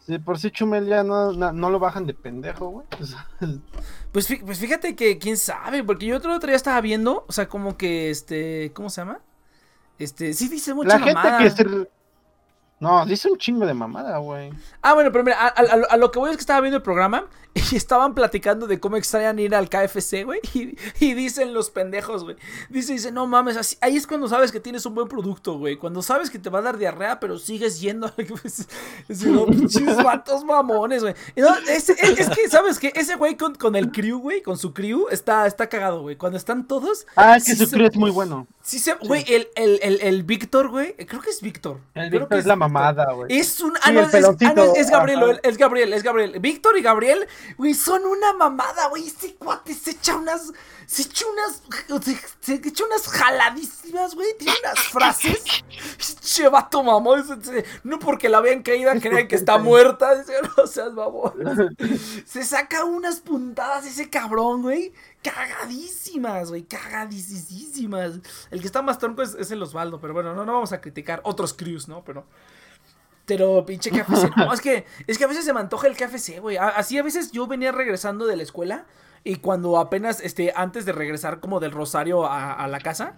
[0.06, 2.86] Sí, por si Chumel ya no, no, no lo bajan de pendejo, güey.
[4.12, 7.48] Pues, pues fíjate que quién sabe, porque yo otro otro día estaba viendo, o sea,
[7.48, 9.20] como que este, ¿cómo se llama?
[9.98, 11.38] Este, sí dice mucha la gente mamada.
[11.42, 11.88] que se...
[12.80, 14.52] No, dice un chingo de mamada, güey.
[14.82, 16.82] Ah, bueno, pero mira, a, a- a lo que voy es que estaba viendo el
[16.82, 20.40] programa y estaban platicando de cómo extrañan ir al KFC, güey.
[20.54, 22.36] Y, y dicen los pendejos, güey.
[22.68, 25.76] Dice, dice, no mames, así, ahí es cuando sabes que tienes un buen producto, güey.
[25.76, 28.06] Cuando sabes que te va a dar diarrea, pero sigues yendo.
[28.06, 28.66] al KFC.
[29.48, 31.14] Pinches vatos mamones, güey.
[31.36, 32.92] No, es, es- es que, ¿sabes qué?
[32.94, 36.16] Ese güey con, con el crew, güey, con su crew, está, está cagado, güey.
[36.16, 37.06] Cuando están todos.
[37.16, 38.46] Ah, es que sí su se- crew es muy bueno.
[38.62, 40.94] Sí, se, güey, el, el, el, el Víctor, güey.
[40.96, 41.80] Creo que es Víctor.
[41.94, 42.63] El Víctor que es la Víctor.
[42.68, 43.38] Mamada, güey.
[43.38, 43.72] Es un.
[43.74, 46.38] Sí, Ah, no, el es, ah, no, es- Gabriel, es Gabriel, es Gabriel.
[46.40, 47.26] Víctor y Gabriel,
[47.56, 49.06] güey, son una mamada, güey.
[49.06, 50.52] Este cuate se echa unas.
[50.86, 51.62] Se echa unas.
[52.04, 54.28] Se, se echa unas jaladísimas, güey.
[54.38, 55.42] Tiene unas frases.
[56.20, 57.24] Che, vato mamón.
[57.84, 60.14] No porque la vean caída crean que está muerta.
[60.16, 61.32] Dice, no seas mamón.
[62.26, 64.92] Se saca unas puntadas ese cabrón, güey.
[65.22, 66.64] Cagadísimas, güey.
[66.64, 68.20] Cagadísimas.
[68.50, 70.00] El que está más tronco es, es el Osvaldo.
[70.00, 72.02] Pero bueno, no, no vamos a criticar otros crews, ¿no?
[72.04, 72.24] Pero.
[73.26, 74.30] Pero pinche KFC.
[74.36, 76.56] No, es que, es que a veces se me antoja el KFC, güey.
[76.58, 78.84] Así a veces yo venía regresando de la escuela.
[79.26, 83.14] Y cuando apenas, este, antes de regresar como del Rosario a, a la casa,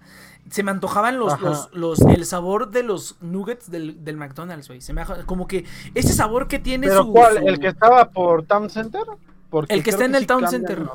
[0.48, 4.80] se me antojaban los, los, los, el sabor de los nuggets del, del McDonald's, güey.
[4.80, 5.64] Se me como que
[5.96, 7.38] ese sabor que tiene ¿Pero su- cuál?
[7.38, 9.02] su- ¿El que estaba por Town Center?
[9.50, 10.86] Porque El que está en el sí Town Center.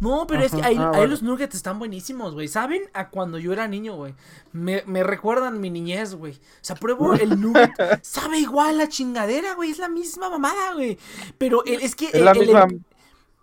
[0.00, 1.06] No, pero es que ahí, ah, ahí bueno.
[1.06, 2.48] los nuggets están buenísimos, güey.
[2.48, 2.82] ¿Saben?
[2.92, 4.14] A cuando yo era niño, güey.
[4.52, 6.32] Me, me recuerdan mi niñez, güey.
[6.34, 7.70] O sea, pruebo el nugget.
[8.02, 9.70] Sabe igual la chingadera, güey.
[9.70, 10.98] Es la misma mamada, güey.
[11.38, 12.06] Pero el- es que...
[12.12, 12.68] Es la el- el- misma-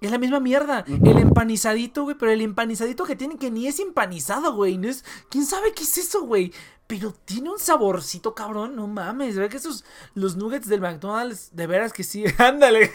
[0.01, 0.83] es la misma mierda.
[0.87, 2.15] El empanizadito, güey.
[2.17, 4.77] Pero el empanizadito que tienen que ni es empanizado, güey.
[4.77, 5.03] No es...
[5.29, 6.51] ¿Quién sabe qué es eso, güey?
[6.85, 8.75] Pero tiene un saborcito, cabrón.
[8.75, 9.35] No mames.
[9.35, 9.85] ¿Verdad que esos...
[10.15, 12.25] Los nuggets del McDonald's, de veras que sí.
[12.37, 12.91] Ándale.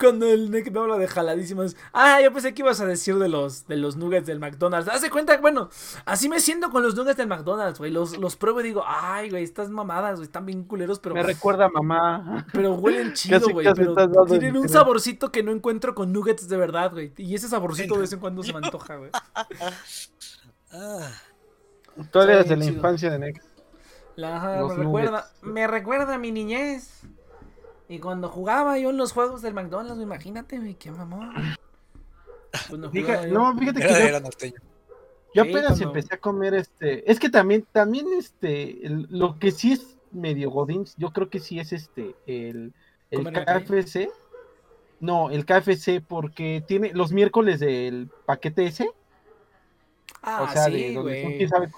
[0.00, 1.76] Cuando el Nick me habla de jaladísimas.
[1.92, 4.88] Ah, yo pensé que ibas a decir de los, de los nuggets del McDonald's.
[4.88, 5.68] Haz de cuenta, bueno,
[6.06, 7.90] así me siento con los nuggets del McDonald's, güey.
[7.90, 11.22] Los, los pruebo y digo, ay, güey, estas mamadas, güey, están bien culeros, pero, Me
[11.22, 12.46] recuerda a mamá.
[12.52, 13.66] pero huelen chido, Casi, güey.
[13.66, 17.12] casi Pero tienen un saborcito que no encuentro con nuggets de verdad, güey.
[17.18, 19.10] Y ese saborcito de vez en cuando se me antoja, güey.
[20.70, 21.10] Ah,
[21.98, 22.76] Historias de la chido.
[22.76, 23.44] infancia de Nex.
[24.16, 25.42] La- me recuerda, nuggets.
[25.42, 27.02] me recuerda a mi niñez.
[27.88, 31.32] Y cuando jugaba yo en los juegos del McDonald's, imagínate, güey, qué mamón.
[32.92, 34.30] Fíjate, yo- no, fíjate que era, yo, era yo
[35.32, 37.10] Sí, apenas cuando- empecé a comer este.
[37.10, 41.38] Es que también, también este, el- lo que sí es medio godín, yo creo que
[41.38, 42.72] sí es este, el,
[43.10, 43.32] el.
[43.32, 44.10] KFC.
[45.00, 48.90] No, el KFC porque tiene los miércoles del paquete ese.
[50.22, 51.36] Ah, o sea, sí, de donde tú güey.
[51.38, 51.70] quién sabe-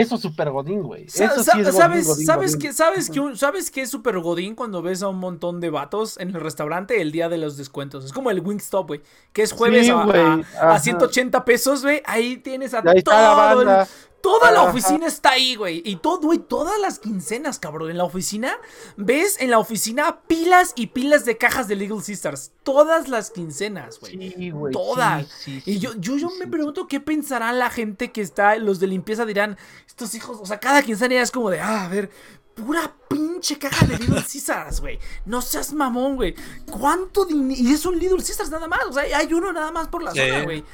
[0.00, 1.08] Eso es super godín, güey.
[1.08, 2.60] Sa- Eso sa- sí es godín, ¿Sabes, godín, sabes, godín.
[2.68, 5.70] que, sabes, que un- ¿Sabes que es super godín cuando ves a un montón de
[5.70, 8.04] vatos en el restaurante el día de los descuentos?
[8.04, 9.02] Es como el Wingstop, güey.
[9.32, 10.78] Que es jueves Sí, a, a- a ajá.
[10.80, 12.02] 180 pesos, güey.
[12.06, 13.86] Ahí tienes a ahí todo el-.
[14.24, 15.82] Toda la oficina está ahí, güey.
[15.84, 17.90] Y todo, güey, todas las quincenas, cabrón.
[17.90, 18.56] En la oficina,
[18.96, 22.52] ves en la oficina pilas y pilas de cajas de Little Sisters.
[22.62, 24.32] Todas las quincenas, güey.
[24.32, 24.72] Sí, güey.
[24.72, 25.26] Todas.
[25.28, 28.80] sí, sí, Y yo, yo, yo me pregunto qué pensará la gente que está, los
[28.80, 31.88] de limpieza dirán, estos hijos, o sea, cada quincena ya es como de, ah, a
[31.88, 32.08] ver,
[32.54, 34.98] pura pinche caja de Little Caesars, güey.
[35.26, 36.34] No seas mamón, güey.
[36.70, 37.60] ¿Cuánto dinero?
[37.60, 40.12] Y es un Little Caesars nada más, o sea, hay uno nada más por la
[40.12, 40.64] zona, güey.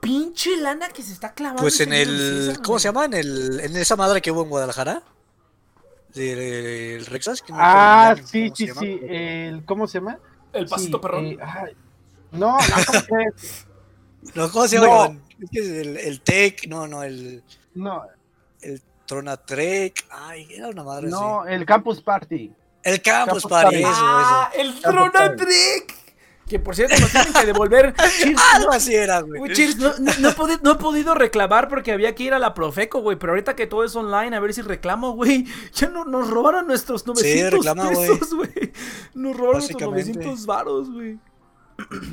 [0.00, 1.62] Pinche lana que se está clavando.
[1.62, 2.54] Pues en el.
[2.58, 2.80] ¿Cómo güey.
[2.80, 3.04] se llama?
[3.06, 5.02] En, el, en esa madre que hubo en Guadalajara.
[6.14, 7.42] Del Rexas.
[7.42, 8.80] que no Ah, sí, cómo se sí, llama.
[8.80, 9.00] sí.
[9.08, 10.18] El, ¿Cómo se llama?
[10.52, 11.26] El pasito Sí, perrón.
[11.26, 11.76] eh, ay,
[12.32, 13.66] no, no, ¿cómo crees?
[14.34, 15.08] No, ¿Cómo se llama?
[15.08, 15.20] No.
[15.40, 17.42] Es que es el, el Tech, no, no, el,
[17.74, 18.02] No,
[18.62, 20.06] el Tronatrek.
[20.10, 21.52] Ay, era una madre no, así.
[21.52, 22.52] el Campus Party.
[22.82, 23.84] El Campus Campus Party, Party.
[23.84, 25.36] eso, ah, el.
[25.36, 25.94] Trick.
[26.48, 27.94] Que por cierto nos tienen que devolver.
[28.18, 28.40] Cheers.
[28.54, 29.52] Algo así era, güey.
[29.52, 32.38] Cheers, no, no, no he podi- no he podido reclamar porque había que ir a
[32.38, 33.18] la Profeco, güey.
[33.18, 35.44] Pero ahorita que todo es online, a ver si reclamo, güey.
[35.74, 38.08] Ya no, nos robaron nuestros 900 reclama, güey.
[38.18, 38.50] pesos, güey.
[39.14, 40.12] Nos robaron nuestros Básicamente.
[40.14, 41.18] 900 varos, güey.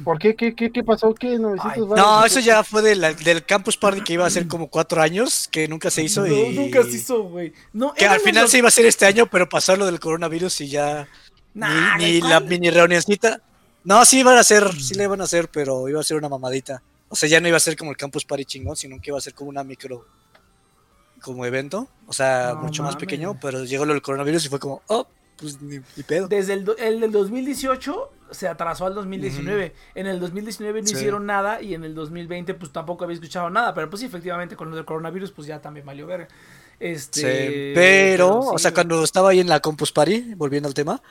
[0.04, 0.36] ¿Por qué?
[0.36, 1.14] ¿Qué, qué, qué pasó?
[1.16, 1.40] ¿Qué?
[1.40, 1.98] 900 Ay, varos?
[1.98, 5.02] No, eso ya fue de la- del Campus Party que iba a ser como cuatro
[5.02, 6.54] años, que nunca se hizo No, y...
[6.54, 7.52] nunca se hizo, güey.
[7.74, 10.00] No, Que al final los- se iba a hacer este año, pero pasó lo del
[10.00, 11.08] coronavirus y ya
[11.56, 13.42] Nah, ni, ni la mini reunioncita.
[13.86, 16.28] No, sí iban a hacer, sí le iban a hacer, pero iba a ser una
[16.30, 16.82] mamadita.
[17.08, 19.18] O sea, ya no iba a ser como el Campus Party chingón, sino que iba
[19.18, 20.06] a ser como una micro
[21.22, 24.60] como evento, o sea, No mucho más pequeño, pero llegó lo del coronavirus y fue
[24.60, 25.08] como, oh,
[25.38, 26.28] pues ni, ni pedo.
[26.28, 29.74] Desde el, el del 2018 se atrasó al 2019.
[29.96, 30.94] En el 2019 no Sí.
[30.96, 33.74] hicieron nada y en el 2020 pues tampoco había escuchado nada.
[33.74, 36.28] Pero pues sí, efectivamente con lo del coronavirus pues ya también valió ver.
[36.80, 41.02] Este, pero, o sí, sea, cuando estaba ahí en la Compus Party, volviendo al tema,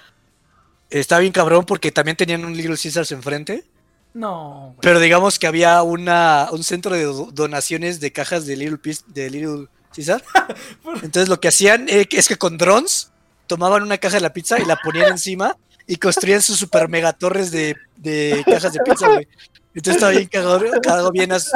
[0.91, 3.65] estaba bien cabrón porque también tenían un Little Caesars enfrente.
[4.13, 4.79] No, güey.
[4.81, 8.79] Pero digamos que había una, un centro de do- donaciones de cajas de Little,
[9.09, 10.23] de Little Caesar.
[11.03, 13.11] Entonces lo que hacían eh, es que con drones
[13.47, 15.57] tomaban una caja de la pizza y la ponían encima
[15.87, 19.27] y construían sus super mega torres de, de cajas de pizza, güey.
[19.75, 21.33] Entonces estaba bien cagado, cagado bien.
[21.33, 21.51] as-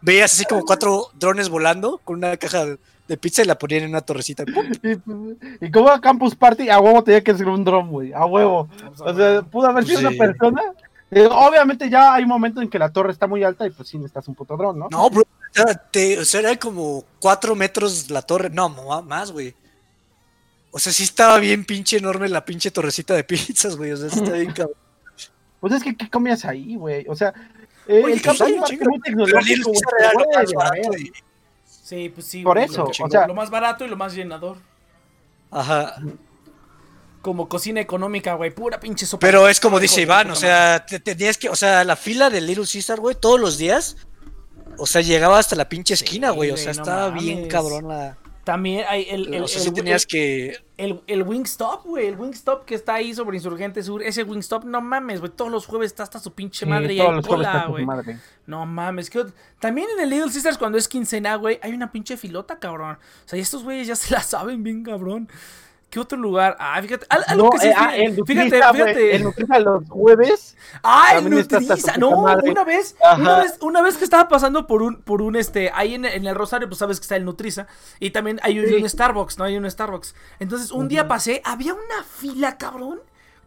[0.00, 2.64] veías así como cuatro drones volando con una caja
[3.10, 4.44] de- pizza y la ponían en una torrecita.
[5.60, 8.12] Y, y como a Campus Party, a huevo tenía que ser un dron, güey.
[8.12, 8.68] A huevo.
[8.98, 10.06] O sea, pudo haber sido Sí.
[10.06, 10.62] una persona.
[11.10, 13.98] Eh, obviamente ya hay momentos en que la torre está muy alta y pues sí
[13.98, 14.88] necesitas un puto dron, ¿no?
[14.90, 15.22] No, bro.
[15.22, 18.48] O sea, te- o sea, era como cuatro metros la torre.
[18.50, 18.68] No,
[19.02, 19.54] más, güey.
[20.70, 23.90] O sea, sí estaba bien pinche enorme la pinche torrecita de pizzas, güey.
[23.90, 24.76] O sea, sí está bien cabrón.
[25.58, 27.04] Pues es que, ¿qué comías ahí, güey?
[27.08, 27.34] O sea,
[27.88, 29.72] eh, Oye, el pues Party es muy tecnológico,
[30.88, 31.12] güey.
[31.90, 32.42] Sí, pues sí.
[32.44, 34.58] Por güey, eso, lo- o sea- lo más barato y lo más llenador.
[35.50, 35.96] Ajá.
[37.20, 38.52] Como cocina económica, güey.
[38.54, 39.26] Pura pinche sopa.
[39.26, 42.40] Pero es como dice Iván, o sea, te tenías que, o sea, la fila de
[42.40, 43.96] Little Caesar, güey, todos los días.
[44.78, 46.52] O sea, llegaba hasta la pinche Sí, esquina, güey.
[46.52, 48.16] O sea, no estaba bien cabrón la.
[48.44, 49.34] También hay el.
[49.34, 50.56] el, o sea, el- sí tenías el- que.
[50.78, 54.80] El, el Wingstop, güey, el Wingstop que está ahí sobre Insurgente Sur, ese Wingstop, no
[54.80, 57.66] mames, güey, todos los jueves está hasta su pinche Sí, madre y todos hay cola,
[57.68, 57.84] güey.
[58.46, 59.26] No mames, que
[59.58, 62.96] también en el Little Sisters cuando es quincena, güey, hay una pinche filota, cabrón.
[62.96, 65.28] O sea, y estos güeyes ya se la saben bien, cabrón.
[65.90, 66.56] ¿Qué otro lugar?
[66.60, 69.16] Ah, fíjate, al- algo No, que sí eh, ah, el fíjate, Nutriza, fíjate.
[69.16, 70.56] el Nutriza los jueves.
[70.84, 71.96] Ah, el Nutriza.
[71.98, 72.50] No, madre.
[72.50, 73.20] una vez, Ajá.
[73.20, 76.26] una vez, una vez que estaba pasando por un, por un este, ahí en, en
[76.26, 77.66] el Rosario, pues sabes que está el Nutriza.
[77.98, 78.74] Y también hay un, Sí.
[78.76, 79.44] un Starbucks, ¿no?
[79.44, 80.14] Hay un Starbucks.
[80.38, 83.00] Entonces, un día pasé, había una fila, cabrón,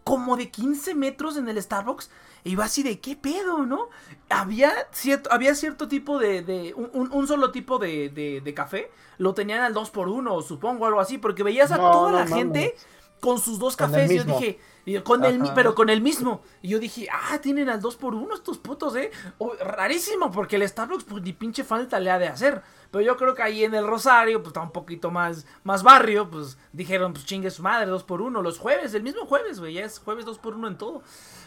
[0.04, 2.10] como de 15 metros en el Starbucks.
[2.44, 3.90] Y iba así de, ¿qué pedo, no?
[4.30, 8.92] Había cierto, había cierto tipo de, de un, solo tipo de, de, de café.
[9.18, 11.18] Lo tenían al 2 por 1 supongo, algo así.
[11.18, 12.36] Porque veías a No, toda no la mames.
[12.38, 12.76] gente
[13.22, 14.12] con sus dos cafés.
[14.12, 14.60] Y yo dije,
[15.04, 16.42] con el, pero con el mismo.
[16.62, 19.12] Y yo dije, ah, tienen al 2 por 1 estos putos, eh.
[19.62, 22.62] Rarísimo, porque el Starbucks, pues ni pinche falta le ha de hacer.
[22.92, 26.30] Pero yo creo que ahí en el Rosario, pues está un poquito más, más barrio,
[26.30, 29.76] pues dijeron, pues chingue su madre, 2 por 1 Los jueves, el mismo jueves, güey,
[29.76, 31.02] ya es jueves 2 por 1 en todo.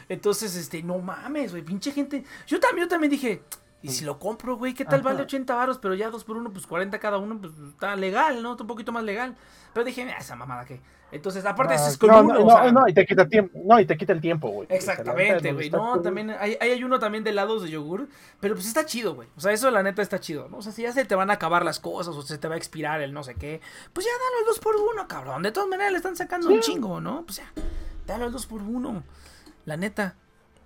[0.09, 2.25] Entonces, este, no mames, güey, pinche gente.
[2.47, 3.43] Yo también, yo también dije,
[3.83, 4.75] ¿y si lo compro, güey?
[4.75, 5.11] ¿Qué tal Ajá.
[5.11, 5.79] vale 80 varos?
[5.79, 8.53] Pero ya 2 por 1 pues 40 cada uno, pues está legal, ¿no?
[8.53, 9.37] Está un poquito más legal.
[9.73, 10.81] Pero dije, "Ah, esa mamada que.
[11.13, 13.07] Entonces, aparte, Ah, eso es con no, uno, no, o sea, no, no, y te
[13.07, 14.67] quita tiempo, no, y te quita el tiempo, güey.
[14.71, 15.71] Exactamente, güey.
[15.71, 18.09] No, también hay, hay uno también de helados de yogur.
[18.41, 19.29] Pero pues está chido, güey.
[19.37, 20.59] O sea, eso la neta está chido, ¿no?
[20.59, 22.55] O sea, si ya se te van a acabar las cosas o se te va
[22.55, 23.61] a expirar el no sé qué,
[23.93, 25.43] pues ya dalo el 2 por 1 cabrón.
[25.43, 27.23] De todas maneras le están sacando un chingo, ¿no?
[27.25, 27.53] Pues ya,
[28.07, 29.05] dalo el 2 por 1
[29.67, 30.17] La neta.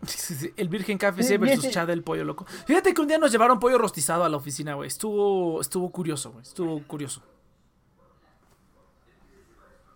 [0.57, 1.71] El Virgen KFC Sí, versus.
[1.71, 2.47] Chad del pollo loco.
[2.67, 4.87] Fíjate que un día nos llevaron pollo rostizado a la oficina, güey.
[4.89, 6.43] Estuvo, estuvo curioso, güey.
[6.43, 7.23] Estuvo curioso.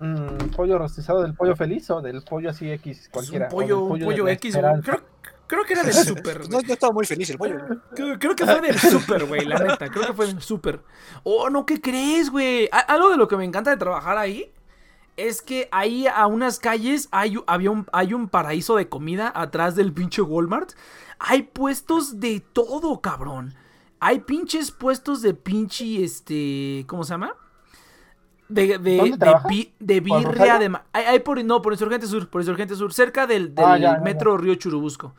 [0.01, 3.47] Mm, pollo rostizado del pollo feliz o del pollo así X Pues cualquiera.
[3.47, 4.81] un pollo, pollo X, güey.
[4.83, 5.01] Creo,
[5.47, 6.67] creo que era del super, No, güey.
[6.67, 7.57] yo estaba muy feliz el pollo.
[7.95, 9.89] Creo, creo que fue del super, güey, la neta.
[9.89, 10.81] Creo que fue del super.
[11.23, 12.69] Oh, no, ¿qué crees, güey?
[12.73, 14.53] Algo de lo que me encanta de trabajar ahí
[15.17, 19.77] es que ahí a unas calles hay, había un, hay un paraíso de comida atrás
[19.77, 20.73] del pinche Walmart.
[21.19, 23.55] Hay puestos de todo, cabrón.
[24.01, 27.35] Hay pinches puestos de pinche, este, ¿cómo se llama?
[28.49, 29.49] De, de, ¿Dónde de, trabajas?
[29.49, 30.71] bi- de ¿Por birria, de...
[30.93, 33.97] Hay, hay por, no, por Insurgente Sur, por Insurgente Sur, cerca del, del Ah, ya,
[33.99, 34.01] ya, ya.
[34.01, 35.15] metro Río Churubusco.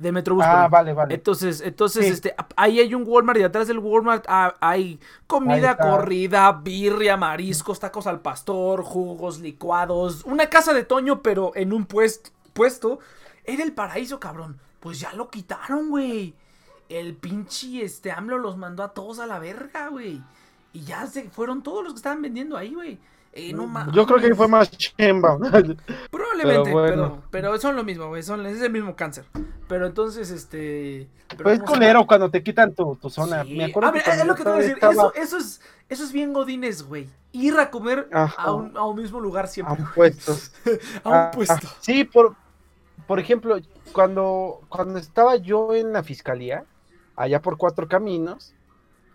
[0.00, 0.42] De Metrobús.
[0.44, 0.70] Ah, perdón.
[0.70, 1.14] vale, vale.
[1.14, 2.12] Entonces, entonces, Sí.
[2.12, 7.78] este, ahí hay un Walmart y atrás del Walmart ah, hay comida corrida, birria, mariscos,
[7.78, 12.98] tacos al pastor, jugos, licuados, una casa de Toño, pero en un puest- puesto.
[13.44, 14.58] Era el paraíso, cabrón.
[14.80, 16.34] Pues ya lo quitaron, güey.
[16.88, 20.22] El pinche, este, AMLO los mandó a todos a la verga, güey.
[20.72, 22.98] Y ya se fueron todos los que estaban vendiendo ahí, güey.
[23.32, 23.94] Eh, no mames.
[23.94, 25.38] Yo creo que fue más chemba.
[26.10, 27.22] Probablemente, Pero bueno.
[27.30, 28.22] pero, son lo mismo, güey.
[28.22, 29.24] Son, es el mismo cáncer.
[29.68, 31.08] Pero entonces, este.
[31.28, 32.06] pero Pues es ¿cómo se culero llama?
[32.08, 33.44] cuando te quitan tu, tu zona.
[33.44, 33.56] Sí.
[33.56, 34.74] Me acuerdo que mira, es lo que te voy a decir.
[34.74, 37.08] estaba Eso, eso, es, eso es bien Godines, güey.
[37.32, 39.76] Ir a comer a un, a un mismo lugar a siempre.
[39.80, 40.32] un puesto.
[41.04, 41.54] A un Ah, puesto.
[41.54, 42.34] ah, Sí, por,
[43.06, 43.58] por ejemplo,
[43.92, 46.64] cuando, cuando estaba yo en la fiscalía,
[47.14, 48.54] allá por Cuatro Caminos,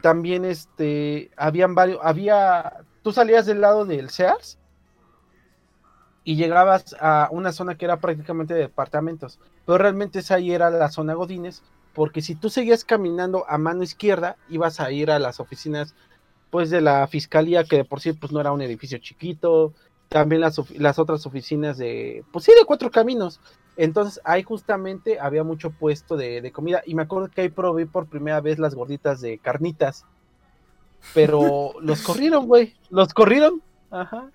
[0.02, 4.58] también este, habían varios, había, tú salías del lado del Sears
[6.24, 10.72] y llegabas a una zona que era prácticamente de departamentos, pero realmente esa ahí era
[10.72, 11.62] la zona Godines,
[11.94, 15.94] porque si tú seguías caminando a mano izquierda, ibas a ir a las oficinas
[16.50, 19.72] pues de la fiscalía, que de por sí pues no era un edificio chiquito,
[20.10, 20.58] también las,
[20.98, 23.40] otras oficinas de, pues sí, de cuatro caminos.
[23.78, 27.86] Entonces ahí justamente había mucho puesto de, de comida y me acuerdo que ahí probé
[27.86, 30.08] por primera vez las gorditas de carnitas.
[31.14, 32.76] Pero los corrieron, güey.
[32.90, 33.62] Los corrieron.
[33.92, 34.30] Ajá.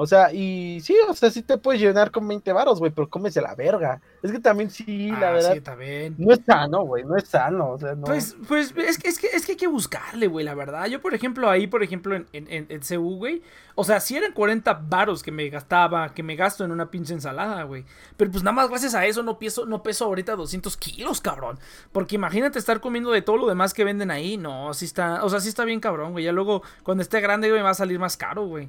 [0.00, 3.10] O sea, y sí, o sea, sí te puedes llenar con 20 varos, güey, pero
[3.10, 4.00] cómese la verga.
[4.22, 5.54] Es que también sí, la Ah, verdad.
[5.54, 6.14] sí, también.
[6.18, 7.70] No es sano, güey, no es sano.
[7.70, 8.04] O sea, no.
[8.04, 10.86] Pues, pues es, que, es, que, es que hay que buscarle, güey, la verdad.
[10.86, 13.42] Yo, por ejemplo, ahí, por ejemplo, en, en, en, en CU, güey.
[13.74, 17.12] O sea, si eran 40 varos que me gastaba, que me gasto en una pinche
[17.12, 17.84] ensalada, güey.
[18.16, 21.58] Pero pues nada más gracias a eso no peso, no peso ahorita 200 kilos, cabrón.
[21.90, 24.36] Porque imagínate estar comiendo de todo lo demás que venden ahí.
[24.36, 26.24] No, sí está, o sea, sí está bien cabrón, güey.
[26.24, 28.68] Ya luego, cuando esté grande, güey, me va a salir más caro, güey.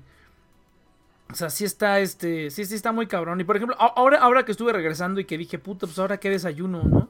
[1.32, 3.40] O sea, sí está, este, sí, sí está muy cabrón.
[3.40, 6.30] Y por ejemplo, ahora, ahora que estuve regresando y que dije, puta, pues ahora qué
[6.30, 7.10] desayuno, ¿no?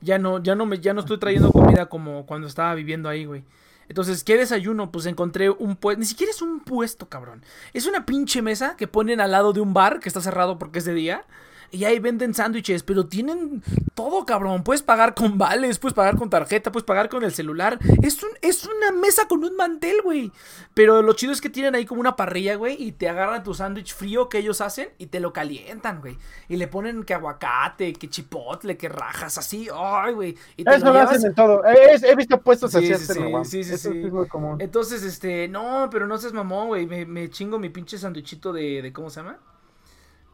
[0.00, 3.24] Ya no, ya no me, ya no estoy trayendo comida como cuando estaba viviendo ahí,
[3.24, 3.44] güey.
[3.88, 4.90] Entonces, ¿qué desayuno?
[4.90, 7.42] Pues encontré un puesto, ni siquiera es un puesto, cabrón.
[7.72, 10.78] Es una pinche mesa que ponen al lado de un bar que está cerrado porque
[10.80, 11.24] es de día.
[11.72, 13.62] Y ahí venden sándwiches, pero tienen
[13.94, 14.64] todo, cabrón.
[14.64, 17.78] Puedes pagar con vales, puedes pagar con tarjeta, puedes pagar con el celular.
[18.02, 20.32] Es, un, es una mesa con un mantel, güey.
[20.74, 23.54] Pero lo chido es que tienen ahí como una parrilla, güey, y te agarran tu
[23.54, 26.18] sándwich frío que ellos hacen y te lo calientan, güey.
[26.48, 29.68] Y le ponen que aguacate, que chipotle, que rajas, así.
[29.72, 30.36] Ay, güey.
[30.56, 31.62] Y te Eso lo llevas- hacen en todo.
[31.64, 34.02] He, he visto puestos Sí, así sí, sí, sí, sí, Eso sí.
[34.06, 34.60] es muy común.
[34.60, 36.86] Entonces, este, no, pero no seas mamón, güey.
[36.86, 39.38] Me, me chingo mi pinche sanduichito de, de, ¿cómo se llama?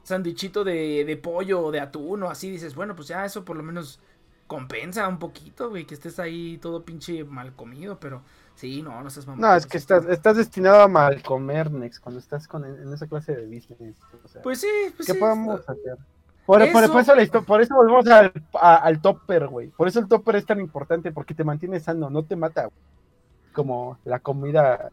[0.06, 2.50] Sanduichito de, de pollo o de atún o así.
[2.50, 3.98] Dices, bueno, pues ya eso por lo menos
[4.46, 8.22] compensa un poquito, güey, que estés ahí todo pinche mal comido, pero
[8.54, 9.40] sí, no, no seas mamón.
[9.40, 13.08] No, es que estás, estás destinado a mal comer, Nex, cuando estás con, en esa
[13.08, 13.96] clase de business.
[14.24, 15.18] O sea, Pues sí, pues ¿Qué sí.
[15.18, 15.96] podemos hacer?
[16.46, 19.66] Por, Eso- por eso, la histo- por eso volvemos al, a- al topper, güey.
[19.70, 22.66] Por eso el topper es tan importante, porque te mantiene sano, no te mata.
[22.66, 22.76] güey.
[23.52, 24.92] Como la comida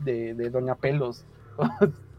[0.00, 1.24] de, de Doña Pelos.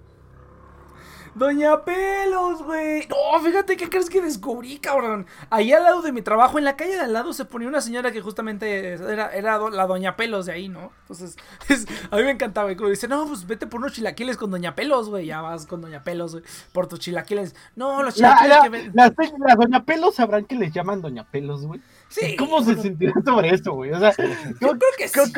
[1.34, 3.08] Doña Pelos, güey.
[3.08, 5.26] No, fíjate qué crees que descubrí, cabrón.
[5.50, 7.80] Ahí al lado de mi trabajo, en la calle de al lado, se ponía una
[7.82, 10.92] señora que justamente era, era la Doña Pelos de ahí, ¿no?
[11.04, 11.38] Entonces,
[11.70, 12.76] es- a mí me encantaba, güey.
[12.76, 15.26] Como dice, no, pues vete por unos chilaquiles con Doña Pelos, güey.
[15.26, 16.44] Ya vas con Doña Pelos, güey.
[16.74, 17.56] Por tus chilaquiles.
[17.76, 18.92] No, los La, chilaquiles la, que ven.
[18.94, 21.82] las, las Doña Pelos sabrán que les llaman Doña Pelos, güey.
[22.12, 22.36] Sí.
[22.36, 23.92] ¿Cómo se bueno, sentirán sobre eso, güey?
[23.92, 24.12] O sea,
[24.60, 25.34] Yo creo que sí.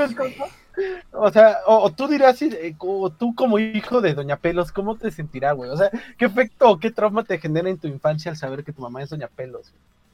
[1.11, 4.97] o sea, o, o tú dirás, eh, o tú como hijo de Doña Pelos, ¿cómo
[4.97, 5.69] te sentirás, güey?
[5.69, 8.73] O sea, ¿qué efecto o qué trauma te genera en tu infancia al saber que
[8.73, 9.71] tu mamá es Doña Pelos?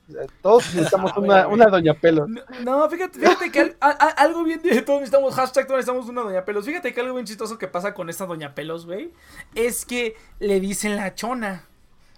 [0.09, 2.27] O sea, todos necesitamos A ver, una, Doña Pelos.
[2.27, 2.41] No,
[2.79, 6.09] no, fíjate, fíjate que al- a- a- algo bien de todos necesitamos hashtag todos necesitamos
[6.09, 6.65] una doña pelos.
[6.65, 9.13] Fíjate que algo bien chistoso que pasa con esta doña pelos, güey,
[9.55, 11.63] es que le dicen la chona.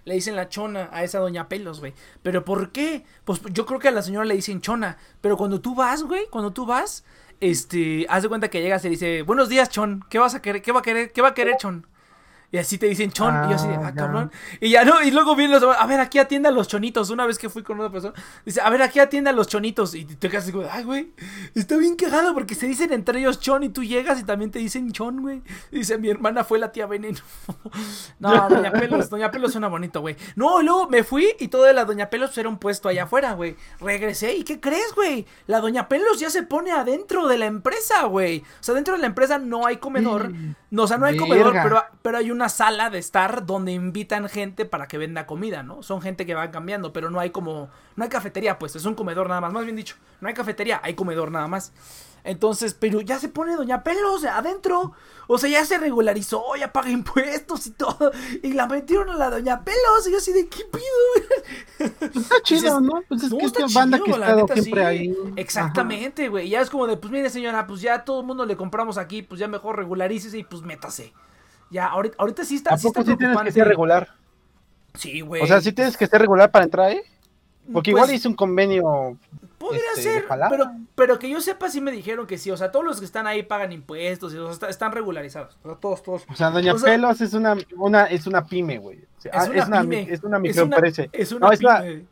[0.04, 1.94] Le dicen la chona a esa doña pelos, güey.
[2.22, 3.04] ¿Pero por qué?
[3.24, 4.98] Pues yo creo que a la señora le dicen chona.
[5.20, 7.04] Pero cuando tú vas, güey, cuando tú vas,
[7.40, 10.04] este, haz de cuenta que llegas y dice, buenos días, chon.
[10.08, 10.62] ¿Qué vas a querer?
[10.62, 11.12] ¿Qué va a querer?
[11.12, 11.86] ¿Qué va a querer, chon?
[12.52, 13.46] Y así te dicen chon.
[13.46, 14.30] y yo así Ah, ah, cabrón.
[14.60, 17.08] Y ya no, y luego vienen los a ver, aquí atienda a los chonitos.
[17.08, 18.12] Una vez que fui con una persona,
[18.44, 19.94] dice, a ver, aquí atienda a los chonitos.
[19.94, 21.14] Y te quedas así como, ay, güey,
[21.54, 24.58] está bien cagado porque se dicen entre ellos chon y tú llegas y también te
[24.58, 25.42] dicen chon, güey.
[25.70, 27.18] Dice, mi hermana fue la tía veneno.
[28.18, 30.16] no, Doña Pelos, Doña Pelos suena bonito, güey.
[30.36, 33.04] No, y luego me fui y todo de la Doña Pelos era un puesto allá
[33.04, 33.56] afuera, güey.
[33.80, 35.26] Regresé y ¿qué crees, güey?
[35.46, 38.40] La Doña Pelos ya se pone adentro de la empresa, güey.
[38.40, 40.32] O sea, dentro de la empresa no hay comedor.
[40.70, 44.28] No, o sea, no hay comedor, pero, pero hay una sala de estar donde invitan
[44.28, 45.82] gente para que venda comida, ¿no?
[45.82, 47.70] Son gente que va cambiando, pero no hay como.
[47.96, 49.52] No hay cafetería, pues, es un comedor nada más.
[49.52, 51.72] Más bien dicho, no hay cafetería, hay comedor nada más.
[52.24, 54.92] Entonces, pero ya se pone Doña Pelos adentro.
[55.26, 58.12] O sea, ya se regularizó, ya paga impuestos y todo.
[58.42, 60.06] Y la metieron a la Doña Pelos.
[60.06, 61.26] Y yo así de, ¿qué pido?
[62.12, 63.04] Pues está chido, ¿no?
[63.08, 64.86] Pues es No, que esta banda chido, que la neta, siempre sí.
[64.86, 65.18] ahí.
[65.36, 66.48] Exactamente, güey.
[66.48, 69.22] Ya es como de, pues mire, señora, pues ya todo el mundo le compramos aquí,
[69.22, 71.16] pues ya mejor regularícese y pues métase.
[71.72, 72.74] Ya, ahorita, ahorita sí está.
[72.74, 74.08] ¿A poco sí tienes que ser regular?
[74.94, 75.42] Sí, güey.
[75.42, 77.02] O sea, sí tienes que ser regular para entrar, ¿eh?
[77.72, 79.16] Porque Pues, igual hice un convenio.
[79.56, 80.64] Podría este, ser, pero,
[80.96, 82.50] pero que yo sepa, sí me dijeron que sí.
[82.50, 85.56] O sea, todos los que están ahí pagan impuestos y o sea, está- están regularizados.
[85.62, 86.24] O sea, todos, todos.
[86.28, 88.98] O sea, Doña O sea- Pelos es una, una, es una pyme, güey.
[89.18, 90.06] O sea, Es ah, una es, una, pyme.
[90.12, 91.04] es una Es microempresa.
[91.12, 92.04] Es una No, es una- pyme.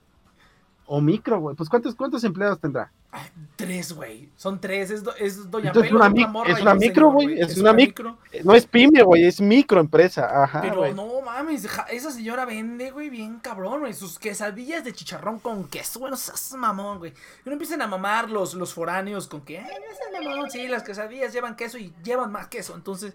[0.86, 1.56] O micro, güey.
[1.56, 2.92] Pues ¿cuántos, cuántos empleados tendrá?
[3.12, 3.26] Ay,
[3.56, 4.28] Tres, güey.
[4.36, 4.90] Son tres.
[4.90, 7.72] Es, do- es Doña Entonces, Pelos, una morra es una un micro, güey, es una
[7.72, 10.44] mic- Eh, No es pyme, güey, es microempresa.
[10.44, 13.92] Ajá, Pero no mames, ja- esa señora vende, güey, bien cabrón, güey.
[13.94, 17.10] Sus quesadillas de chicharrón con queso, güey, no seas mamón, güey.
[17.10, 17.14] Y
[17.48, 20.84] no empiecen a mamar los, los foráneos con que, ay, no seas mamón, sí, las
[20.84, 22.74] quesadillas llevan queso y llevan más queso.
[22.76, 23.14] Entonces,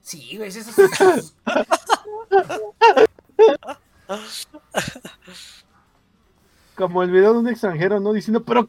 [0.00, 1.34] sí, güey, esas esas-
[6.76, 8.12] Como el video de un extranjero, ¿no?
[8.12, 8.68] Diciendo, pero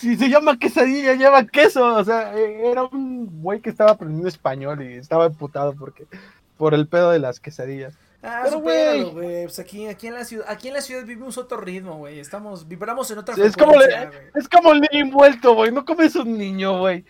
[0.00, 1.94] si se llama quesadilla, lleva queso.
[1.96, 6.06] O sea, eh, era un güey que estaba aprendiendo español y estaba emputado porque
[6.56, 7.94] por el pedo de las quesadillas.
[8.22, 9.12] Ah, Pero, güey.
[9.44, 12.18] Pues aquí, aquí en la ciudad, aquí en la ciudad vivimos otro ritmo, güey.
[12.18, 15.70] Estamos, vibramos en otra Es como, le- es como el niño envuelto, güey.
[15.72, 17.04] No comes un niño, güey.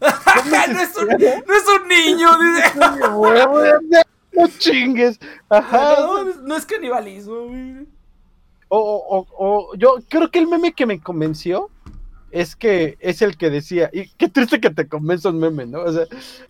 [0.00, 4.00] no, es un, no es un niño, dice.
[4.32, 5.18] no chingues.
[5.48, 5.96] Ajá.
[6.00, 7.86] No, no es canibalismo, güey.
[8.68, 11.70] O, o, o, yo creo que el meme que me convenció
[12.36, 15.80] es que es el que decía, y qué triste que te convenza un meme, ¿no?
[15.80, 16.04] O sea,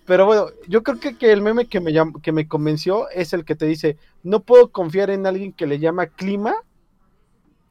[0.04, 1.92] pero bueno, yo creo que, que el meme que me,
[2.22, 5.78] que me convenció es el que te dice, no puedo confiar en alguien que le
[5.78, 6.56] llama clima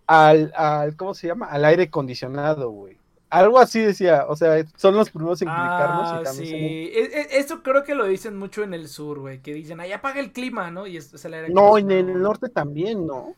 [0.07, 1.47] al, al ¿cómo se llama?
[1.47, 2.97] Al aire acondicionado, güey.
[3.29, 6.53] Algo así decía, o sea, son los primeros en clicarnos ah, sí.
[6.53, 9.91] E, e, Esto creo que lo dicen mucho en el sur, güey, que dicen, ahí
[9.91, 10.87] apaga el clima, ¿no?
[10.87, 13.35] Y es, es el aire No, en el norte también, ¿no?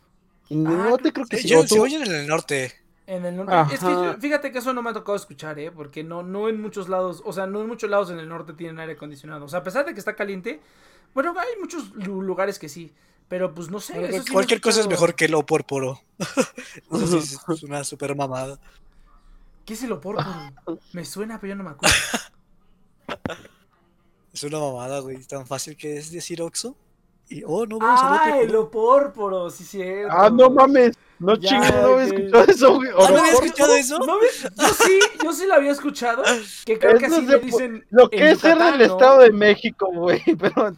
[0.52, 1.48] En el ah, norte creo que sí.
[1.48, 2.74] Yo, sí, en el norte.
[3.08, 3.74] En el norte.
[3.74, 5.72] Es que fíjate que eso no me ha tocado escuchar, ¿eh?
[5.72, 8.54] Porque no, no en muchos lados, o sea, no en muchos lados en el norte
[8.54, 9.46] tienen aire acondicionado.
[9.46, 10.60] O sea, a pesar de que está caliente,
[11.14, 12.94] bueno, hay muchos lugares que sí.
[13.30, 14.22] Pero pues no sé.
[14.32, 16.02] cualquier cosa es mejor que el opórporo.
[16.20, 18.60] es una super mamada.
[19.66, 20.28] ¿Qué es el opórporo?
[20.94, 21.96] me suena, pero yo no me acuerdo.
[24.34, 25.24] es una mamada, güey.
[25.26, 26.78] Tan fácil que es decir Oxo.
[27.30, 30.16] Y, oh, no, ah, el opórporo, sí, cierto.
[30.16, 30.96] Ah, no mames.
[31.20, 32.90] No chingues, no había escuchado eso, güey.
[32.92, 34.00] ¿No había escuchado eso?
[34.00, 36.24] yo sí, yo sí lo había escuchado.
[36.64, 37.86] Que creo que así le dicen.
[37.90, 40.22] Lo que es ser del Estado de México, güey.
[40.40, 40.76] Pero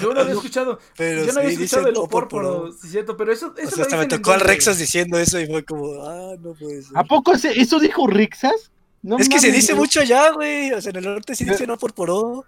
[0.00, 0.78] yo no había escuchado.
[0.96, 3.98] Pero yo no había escuchado el opórporo, sí, cierto, pero eso, eso o sea, hasta
[3.98, 6.96] me tocó al Rexas diciendo eso y fue como, ah, no puede ser.
[6.96, 8.70] ¿A poco eso dijo Rexas?
[9.02, 10.72] No es que se dice mucho allá, güey.
[10.72, 12.44] O sea, en el norte sí dicen opórporo.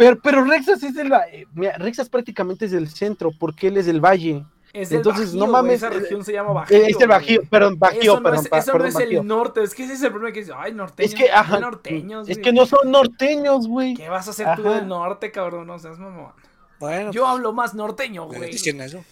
[0.00, 1.28] Pero, pero Rexas es de la.
[1.28, 4.46] Eh, mira, Rexas prácticamente es del centro, porque él es del valle.
[4.72, 5.74] Es Entonces, no mames.
[5.74, 6.86] Esa región se llama Bajío.
[6.86, 8.46] Es el Bajío, perdón, Bajío, eso perdón.
[8.50, 10.52] No es, eso no es el norte, es que ese es el problema que dice,
[10.56, 11.12] ay, norteños.
[11.12, 13.92] Es que, ajá, norteños, es que no son norteños, güey.
[13.92, 15.66] ¿Qué vas a hacer tú del norte, cabrón?
[15.66, 16.32] No seas mamón.
[16.78, 17.10] Bueno.
[17.10, 18.52] Yo hablo más norteño, güey.
[18.52, 19.04] ¿Dicen eso?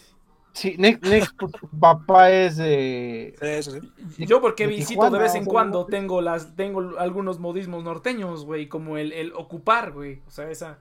[0.52, 1.32] Sí, Nick, Nick
[1.78, 3.34] papá es de.
[4.18, 8.96] Yo porque visito de vez en cuando tengo las tengo algunos modismos norteños, güey, como
[8.96, 10.20] el, el ocupar, güey.
[10.26, 10.78] O sea, esa.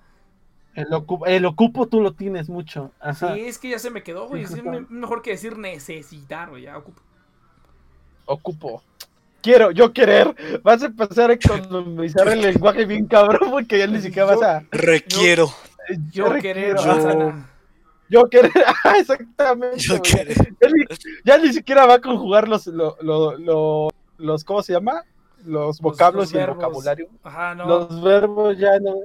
[0.74, 0.88] El,
[1.26, 2.92] el, ocupo tú lo tienes mucho.
[3.00, 3.34] Ajá.
[3.36, 4.44] Sí, es que ya se me quedó, güey.
[4.44, 6.64] Es mejor que decir necesitar, güey.
[6.64, 7.02] Ya ocupo.
[8.26, 8.84] Ocupo.
[9.42, 10.36] Quiero, yo querer.
[10.64, 14.64] Vas a empezar a economizar el lenguaje bien cabrón porque ya ni siquiera vas a.
[14.72, 15.50] Requiero.
[16.12, 17.34] Yo, querer, yo, querer,
[18.84, 19.78] ah, exactamente.
[19.80, 20.36] Yo querer.
[21.24, 25.04] Ya, ni, siquiera va a conjugar los, lo, lo, los, ¿cómo se llama?
[25.46, 27.10] Los vocablos y el vocabulario.
[27.24, 27.66] Ajá, no.
[27.66, 28.96] Los verbos ya no.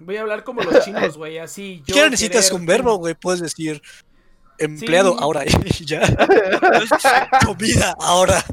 [0.00, 1.82] Voy a hablar como los chinos, güey, así.
[1.86, 3.14] Yo ¿Qué necesitas un verbo, güey?
[3.14, 3.82] Puedes decir
[4.58, 6.02] empleado ahora y ya.
[7.44, 8.44] Comida ahora.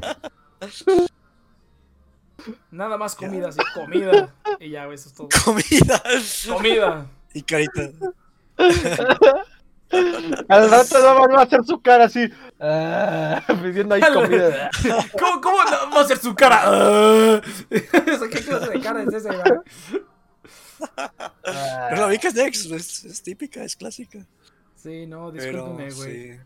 [2.70, 4.34] Nada más comida, sí, comida.
[4.60, 5.28] Y ya, güey, eso es todo.
[5.44, 6.02] Comida.
[6.48, 7.06] Comida.
[7.34, 7.90] Y carita.
[10.48, 12.28] Al rato no va a hacer su cara así,
[12.60, 14.70] ah, pidiendo ahí comida.
[15.18, 16.62] ¿Cómo, ¿Cómo va a hacer su cara?
[16.64, 17.40] Ah.
[17.70, 19.60] ¿Qué clase de cara es esa, güey?
[21.88, 24.26] Pero la ubicas Dex, es, es típica, es clásica.
[24.74, 26.32] Sí, no, discúlpeme, güey.
[26.32, 26.40] Sí.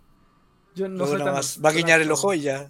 [0.74, 2.68] Yo no soy tan más, va a guiñar el ojo y ya.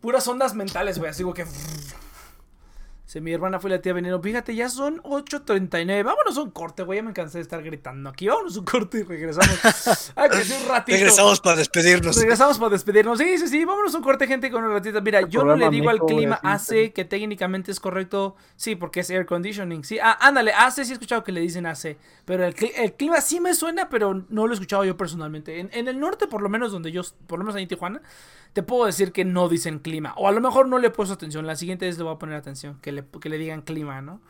[0.00, 1.44] Puras ondas mentales, güey, así como que
[3.20, 4.20] mi hermana fue la tía veneno.
[4.20, 6.04] Fíjate, ya son 8.39.
[6.04, 6.98] Vámonos a un corte, güey.
[6.98, 8.26] Ya me cansé de estar gritando aquí.
[8.26, 10.12] Vámonos a un corte y regresamos.
[10.16, 10.96] Ay, que un ratito.
[10.96, 12.16] Regresamos para despedirnos.
[12.16, 13.18] Regresamos para despedirnos.
[13.18, 13.64] Sí, sí, sí.
[13.64, 15.00] Vámonos a un corte, gente, con un ratito.
[15.02, 18.34] Mira, yo no le digo al clima AC que técnicamente es correcto.
[18.56, 19.84] Sí, porque es air conditioning.
[19.84, 20.52] Sí, ah, ándale.
[20.52, 21.96] AC sí he escuchado que le dicen AC.
[22.24, 25.60] Pero el, clima sí me suena, pero no lo he escuchado yo personalmente.
[25.60, 28.02] En, en el norte, por lo menos donde yo, por lo menos ahí en Tijuana,
[28.52, 30.14] te puedo decir que no dicen clima.
[30.16, 31.46] O a lo mejor no le he puesto atención.
[31.46, 32.78] La siguiente vez le voy a poner atención.
[32.80, 34.20] Que le, que le digan clima, ¿no?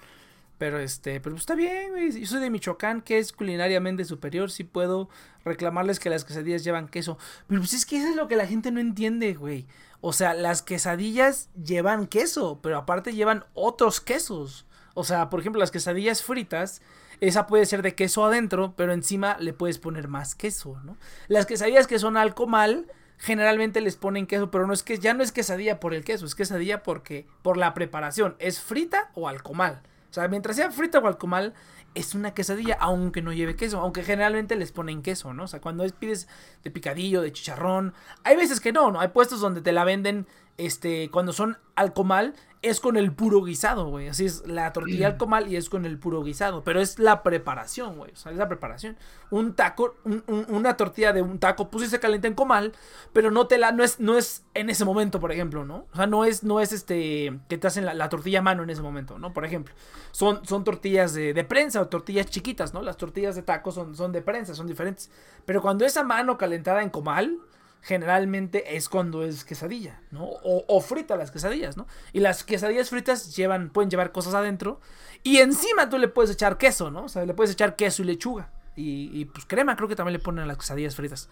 [0.59, 2.19] Pero este, pero está bien, güey.
[2.19, 4.51] Yo soy de Michoacán, que es culinariamente superior.
[4.51, 5.09] Si puedo
[5.45, 7.19] reclamarles que las quesadillas llevan queso.
[7.47, 9.67] Pero pues es que eso es lo que la gente no entiende, güey.
[10.01, 14.67] O sea, las quesadillas llevan queso, pero aparte llevan otros quesos.
[14.95, 16.81] O sea, por ejemplo, las quesadillas fritas,
[17.21, 20.97] esa puede ser de queso adentro, pero encima le puedes poner más queso, ¿no?
[21.29, 22.87] Las quesadillas que son alcomal
[23.19, 26.27] generalmente les ponen queso, pero no es que ya no es quesadilla por el queso,
[26.27, 29.83] es quesadilla porque por la preparación, es frita o al comal.
[30.11, 31.55] O sea, mientras sea frita o al comal,
[31.95, 35.45] es una quesadilla, aunque no lleve queso, aunque generalmente les ponen queso, ¿no?
[35.45, 36.29] O sea, cuando pides
[36.63, 39.01] de picadillo, de chicharrón, hay veces que no, ¿no?
[39.01, 40.27] Hay puestos donde te la venden,
[40.59, 44.09] este, cuando son al comal, es con el puro guisado, güey.
[44.09, 46.65] Así es la tortilla al comal y es con el puro guisado.
[46.65, 48.13] Pero es la preparación, güey.
[48.13, 48.97] O sea, es la preparación.
[49.31, 49.95] Un taco,
[50.27, 52.73] una tortilla de un taco, pues sí se calienta en comal,
[53.13, 55.87] pero no te la, no es, no es en ese momento, por ejemplo, ¿no?
[55.93, 58.71] O sea, no es, no es este, que te hacen la, tortilla a mano en
[58.71, 59.33] ese momento, ¿no?
[59.33, 59.75] Por ejemplo,
[60.11, 62.83] son, son tortillas de, de, prensa o tortillas chiquitas, ¿no?
[62.83, 65.11] Las tortillas de taco son, son de prensa, son diferentes.
[65.45, 67.39] Pero cuando es a mano calentada en comal,
[67.83, 70.25] generalmente es cuando es quesadilla, ¿no?
[70.25, 71.87] O, o, frita las quesadillas, ¿no?
[72.13, 74.81] Y las quesadillas fritas llevan, pueden llevar cosas adentro.
[75.23, 77.05] Y encima tú le puedes echar queso, ¿no?
[77.05, 78.51] O sea, le puedes echar queso y lechuga.
[78.75, 81.29] Y, y pues crema creo que también le ponen las quesadillas fritas.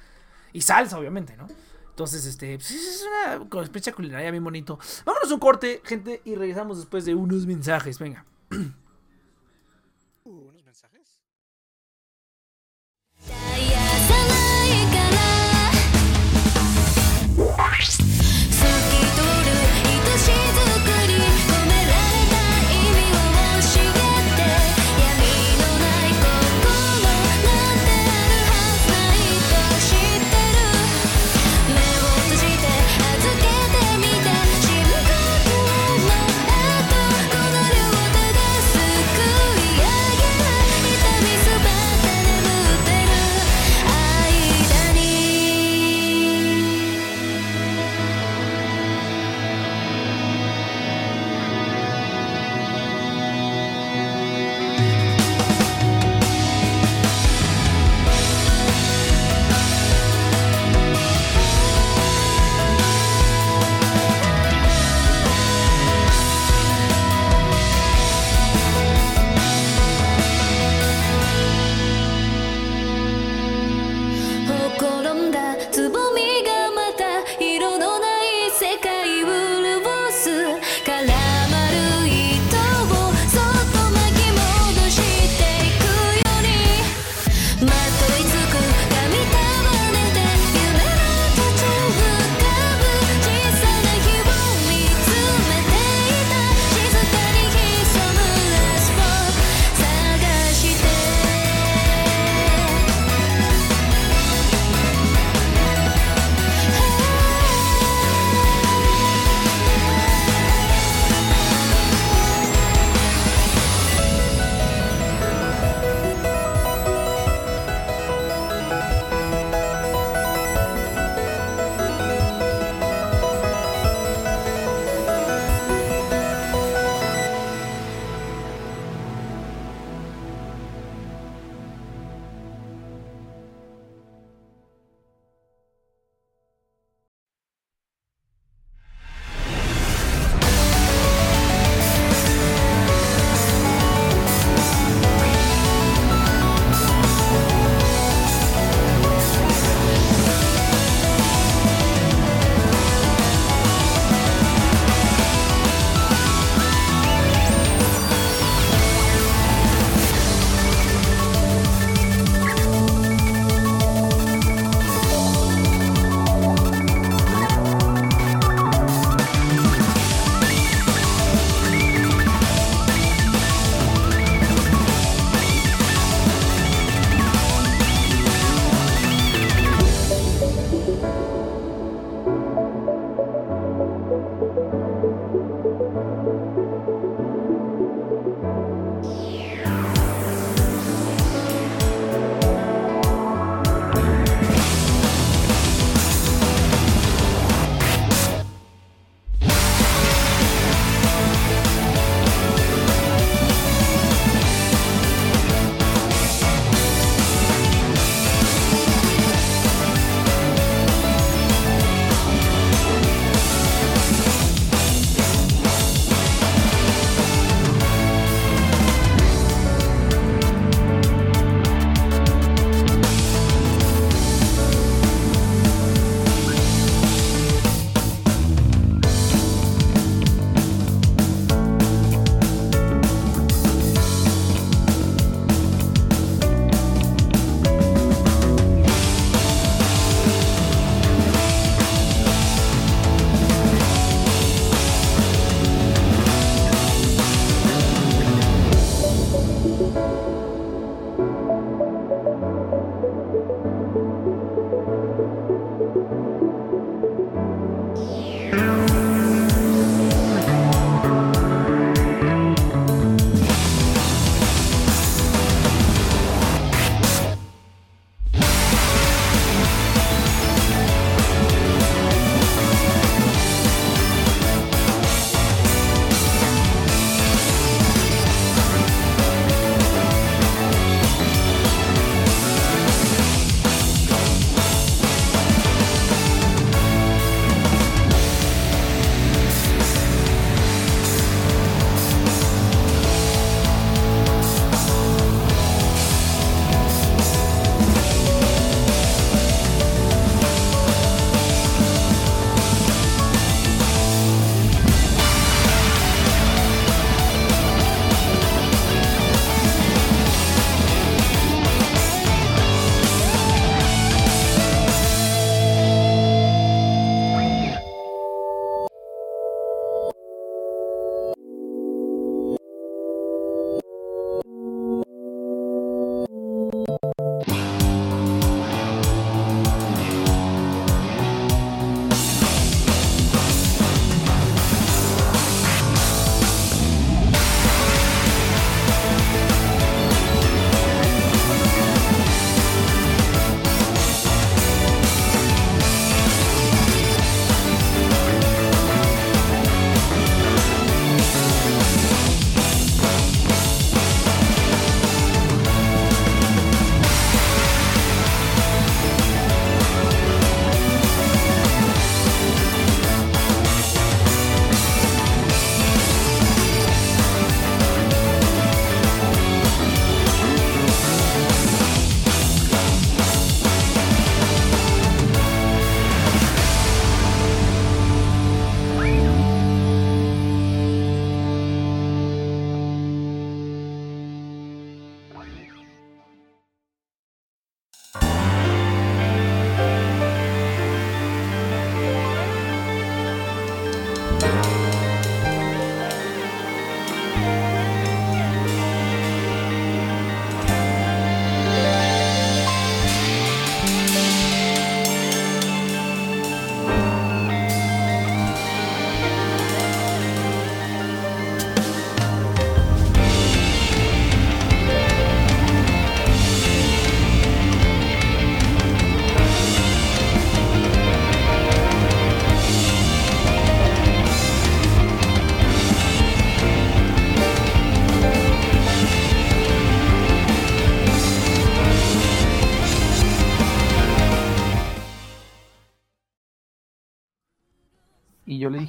[0.52, 1.48] Y salsa, obviamente, ¿no?
[1.94, 4.80] Entonces, este, pues, es una experiencia culinaria bien bonito.
[5.04, 7.98] Vámonos un corte, gente, y regresamos después de unos mensajes.
[7.98, 8.24] Venga.
[17.56, 18.03] Force.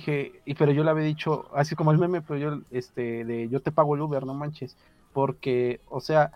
[0.06, 3.50] Dije, y pero yo le había dicho, así como el meme, pero yo, este, de
[3.50, 4.78] yo te pago el Uber, no manches.
[5.14, 6.32] Porque, o sea,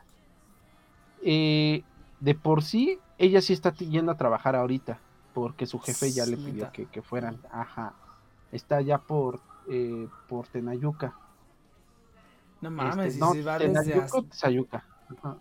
[1.22, 1.84] eh,
[2.20, 5.00] de por sí, ella sí está yendo a trabajar ahorita,
[5.34, 7.38] porque su jefe ya le pidió que, que, fueran.
[7.52, 7.94] Ajá.
[8.52, 9.40] Está ya por,
[9.70, 11.14] eh, por Tenayuca.
[12.62, 14.84] No mames, este, no, si va Tenayuca o Tizayuca.
[15.18, 15.38] Ajá.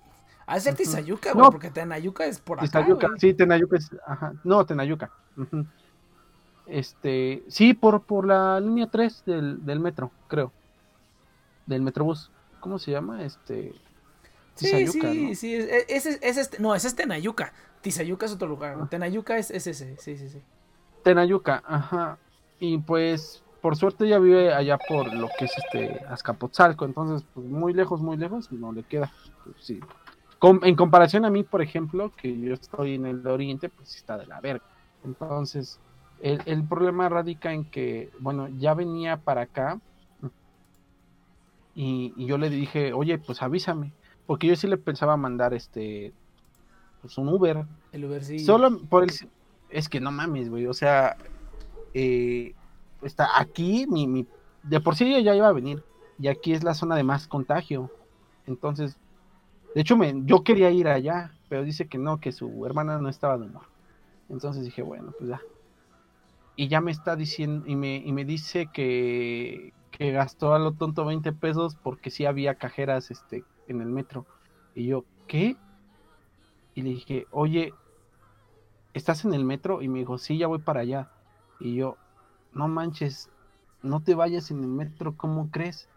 [0.46, 3.90] Ha de ser Tizayuca, güey, no, porque Tenayuca es por acá, Tizayuca, sí, Tenayuca es,
[4.06, 5.10] ajá, no, Tenayuca.
[5.36, 5.66] Uh -huh.
[6.68, 10.52] Este, sí, por, por la línea 3 del, del metro, creo.
[11.66, 12.30] Del Metrobús.
[12.60, 13.24] ¿Cómo se llama?
[13.24, 13.72] Este.
[14.54, 15.34] Tizayuca, sí, sí, ¿no?
[15.34, 15.54] sí.
[15.88, 17.52] Es, es, es, este, no, ese es Tenayuca.
[17.80, 18.76] Tizayuca es otro lugar.
[18.80, 18.86] Ah.
[18.90, 20.42] Tenayuca es, es, ese, sí, sí, sí.
[21.02, 22.18] Tenayuca, ajá.
[22.60, 26.84] Y pues, por suerte ella vive allá por lo que es este Azcapotzalco.
[26.84, 29.12] Entonces, pues muy lejos, muy lejos, no le queda.
[29.44, 29.80] Pues, sí.
[30.38, 34.18] Com en comparación a mí, por ejemplo, que yo estoy en el oriente, pues está
[34.18, 34.64] de la verga.
[35.04, 35.80] Entonces,
[36.20, 39.80] el, el, problema radica en que, bueno, ya venía para acá
[41.74, 43.92] y, y, yo le dije, oye, pues avísame,
[44.26, 46.12] porque yo sí le pensaba mandar este,
[47.00, 47.64] pues un Uber.
[47.92, 48.40] El Uber sí.
[48.40, 49.10] Solo por el,
[49.70, 51.16] es que no mames, güey, o sea,
[51.94, 52.54] eh,
[53.02, 54.26] está aquí, mi, mi,
[54.64, 55.84] de por sí ella ya iba a venir,
[56.18, 57.90] y aquí es la zona de más contagio,
[58.48, 58.96] entonces,
[59.74, 63.08] de hecho, me, yo quería ir allá, pero dice que no, que su hermana no
[63.08, 63.62] estaba de humor.
[64.28, 65.40] Entonces dije, bueno, pues ya,
[66.58, 70.72] y ya me está diciendo y me, y me dice que, que, gastó a lo
[70.72, 74.26] tonto 20 pesos porque sí había cajeras este, en el metro.
[74.74, 75.56] Y yo, ¿qué?
[76.74, 77.72] Y le dije, oye,
[78.92, 79.82] ¿estás en el metro?
[79.82, 81.08] Y me dijo, sí, ya voy para allá.
[81.60, 81.96] Y yo,
[82.52, 83.30] no manches,
[83.80, 85.88] no te vayas en el metro, ¿cómo crees?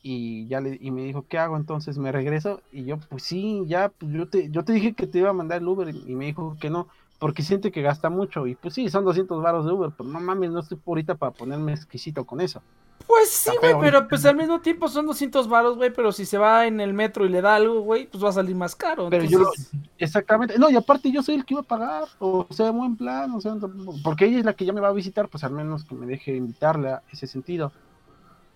[0.00, 1.56] Y ya le, y me dijo, ¿qué hago?
[1.56, 2.62] Entonces me regreso.
[2.70, 5.32] Y yo, pues sí, ya, pues yo te, yo te dije que te iba a
[5.32, 5.92] mandar el Uber.
[5.92, 6.86] Y me dijo que no
[7.22, 8.48] porque siente que gasta mucho.
[8.48, 11.30] Y pues sí, son 200 baros de Uber, pero no mames, no estoy ahorita para
[11.30, 12.60] ponerme exquisito con eso.
[13.06, 16.36] Pues sí, güey, pero pues al mismo tiempo son 200 baros, güey, pero si se
[16.36, 19.08] va en el metro y le da algo, güey, pues va a salir más caro.
[19.08, 19.70] Pero entonces...
[19.70, 22.96] yo, exactamente, no, y aparte yo soy el que iba a pagar, o sea, buen
[22.96, 23.54] plan, o sea,
[24.02, 26.06] porque ella es la que ya me va a visitar, pues al menos que me
[26.06, 27.70] deje invitarle a ese sentido.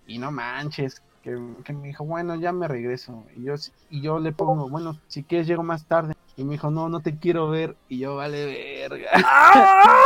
[0.08, 3.24] Y no manches, que, que me dijo, bueno, ya me regreso.
[3.34, 3.54] Y yo,
[3.90, 6.14] y yo le pongo, bueno, si quieres llego más tarde.
[6.36, 7.74] Y me dijo, no, no te quiero ver.
[7.88, 9.10] Y yo, vale verga.
[9.24, 9.98] ¡Ah!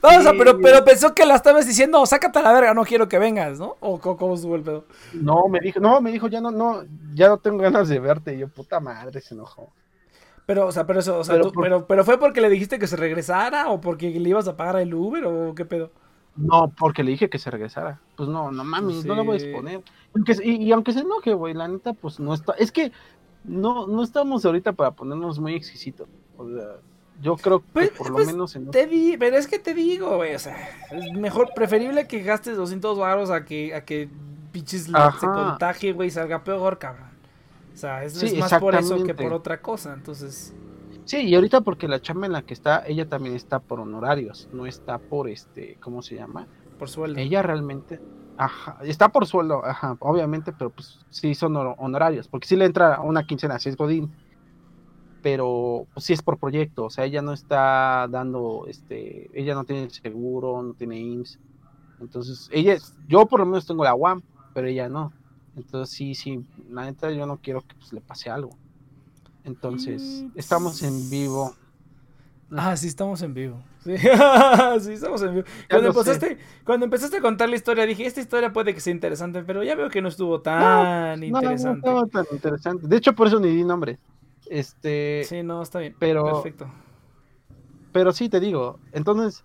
[0.00, 0.30] Vamos, sí.
[0.38, 3.58] pero, pero pensó que la estabas diciendo, sácate a la verga, no quiero que vengas,
[3.58, 3.76] ¿no?
[3.80, 4.86] ¿O cómo, cómo estuvo el pedo?
[5.12, 8.34] No, me dijo, no, me dijo, ya no, no, ya no tengo ganas de verte.
[8.34, 9.74] Y yo, puta madre, se enojó.
[10.46, 11.64] Pero, o sea, pero eso, o sea, pero, tú, por...
[11.64, 14.76] pero, pero fue porque le dijiste que se regresara o porque le ibas a pagar
[14.76, 15.90] el Uber o qué pedo?
[16.36, 18.00] No, porque le dije que se regresara.
[18.16, 19.08] Pues no, no mames, sí.
[19.08, 19.82] no lo voy a exponer.
[20.42, 22.54] Y, y, aunque se enoje, güey, la neta, pues no está.
[22.54, 22.92] Es que
[23.44, 26.08] no, no estamos ahorita para ponernos muy exquisitos.
[26.36, 26.76] O sea,
[27.20, 28.70] yo creo que pues, por lo pues menos en...
[28.70, 30.56] te di, pero es que te digo, güey, o sea,
[30.90, 34.08] es mejor, preferible que gastes 200 baros a que, a que
[34.50, 37.08] pinches se contagie, güey, salga peor, cabrón.
[37.72, 40.54] O sea, es, sí, es más por eso que por otra cosa, entonces...
[41.04, 44.48] Sí, y ahorita porque la chamba en la que está, ella también está por honorarios,
[44.52, 46.46] no está por este, ¿cómo se llama?
[46.78, 47.20] Por sueldo.
[47.20, 48.00] Ella realmente,
[48.36, 53.00] Ajá, está por sueldo, ajá, obviamente, pero pues sí son honorarios, porque sí le entra
[53.00, 54.12] una quincena, si es Godín,
[55.22, 59.64] pero pues, sí es por proyecto, o sea, ella no está dando, este, ella no
[59.64, 61.38] tiene seguro, no tiene IMSS,
[62.00, 62.76] entonces, ella,
[63.06, 64.22] yo por lo menos tengo la UAM,
[64.52, 65.12] pero ella no,
[65.54, 68.58] entonces sí, sí, la neta yo no quiero que pues, le pase algo,
[69.44, 71.54] entonces, estamos en vivo.
[72.50, 73.62] Ah, sí, estamos en vivo.
[73.84, 75.46] Sí, sí estamos en vivo.
[75.68, 79.42] Cuando empezaste, cuando empezaste a contar la historia, dije, esta historia puede que sea interesante,
[79.42, 81.86] pero ya veo que no estuvo tan no, interesante.
[81.86, 82.86] No, no, tan interesante.
[82.86, 83.98] De hecho, por eso ni di nombre.
[84.46, 85.24] Este.
[85.24, 85.94] Sí, no, está bien.
[85.98, 86.66] Pero, Perfecto.
[87.92, 88.78] Pero sí, te digo.
[88.92, 89.44] Entonces,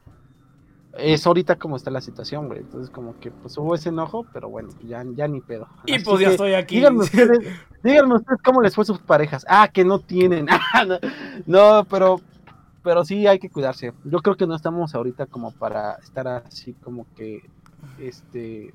[0.98, 2.60] es ahorita como está la situación, güey.
[2.60, 5.68] Entonces, como que pues hubo ese enojo, pero bueno, ya, ya ni pedo.
[5.86, 6.78] Y Así pues ya estoy aquí.
[6.78, 7.40] Díganme ustedes,
[7.84, 9.46] díganme ustedes cómo les fue a sus parejas.
[9.48, 10.48] Ah, que no tienen.
[10.88, 11.00] no,
[11.46, 12.20] no, pero
[12.84, 13.94] pero sí hay que cuidarse.
[14.06, 17.42] Yo creo que no estamos ahorita como para estar así como que,
[18.00, 18.74] este,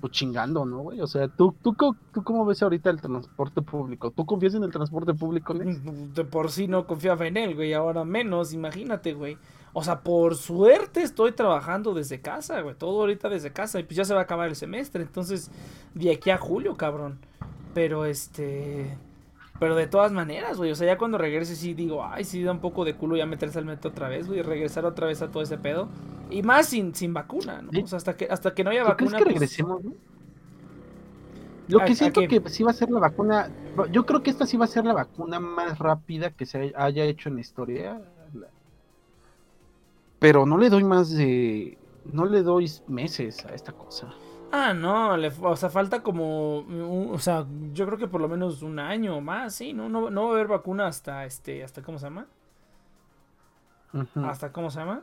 [0.00, 1.00] pues chingando, ¿no, güey?
[1.00, 1.74] O sea, ¿tú, tú,
[2.12, 4.10] tú cómo ves ahorita el transporte público?
[4.10, 6.14] ¿Tú confías en el transporte público, Nex?
[6.14, 9.38] De por sí no confiaba en él, güey, ahora menos, imagínate, güey.
[9.74, 13.96] O sea, por suerte estoy trabajando desde casa, güey, todo ahorita desde casa, y pues
[13.96, 15.50] ya se va a acabar el semestre, entonces,
[15.94, 17.18] de aquí a julio, cabrón.
[17.74, 18.96] Pero, este...
[19.58, 22.50] Pero de todas maneras, güey, o sea, ya cuando regrese sí digo, ay, sí da
[22.50, 25.22] un poco de culo ya meterse al metro otra vez, güey, y regresar otra vez
[25.22, 25.88] a todo ese pedo.
[26.30, 27.70] Y más sin, sin vacuna, ¿no?
[27.80, 29.10] O sea, hasta que, hasta que no haya vacuna.
[29.10, 29.94] ¿Crees que regresemos, pues...
[29.94, 30.12] no?
[31.68, 33.50] Lo que siento que sí va a ser la vacuna,
[33.92, 37.04] yo creo que esta sí va a ser la vacuna más rápida que se haya
[37.04, 38.00] hecho en la historia.
[40.22, 41.76] Pero no le doy más de
[42.12, 44.08] no le doy meses a esta cosa.
[44.52, 46.58] Ah, no, le, o sea, falta como,
[47.10, 50.24] o sea, yo creo que por lo menos un año más, sí, no, no, no
[50.24, 52.28] va a haber vacuna hasta, este, hasta, ¿cómo se llama?
[54.14, 55.02] Hasta, ¿cómo se llama?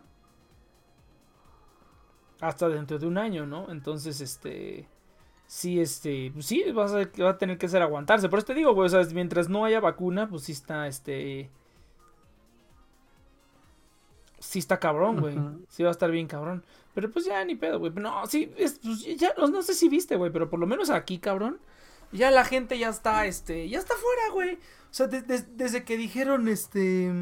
[2.39, 3.71] Hasta dentro de un año, ¿no?
[3.71, 4.87] Entonces, este,
[5.47, 8.29] sí, este, pues sí, va a, va a tener que ser aguantarse.
[8.29, 11.49] Por eso te digo, güey, o sea, mientras no haya vacuna, pues sí está, este,
[14.49, 15.37] sí está cabrón, güey.
[15.67, 16.63] Sí va a estar bien cabrón.
[16.95, 17.91] Pero pues ya ni pedo, güey.
[17.93, 21.19] No, sí, es, pues ya, no sé si viste, güey, pero por lo menos aquí,
[21.19, 21.59] cabrón.
[22.11, 24.55] Ya la gente ya está, este, ya está fuera, güey.
[24.55, 27.13] O sea, desde que dijeron, este...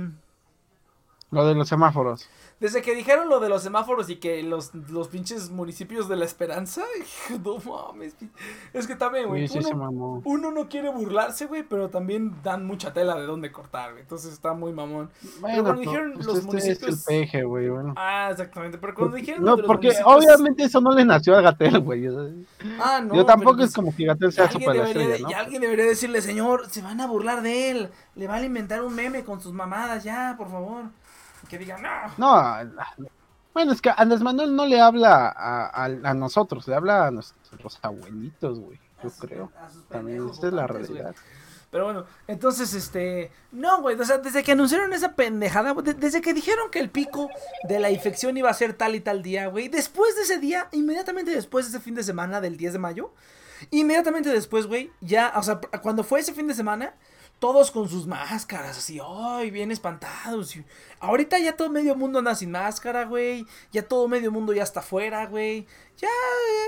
[1.31, 2.29] Lo de los semáforos.
[2.59, 6.25] Desde que dijeron lo de los semáforos y que los, los pinches municipios de la
[6.25, 6.81] esperanza,
[7.43, 8.15] no mames.
[8.73, 9.47] Es que también, güey.
[10.23, 14.01] uno, no quiere burlarse, güey, pero también dan mucha tela de dónde cortar, güey.
[14.01, 15.11] Entonces está muy mamón.
[15.39, 16.81] pero cuando dijeron pues los municipios.
[16.81, 17.93] Es el peje, güey, bueno.
[17.95, 18.79] Ah, exactamente.
[18.79, 19.43] Pero cuando dijeron.
[19.43, 22.07] No, porque obviamente eso no le nació a Gatel, güey.
[22.79, 23.13] Ah, no.
[23.13, 25.29] Yo tampoco es pues como que Gatel sea super estrella, ¿no?
[25.29, 27.89] Y alguien debería decirle, señor, se van a burlar de él.
[28.15, 30.85] Le van a inventar un meme con sus mamadas, ya, por favor
[31.49, 31.89] que digan, no.
[32.17, 32.71] No,
[33.53, 37.79] bueno, es que Andrés Manuel no le habla a, a, nosotros, le habla a nuestros
[37.81, 38.79] abuelitos, güey.
[39.03, 39.51] Yo creo.
[39.89, 41.15] También, esta es la realidad.
[41.71, 43.31] Pero bueno, entonces, este.
[43.51, 47.29] No, güey, o sea, desde que anunciaron esa pendejada, desde que dijeron que el pico
[47.67, 50.69] de la infección iba a ser tal y tal día, güey, después de ese día,
[50.71, 53.11] inmediatamente después de ese fin de semana del 10 de mayo,
[53.71, 56.93] inmediatamente después, güey, ya, o sea, cuando fue ese fin de semana,
[57.39, 60.55] todos con sus máscaras, así, ay, bien espantados.
[60.99, 63.45] Ahorita ya todo medio mundo anda sin máscara, güey.
[63.71, 65.67] Ya todo medio mundo ya está afuera, güey.
[65.97, 66.09] Ya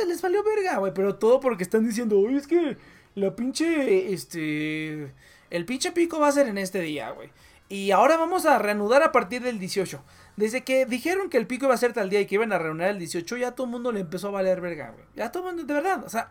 [0.07, 0.93] les valió verga, güey.
[0.93, 2.77] Pero todo porque están diciendo, oye, es que
[3.15, 5.13] la pinche, este,
[5.49, 7.31] el pinche pico va a ser en este día, güey.
[7.67, 10.03] Y ahora vamos a reanudar a partir del 18.
[10.37, 12.57] Desde que dijeron que el pico iba a ser tal día y que iban a
[12.57, 15.05] reunir el 18, ya todo el mundo le empezó a valer verga, güey.
[15.15, 16.03] Ya todo el mundo, de verdad.
[16.03, 16.27] O sea,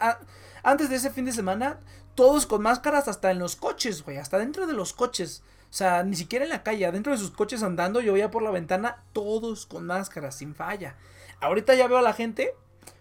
[0.62, 1.78] antes de ese fin de semana,
[2.18, 4.16] todos con máscaras hasta en los coches, güey.
[4.16, 5.44] Hasta dentro de los coches.
[5.70, 8.42] O sea, ni siquiera en la calle, adentro de sus coches andando, yo veía por
[8.42, 10.96] la ventana, todos con máscaras, sin falla.
[11.40, 12.56] Ahorita ya veo a la gente,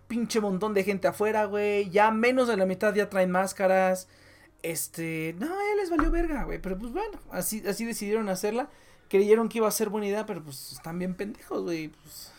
[0.08, 1.90] pinche montón de gente afuera, güey.
[1.90, 4.08] Ya menos de la mitad ya traen máscaras.
[4.62, 6.62] Este, no, ya les valió verga, güey.
[6.62, 8.70] Pero pues bueno, así, así decidieron hacerla.
[9.10, 11.88] Creyeron que iba a ser buena idea, pero pues están bien pendejos, güey.
[11.88, 12.32] Pues,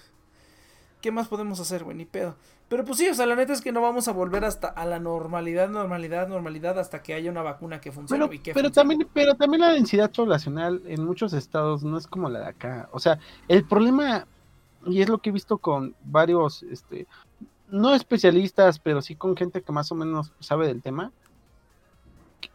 [1.00, 1.96] ¿Qué más podemos hacer, güey?
[1.96, 2.34] Ni pedo.
[2.68, 4.84] Pero pues sí, o sea, la neta es que no vamos a volver hasta a
[4.84, 8.70] la normalidad, normalidad, normalidad hasta que haya una vacuna que funcione pero, y que pero
[8.70, 12.88] también, pero también la densidad poblacional en muchos estados no es como la de acá.
[12.92, 14.26] O sea, el problema
[14.86, 17.06] y es lo que he visto con varios, este,
[17.70, 21.12] no especialistas, pero sí con gente que más o menos sabe del tema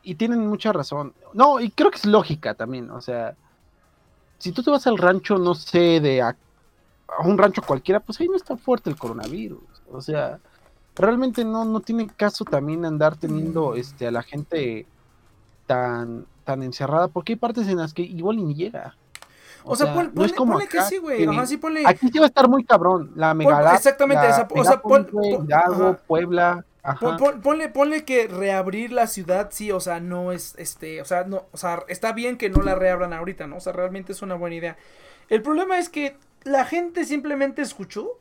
[0.01, 1.13] y tienen mucha razón.
[1.33, 2.89] No, y creo que es lógica también.
[2.91, 3.35] O sea,
[4.37, 6.21] si tú te vas al rancho, no sé, de
[7.17, 9.63] a, un rancho cualquiera, pues ahí no está fuerte el coronavirus.
[9.91, 10.39] O sea,
[10.95, 13.77] realmente no, no tiene caso también andar teniendo mm.
[13.77, 14.85] este a la gente
[15.65, 18.95] tan, tan encerrada, porque hay partes en las que igual ni llega.
[19.65, 21.25] O, sea, no es como que sí, güey.
[21.47, 23.11] sí Aquí sí va a estar muy cabrón.
[23.15, 24.81] La mega Exactamente, o sea,
[26.05, 26.65] Puebla.
[27.41, 31.45] ponle, ponle que reabrir la ciudad, sí, o sea, no es, este, o sea, no,
[31.51, 33.57] o sea, está bien que no la reabran ahorita, ¿no?
[33.57, 34.77] O sea, realmente es una buena idea.
[35.29, 38.19] El problema es que la gente simplemente escuchó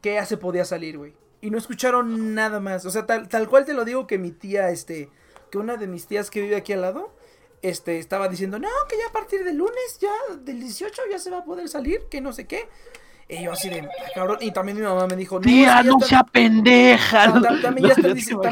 [0.00, 1.14] que ya se podía salir, güey.
[1.40, 2.84] Y no escucharon nada más.
[2.84, 5.10] O sea, tal, tal cual te lo digo que mi tía, este,
[5.50, 7.14] que una de mis tías que vive aquí al lado,
[7.62, 11.30] este, estaba diciendo, no, que ya a partir del lunes, ya del 18 ya se
[11.30, 12.68] va a poder salir, que no sé qué.
[13.28, 16.00] Y yo así de, ah, cabrón, y también mi mamá me dijo, no, tía, no
[16.00, 17.32] sea pendeja.
[17.62, 18.42] También, ya están diciendo,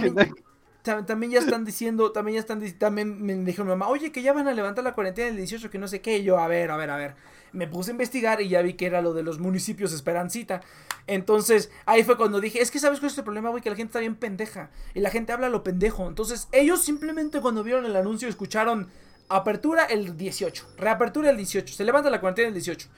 [1.05, 4.33] también, ya están diciendo, también ya están también me dijo mi mamá, oye, que ya
[4.33, 6.19] van a levantar la cuarentena del 18, que no sé qué.
[6.19, 7.15] Y yo, a ver, a ver, a ver
[7.53, 10.61] me puse a investigar y ya vi que era lo de los municipios Esperancita.
[11.07, 13.77] Entonces, ahí fue cuando dije, es que sabes cuál es el problema, güey, que la
[13.77, 14.71] gente está bien pendeja.
[14.95, 16.07] Y la gente habla lo pendejo.
[16.07, 18.89] Entonces, ellos simplemente cuando vieron el anuncio escucharon
[19.29, 22.89] apertura el 18, reapertura el 18, se levanta la cuarentena el 18.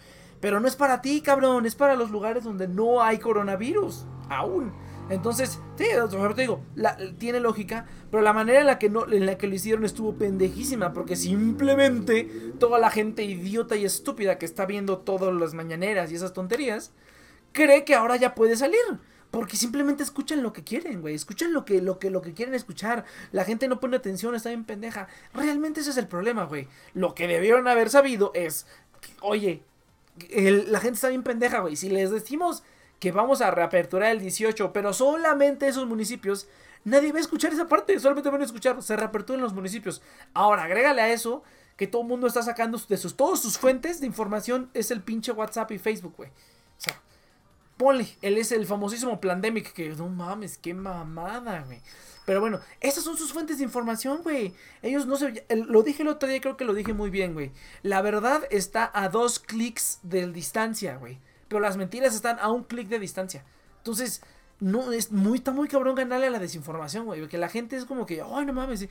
[0.40, 4.06] Pero no es para ti, cabrón, es para los lugares donde no hay coronavirus.
[4.28, 4.72] Aún.
[5.10, 5.84] Entonces, sí,
[6.34, 6.62] te digo,
[7.18, 10.14] tiene lógica, pero la manera en la, que no, en la que lo hicieron estuvo
[10.14, 12.24] pendejísima, porque simplemente
[12.60, 16.92] toda la gente idiota y estúpida que está viendo todas las mañaneras y esas tonterías,
[17.52, 18.80] cree que ahora ya puede salir.
[19.32, 21.14] Porque simplemente escuchan lo que quieren, güey.
[21.14, 23.04] Escuchan lo que, lo, que, lo que quieren escuchar.
[23.30, 25.06] La gente no pone atención, está bien pendeja.
[25.32, 26.66] Realmente ese es el problema, güey.
[26.94, 28.66] Lo que debieron haber sabido es,
[29.20, 29.62] oye,
[30.28, 31.76] la gente está bien pendeja, güey.
[31.76, 32.64] Si les decimos
[33.00, 36.46] que vamos a reaperturar el 18, pero solamente esos municipios,
[36.84, 40.02] nadie va a escuchar esa parte, solamente van a escuchar, se reaperturan los municipios.
[40.34, 41.42] Ahora, agrégale a eso
[41.76, 45.02] que todo el mundo está sacando de sus, todas sus fuentes de información es el
[45.02, 46.28] pinche WhatsApp y Facebook, güey.
[46.28, 47.00] O sea,
[47.80, 51.80] Ponle, él es el famosísimo Plandemic, que no mames, qué mamada, güey.
[52.26, 54.52] Pero bueno, esas son sus fuentes de información, güey.
[54.82, 55.46] Ellos no se...
[55.48, 57.52] Lo dije el otro día, creo que lo dije muy bien, güey.
[57.82, 61.18] La verdad está a dos clics de distancia, güey.
[61.50, 63.44] Pero las mentiras están a un clic de distancia.
[63.78, 64.22] Entonces,
[64.60, 67.20] no, es muy, está muy cabrón ganarle a la desinformación, güey.
[67.20, 68.86] Porque la gente es como que, ay, no mames.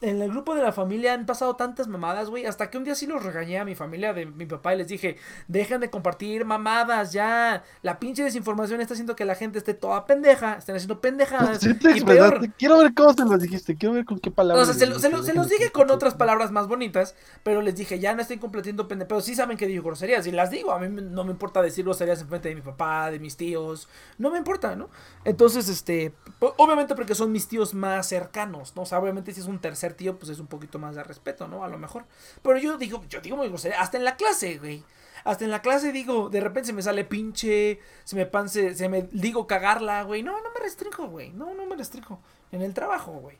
[0.00, 2.46] En el grupo de la familia han pasado tantas mamadas, güey.
[2.46, 4.88] Hasta que un día sí los regañé a mi familia de mi papá y les
[4.88, 5.16] dije,
[5.46, 7.62] dejen de compartir mamadas, ya.
[7.82, 10.54] La pinche desinformación está haciendo que la gente esté toda pendeja.
[10.54, 11.62] Están haciendo pendejadas.
[11.64, 14.68] y peor, quiero ver cómo se los dijiste, quiero ver con qué palabras.
[14.68, 17.14] O sea, se, los dije con otras palabras más bonitas,
[17.44, 19.08] pero les dije, ya no estoy compartiendo pendejadas.
[19.08, 20.72] Pero sí saben que digo groserías y las digo.
[20.72, 23.88] A mí no me importa decir groserías en frente de mi papá, de mis tíos.
[24.18, 24.87] No me importa, ¿no?
[25.24, 28.82] Entonces, este, obviamente porque son mis tíos más cercanos, ¿no?
[28.82, 31.48] O sea, obviamente si es un tercer tío, pues es un poquito más de respeto,
[31.48, 31.64] ¿no?
[31.64, 32.04] A lo mejor.
[32.42, 33.42] Pero yo digo, yo digo
[33.78, 34.84] hasta en la clase, güey.
[35.24, 38.88] Hasta en la clase digo, de repente se me sale pinche, se me panse, se
[38.88, 40.22] me digo cagarla, güey.
[40.22, 41.30] No, no me restringo, güey.
[41.32, 42.20] No, no me restringo.
[42.52, 43.36] En el trabajo, güey.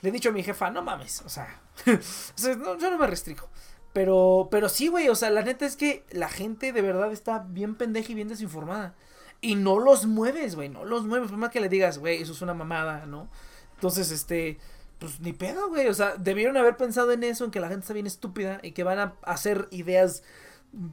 [0.00, 3.48] Le he dicho a mi jefa, no mames, o sea, yo no me restringo.
[3.92, 7.40] Pero, pero sí, güey, o sea, la neta es que la gente de verdad está
[7.40, 8.94] bien pendeja y bien desinformada.
[9.40, 11.30] Y no los mueves, güey, no los mueves.
[11.30, 13.28] Por más que le digas, güey, eso es una mamada, ¿no?
[13.74, 14.58] Entonces, este,
[14.98, 15.88] pues ni pedo, güey.
[15.88, 18.72] O sea, debieron haber pensado en eso, en que la gente está bien estúpida y
[18.72, 20.22] que van a hacer ideas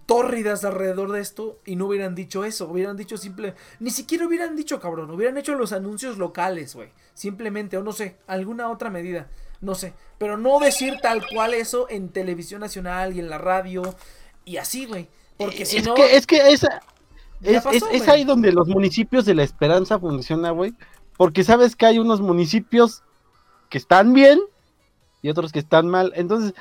[0.06, 2.69] tórridas alrededor de esto y no hubieran dicho eso.
[2.69, 3.53] Hubieran dicho simple.
[3.80, 5.11] Ni siquiera hubieran dicho, cabrón.
[5.11, 6.90] Hubieran hecho los anuncios locales, güey.
[7.14, 9.28] Simplemente, o no sé, alguna otra medida.
[9.60, 9.94] No sé.
[10.18, 13.95] Pero no decir tal cual eso en televisión nacional y en la radio
[14.45, 15.10] y así, güey.
[15.38, 15.95] Porque si no.
[15.95, 16.82] Que, es que esa
[17.41, 20.73] es, ahí donde los municipios de la esperanza funcionan, güey.
[21.18, 23.03] Porque sabes que hay unos municipios
[23.69, 24.39] que están bien
[25.22, 26.14] y otros que están mal.
[26.15, 26.53] Entonces,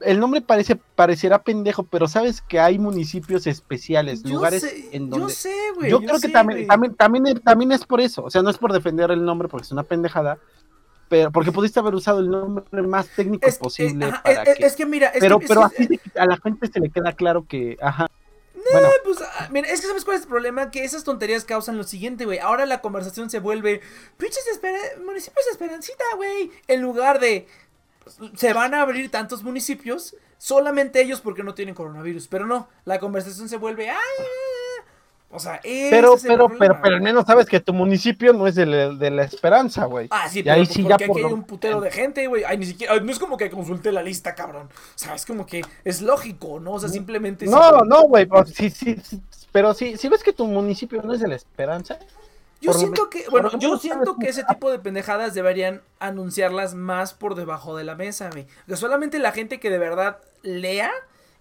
[0.00, 5.26] el nombre parece parecerá pendejo, pero sabes que hay municipios especiales, lugares en donde.
[5.26, 5.90] Yo sé, güey.
[5.90, 8.24] Yo, creo que también, también, también, también es por eso.
[8.24, 10.38] O sea, no es por defender el nombre porque es una pendejada.
[11.08, 14.12] Pero, porque pudiste haber usado el nombre más técnico posible.
[14.24, 15.86] para es, que, es, que, mira, pero, pero así
[16.16, 18.06] a la gente se le queda claro que, ajá,
[18.80, 21.76] no, pues, ah, mira, es que sabes cuál es el problema, que esas tonterías causan
[21.76, 22.38] lo siguiente, güey.
[22.38, 23.80] Ahora la conversación se vuelve,
[24.16, 24.44] pinches
[25.04, 26.50] municipios de Esperancita, güey.
[26.68, 27.46] En lugar de,
[28.36, 32.28] se van a abrir tantos municipios, solamente ellos porque no tienen coronavirus.
[32.28, 33.98] Pero no, la conversación se vuelve, ay,
[35.34, 38.66] o sea, pero, pero, pero, pero al menos sabes que tu municipio no es de
[38.66, 40.08] la, de la esperanza, güey.
[40.10, 42.44] Ah, sí, pero ahí pues, sí porque aquí hay un putero de gente, güey.
[42.44, 44.68] Ay, ni siquiera, no es como que consulte la lista, cabrón.
[44.68, 46.72] O sea, es como que es lógico, ¿no?
[46.72, 47.46] O sea, simplemente.
[47.46, 48.28] No, no, güey.
[48.54, 49.22] Sí, sí, sí,
[49.52, 51.98] pero sí, si ves que tu municipio no es de la esperanza.
[52.60, 57.36] Yo siento que, bueno, yo siento que ese tipo de pendejadas deberían anunciarlas más por
[57.36, 58.46] debajo de la mesa, güey.
[58.68, 60.92] Que solamente la gente que de verdad lea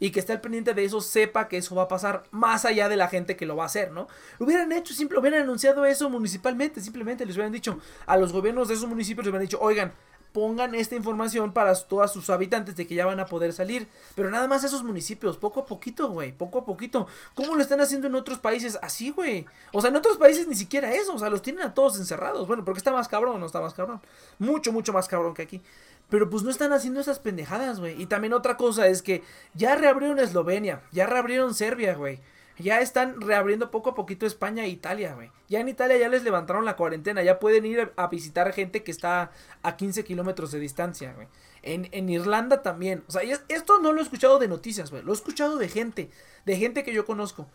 [0.02, 2.90] y que esté al pendiente de eso sepa que eso va a pasar más allá
[2.90, 4.07] de la gente que lo va a hacer, ¿no?
[4.40, 8.73] Hubieran hecho, simple, hubieran anunciado eso municipalmente, simplemente les hubieran dicho a los gobiernos de
[8.73, 9.94] esos municipios, les hubieran dicho, oigan,
[10.32, 13.88] pongan esta información para todos sus habitantes de que ya van a poder salir.
[14.16, 17.08] Pero nada más esos municipios, poco a poquito, güey, poco a poquito.
[17.36, 18.78] ¿Cómo lo están haciendo en otros países?
[18.82, 19.45] Así, güey.
[19.74, 22.48] O sea, en otros países ni siquiera eso, o sea, los tienen a todos encerrados.
[22.48, 24.02] Bueno, porque está más cabrón, no está más cabrón.
[24.40, 25.62] Mucho, mucho más cabrón que aquí.
[26.10, 28.02] Pero pues no están haciendo esas pendejadas, güey.
[28.02, 32.20] Y también otra cosa es que ya reabrieron Eslovenia, ya reabrieron Serbia, güey.
[32.57, 35.32] Ya están reabriendo poco a poquito España e Italia, güey.
[35.48, 38.91] Ya en Italia ya les levantaron la cuarentena, ya pueden ir a visitar gente que
[38.91, 39.32] está
[39.64, 41.28] a 15 kilómetros de distancia, güey.
[41.64, 43.03] En, en, Irlanda también.
[43.07, 45.03] O sea, esto no lo he escuchado de noticias, güey.
[45.03, 46.10] Lo he escuchado de gente,
[46.45, 47.48] de gente que yo conozco.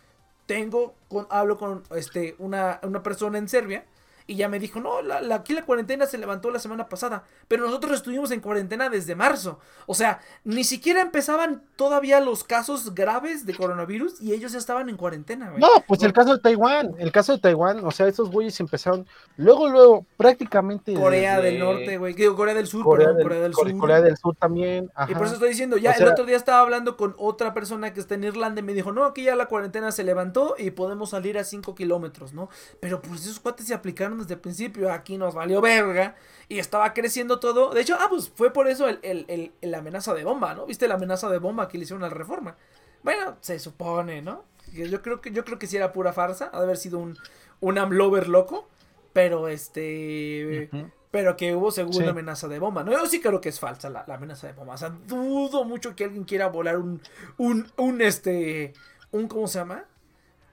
[0.47, 3.85] Tengo, con, hablo con este, una, una persona en Serbia
[4.27, 7.65] y ya me dijo, no, la, aquí la cuarentena se levantó la semana pasada, pero
[7.65, 9.61] nosotros estuvimos en cuarentena desde marzo.
[9.87, 14.89] O sea, ni siquiera empezaban todavía los casos graves de coronavirus y ellos ya estaban
[14.89, 18.31] en cuarentena, No, pues el caso de Taiwán, el caso de Taiwán, o sea, esos
[18.31, 20.95] güeyes empezaron, luego, luego, prácticamente...
[20.95, 23.77] Corea del Norte, güey, digo, Corea del Sur, Corea, del, Corea del Sur.
[23.79, 24.91] Corea del Sur también.
[25.09, 28.01] Y por eso estoy diciendo, ya el otro día estaba hablando con otra persona que
[28.01, 31.11] está en Irlanda y me dijo, no, aquí ya la cuarentena se levantó y podemos
[31.11, 32.49] salir a 5 kilómetros, ¿no?
[32.81, 36.17] Pero pues esos cuates se aplicaron desde el principio, aquí nos valió verga
[36.49, 37.71] y estaba creciendo todo.
[37.71, 40.67] De hecho, ah, pues fue por eso el, el, el, amenaza de bomba, ¿no?
[40.67, 42.57] ¿Viste la amenaza de bomba que le hicieron a la reforma?
[43.03, 44.45] Bueno, se supone, ¿no?
[44.73, 47.17] Yo creo que, yo creo que sí era pura farsa, ha de haber sido un,
[47.61, 48.69] un amlover loco,
[49.13, 50.71] pero este...
[51.11, 52.85] Pero que hubo según amenaza de bomba.
[52.85, 54.75] No, yo sí creo que es falsa la, amenaza de bomba.
[54.75, 57.01] O sea, dudo mucho que alguien quiera volar un,
[57.39, 58.75] un, un, este,
[59.13, 59.85] un, ¿cómo se llama?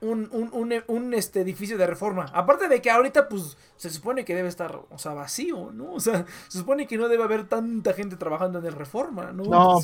[0.04, 2.26] Un, un, un, este, edificio de reforma.
[2.32, 5.92] Aparte de que ahorita, pues, se supone que debe estar, o sea, vacío, ¿no?
[5.92, 9.44] O sea, se supone que no debe haber tanta gente trabajando en el reforma, ¿no?
[9.44, 9.80] No,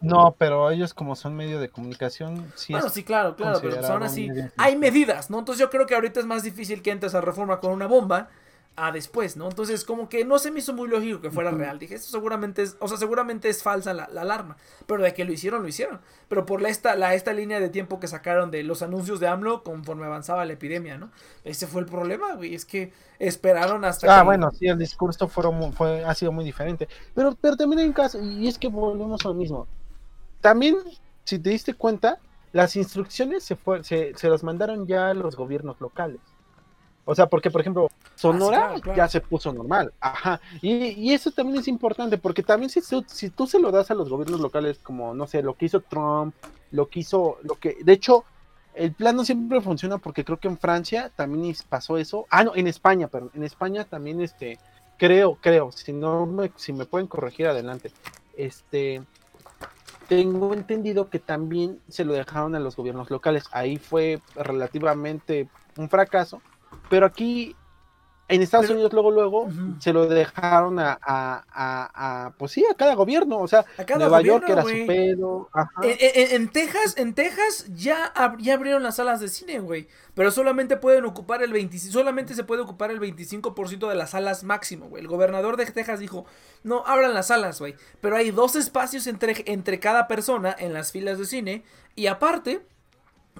[0.00, 3.76] No, pero ellos como son medio de comunicación, sí Bueno, es sí, claro, claro, pero
[3.76, 5.40] pues aún así hay medidas, ¿no?
[5.40, 8.30] Entonces yo creo que ahorita es más difícil que entres a reforma con una bomba
[8.86, 9.48] a después, ¿no?
[9.48, 11.78] Entonces como que no se me hizo muy lógico que fuera real.
[11.78, 15.24] Dije, esto seguramente es, o sea, seguramente es falsa la, la alarma, pero de que
[15.24, 16.00] lo hicieron, lo hicieron.
[16.28, 19.28] Pero por la esta, la, esta línea de tiempo que sacaron de los anuncios de
[19.28, 21.10] AMLO conforme avanzaba la epidemia, ¿no?
[21.44, 24.24] Ese fue el problema, güey, es que esperaron hasta Ah, que...
[24.24, 26.88] bueno, sí, el discurso fueron fue, ha sido muy diferente.
[27.14, 29.68] Pero, pero también hay un caso, y es que volvemos a lo mismo.
[30.40, 30.76] También,
[31.24, 32.20] si te diste cuenta,
[32.52, 36.20] las instrucciones se, fue, se, se las mandaron ya a los gobiernos locales.
[37.04, 38.96] O sea, porque, por ejemplo, Sonora Ah, claro, claro.
[38.98, 39.92] ya se puso normal.
[40.00, 40.40] Ajá.
[40.60, 43.90] Y, y eso también es importante, porque también si, tú- si tú se lo das
[43.90, 46.34] a los gobiernos locales, como, no sé, lo que hizo Trump,
[46.70, 48.24] lo que hizo, lo que, de hecho,
[48.74, 52.26] el plan no siempre funciona porque creo que en Francia también pasó eso.
[52.30, 53.30] Ah, no, en España, perdón.
[53.34, 54.58] En España también, este,
[54.98, 57.90] creo, creo, si no me, si me pueden corregir adelante.
[58.36, 59.02] Este,
[60.08, 63.44] tengo entendido que también se lo dejaron a los gobiernos locales.
[63.52, 66.42] Ahí fue relativamente un fracaso.
[66.90, 67.56] Pero aquí,
[68.28, 69.48] en Estados Pero- Unidos, luego, luego,
[69.80, 73.38] se lo dejaron a, a, a- a, pues sí, a cada gobierno.
[73.38, 75.48] O sea, A cada Nueva gobierno, York era su pedo.
[75.52, 75.70] Ajá.
[75.82, 79.88] En, en- en Texas, en Texas ya, ab- ya abrieron las salas de cine, güey.
[80.14, 84.44] Pero solamente pueden ocupar el 25, solamente se puede ocupar el 25% de las salas
[84.44, 85.02] máximo, güey.
[85.02, 86.24] El gobernador de Texas dijo,
[86.62, 87.74] no, abran las salas, güey.
[88.00, 91.64] Pero hay dos espacios entre, entre cada persona en las filas de cine.
[91.96, 92.64] Y aparte,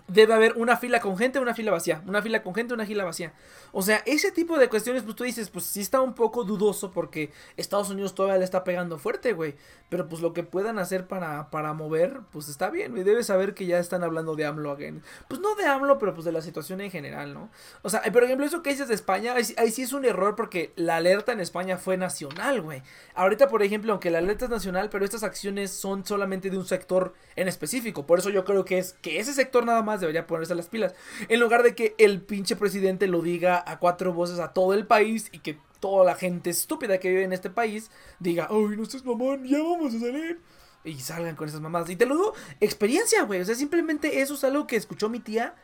[0.09, 2.03] debe haber una fila con gente, una fila vacía.
[2.07, 3.33] Una fila con gente, una fila vacía.
[3.73, 6.91] O sea, ese tipo de cuestiones, pues tú dices, pues sí está un poco dudoso
[6.91, 9.55] porque Estados Unidos todavía le está pegando fuerte, güey.
[9.89, 13.05] Pero pues lo que puedan hacer para, para mover, pues está bien, güey.
[13.05, 15.03] Debes saber que ya están hablando de AMLO again.
[15.29, 17.51] Pues no de AMLO, pero pues de la situación en general, ¿no?
[17.83, 20.05] O sea, eh, por ejemplo, eso que dices de España, ahí, ahí sí es un
[20.05, 22.83] error porque la alerta en España fue nacional, güey.
[23.15, 26.67] Ahorita, por ejemplo, aunque la alerta es nacional, pero estas acciones son solamente de un
[26.67, 28.07] sector en específico.
[28.07, 30.95] Por eso yo creo que es que ese sector nada más debería ponerse las pilas.
[31.29, 34.87] En lugar de que el pinche presidente lo diga a cuatro voces a todo el
[34.87, 38.83] país y que toda la gente estúpida que vive en este país diga, ay, no
[38.83, 40.41] estés mamón, ya vamos a salir.
[40.85, 41.91] Y salgan con esas mamadas.
[41.91, 43.41] Y te lo digo, experiencia, güey.
[43.41, 45.55] O sea, simplemente eso es algo que escuchó mi tía,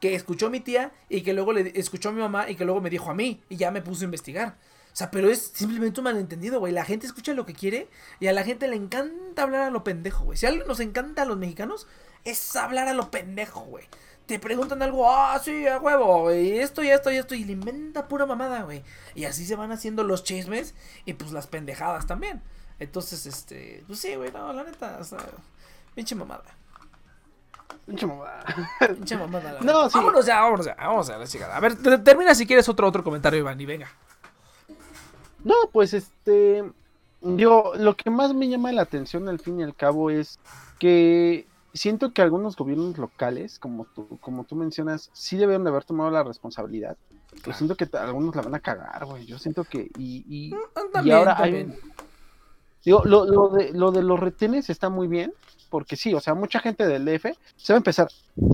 [0.00, 2.80] que escuchó mi tía y que luego le escuchó a mi mamá y que luego
[2.80, 4.56] me dijo a mí y ya me puso a investigar.
[4.92, 6.72] O sea, pero es simplemente un malentendido, güey.
[6.72, 7.88] La gente escucha lo que quiere
[8.20, 10.36] y a la gente le encanta hablar a lo pendejo, güey.
[10.36, 11.86] Si algo nos encanta a los mexicanos,
[12.24, 13.84] es hablar a lo pendejo, güey.
[14.26, 17.52] Te preguntan algo, ah, sí, a huevo, güey, esto y esto y esto, y le
[17.52, 18.82] inventa pura mamada, güey.
[19.14, 20.74] Y así se van haciendo los chismes
[21.04, 22.40] y pues las pendejadas también.
[22.78, 25.18] Entonces, este, pues sí, güey, no, la neta, o sea,
[25.94, 26.44] pinche mamada.
[27.84, 28.44] Pinche mamada.
[28.94, 29.52] Pinche mamada.
[29.54, 29.98] la No, sí.
[29.98, 31.56] Vámonos ya, vámonos ya, vamos a la chingada.
[31.56, 33.88] A ver, te- termina si quieres otro, otro comentario, Iván, y venga.
[35.42, 36.62] No, pues este,
[37.22, 40.38] yo lo que más me llama la atención al fin y al cabo es
[40.78, 45.84] que siento que algunos gobiernos locales, como tú, como tú mencionas, sí debieron de haber
[45.84, 46.96] tomado la responsabilidad.
[47.46, 49.24] Yo siento que algunos la van a cagar, güey.
[49.26, 50.54] Yo siento que y, y, y
[50.92, 51.80] También, ahora hay también.
[52.84, 55.32] digo, lo, lo de lo de los retenes está muy bien,
[55.70, 57.26] porque sí, o sea, mucha gente del DF
[57.56, 58.08] se va a empezar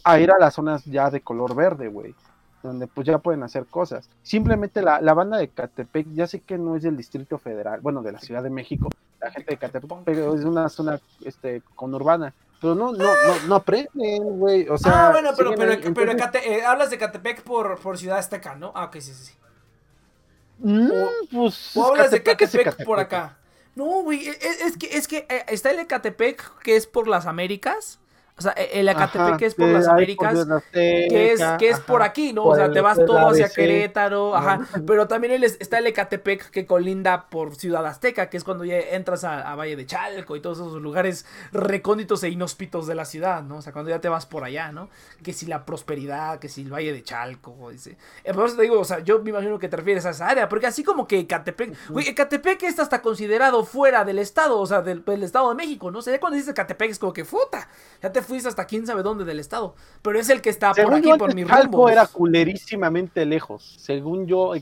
[0.05, 2.15] a ir a las zonas ya de color verde, güey
[2.63, 4.09] donde pues ya pueden hacer cosas.
[4.23, 8.03] Simplemente la, la banda de Catepec, ya sé que no es del Distrito Federal, bueno,
[8.03, 8.89] de la Ciudad de México,
[9.21, 12.35] la gente de Catepec, pero es una zona este conurbana.
[12.61, 14.69] Pero no, no, no, no aprenden, güey.
[14.69, 15.79] O sea, ah, bueno, pero, pero, ahí.
[15.95, 18.73] pero Entonces, Ecate- eh, hablas de Catepec por, por Ciudad Azteca, ¿no?
[18.75, 19.33] Ah, ok, sí, sí, sí.
[20.59, 23.39] mm, o- pues, O hablas de Catepec Catepec por acá.
[23.77, 27.07] No, güey, e- e- es, que, es que eh, está el Ecatepec que es por
[27.07, 28.01] las Américas.
[28.39, 30.47] O sea, e- el Ecatepec Ajá, que es por las Américas.
[30.47, 32.45] por que es, que es por aquí, ¿no?
[32.45, 33.49] por o sea, te vas el todo hacia.
[33.49, 34.61] Querétaro, ajá.
[34.87, 38.79] Pero también el, está el Ecatepec que colinda por Ciudad Azteca, que es cuando ya
[38.79, 43.05] entras a, a Valle de Chalco y todos esos lugares recónditos e inhóspitos de la
[43.05, 43.57] ciudad, ¿no?
[43.57, 44.89] O sea, cuando ya te vas por allá, ¿no?
[45.23, 47.97] Que si la prosperidad, que si el Valle de Chalco, dice.
[48.25, 50.29] Eh, Por eso te digo, o sea, yo me imagino que te refieres a esa
[50.29, 54.67] área, porque así como que Ecatepec, güey, Ecatepec está hasta considerado fuera del estado, o
[54.67, 55.99] sea, del, del estado de México, ¿no?
[55.99, 57.69] O sea, ya cuando dices Ecatepec es como que, puta,
[58.03, 59.75] ya te fuiste hasta quién sabe dónde del estado.
[60.03, 61.89] Pero es el que está por aquí, yo, por mi Chalco rumbo.
[61.89, 63.75] era culerísimamente lejos.
[63.79, 64.53] Según yo,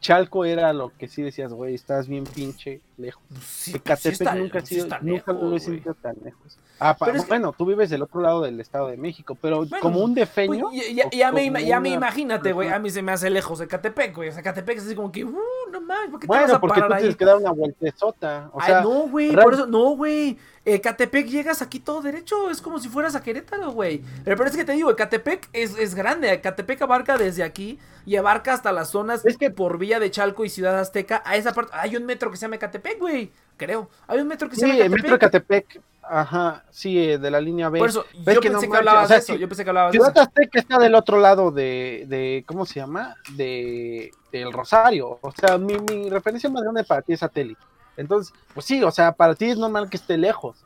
[0.00, 3.22] Chalco era lo que sí decías, güey, estás bien pinche lejos.
[3.30, 6.14] Sí, pues sí Catepec está- nunca ha sí sido, está nunca lo he sentido tan
[6.22, 6.58] lejos.
[6.78, 9.34] Ah, pa- Pero es que- bueno, tú vives del otro lado del Estado de México,
[9.40, 10.68] pero Bueno, como un defeño.
[10.68, 12.68] Pues, ya, ya- me, ya me imagínate, güey.
[12.68, 14.28] A mí se me hace lejos de Catepec, güey.
[14.28, 15.32] O sea, Catepec es así como que, uh,
[15.72, 17.02] no mames, ¿por qué te Bueno, vas a porque tú parar ahí?
[17.02, 18.50] tienes que dar una vueltezota.
[18.52, 20.36] O Ay, no, güey, por eso, no, güey.
[20.66, 24.00] Eh, Catepec llegas aquí todo derecho, es como si fueras a Querétaro, güey.
[24.24, 26.40] Pero, pero es que te digo, Catepec es, es grande.
[26.40, 30.44] Catepec abarca desde aquí y abarca hasta las zonas Es que- por Villa de Chalco
[30.44, 31.22] y Ciudad Azteca.
[31.26, 32.92] A esa parte, hay un metro que se llama Catepec.
[32.94, 33.30] Ecatepec, güey.
[33.58, 33.90] Creo.
[34.08, 35.80] Hay un metro que se Sí, llama el metro Ecatepec.
[36.06, 37.78] Ajá, sí, eh, de la línea B.
[37.78, 39.32] Por eso, yo que no pensé que hablabas o sea, de eso.
[39.34, 39.38] sí.
[39.38, 40.20] Yo pensé que hablabas de Ciudad eso.
[40.22, 43.14] Azteca está del otro lado de, de ¿cómo se llama?
[43.36, 45.18] De del Rosario.
[45.22, 47.60] O sea, mi, mi referencia más grande para ti es satélite.
[47.96, 50.63] Entonces, pues sí, o sea, para ti es normal que esté lejos.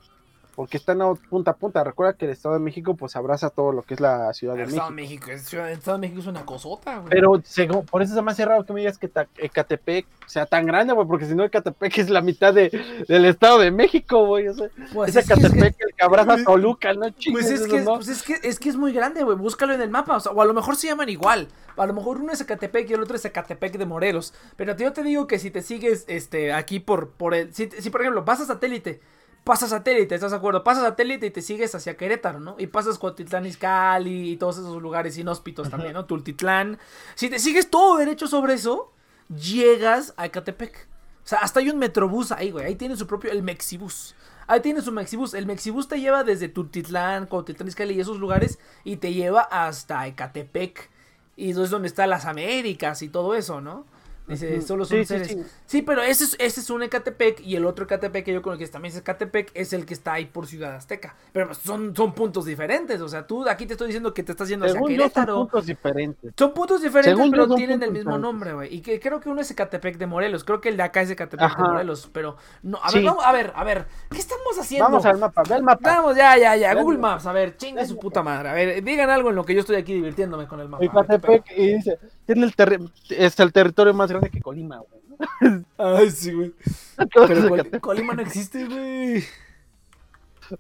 [0.59, 1.85] Porque están a punta a punta.
[1.85, 4.65] Recuerda que el Estado de México pues abraza todo lo que es la Ciudad de
[4.65, 5.27] El Estado México.
[5.27, 7.11] de México, el Estado de México es una cosota, güey.
[7.11, 10.67] Pero según, por eso se me hace raro que me digas que Ecatepec sea tan
[10.67, 12.71] grande, güey, porque si no Ecatepec es la mitad de,
[13.07, 14.49] del Estado de México, güey.
[14.49, 17.09] O sea, Pues es es que- es que- Ecatepec el que abraza a Toluca, ¿no?
[17.11, 17.95] Chingues, Pues es, eso que, no.
[17.95, 19.37] pues es que es que es muy grande, güey.
[19.37, 20.17] Búscalo en el mapa.
[20.17, 21.47] O, sea, o a lo mejor se llaman igual.
[21.77, 24.35] A lo mejor uno es Ecatepec y el otro es Ecatepec de Morelos.
[24.57, 27.55] Pero yo te digo que si te sigues este aquí por, por el.
[27.55, 29.01] Si, si, por ejemplo vas a satélite.
[29.49, 30.63] Pasas satélite, ¿estás de acuerdo?
[30.63, 32.57] Pasas satélite y te sigues hacia Querétaro, ¿no?
[32.59, 36.05] Y pasas Cuautitlán Izcalli y todos esos lugares inhóspitos también, ¿no?
[36.05, 36.79] Tultitlán.
[37.15, 38.93] Si te sigues todo derecho sobre eso,
[39.35, 40.87] llegas a Ecatepec.
[41.25, 42.67] O sea, hasta hay un metrobús ahí, güey.
[42.67, 44.15] Ahí tiene su propio, el Mexibus.
[44.47, 45.33] Ahí tiene su Mexibus.
[45.33, 50.07] El Mexibus te lleva desde Tultitlán, Cuautitlán Izcalli y esos lugares y te lleva hasta
[50.07, 50.91] Ecatepec.
[51.37, 53.87] Y es donde están las Américas y todo eso, ¿no?
[54.29, 55.29] Dice, solo son Sí, sí, seres.
[55.29, 55.43] sí.
[55.67, 58.57] Sí, pero ese es, ese es un Ecatepec y el otro Ecatepec que yo creo
[58.59, 61.17] que también es Ecatepec es el que está ahí por Ciudad Azteca.
[61.33, 63.01] Pero son, son puntos diferentes.
[63.01, 65.37] O sea, tú aquí te estoy diciendo que te estás yendo hacia Según son Querétaro.
[65.37, 66.33] puntos diferentes.
[66.37, 68.75] Son puntos diferentes, Según pero son tienen el mismo nombre, güey.
[68.75, 70.45] Y que creo que uno es Ecatepec de Morelos.
[70.45, 71.63] Creo que el de acá es Ecatepec de Ajá.
[71.63, 72.11] Morelos.
[72.13, 73.05] Pero no, a ver, Sí.
[73.07, 73.87] vamos, a ver, a ver.
[74.11, 74.85] ¿Qué estamos haciendo?
[74.87, 75.97] Vamos al mapa, ve el mapa.
[75.97, 76.75] Vamos, ya, ya, ya.
[76.75, 78.49] Google Maps, a ver, chingue su puta madre.
[78.51, 80.85] A ver, digan algo en lo que yo estoy aquí divirtiéndome con el mapa.
[80.85, 81.99] Ecatepec y dice,
[82.35, 85.65] tiene el, es el territorio más grande que Colima, güey.
[85.79, 86.55] Ay, sí, güey.
[86.97, 89.25] Pero Col- Colima no existe, güey.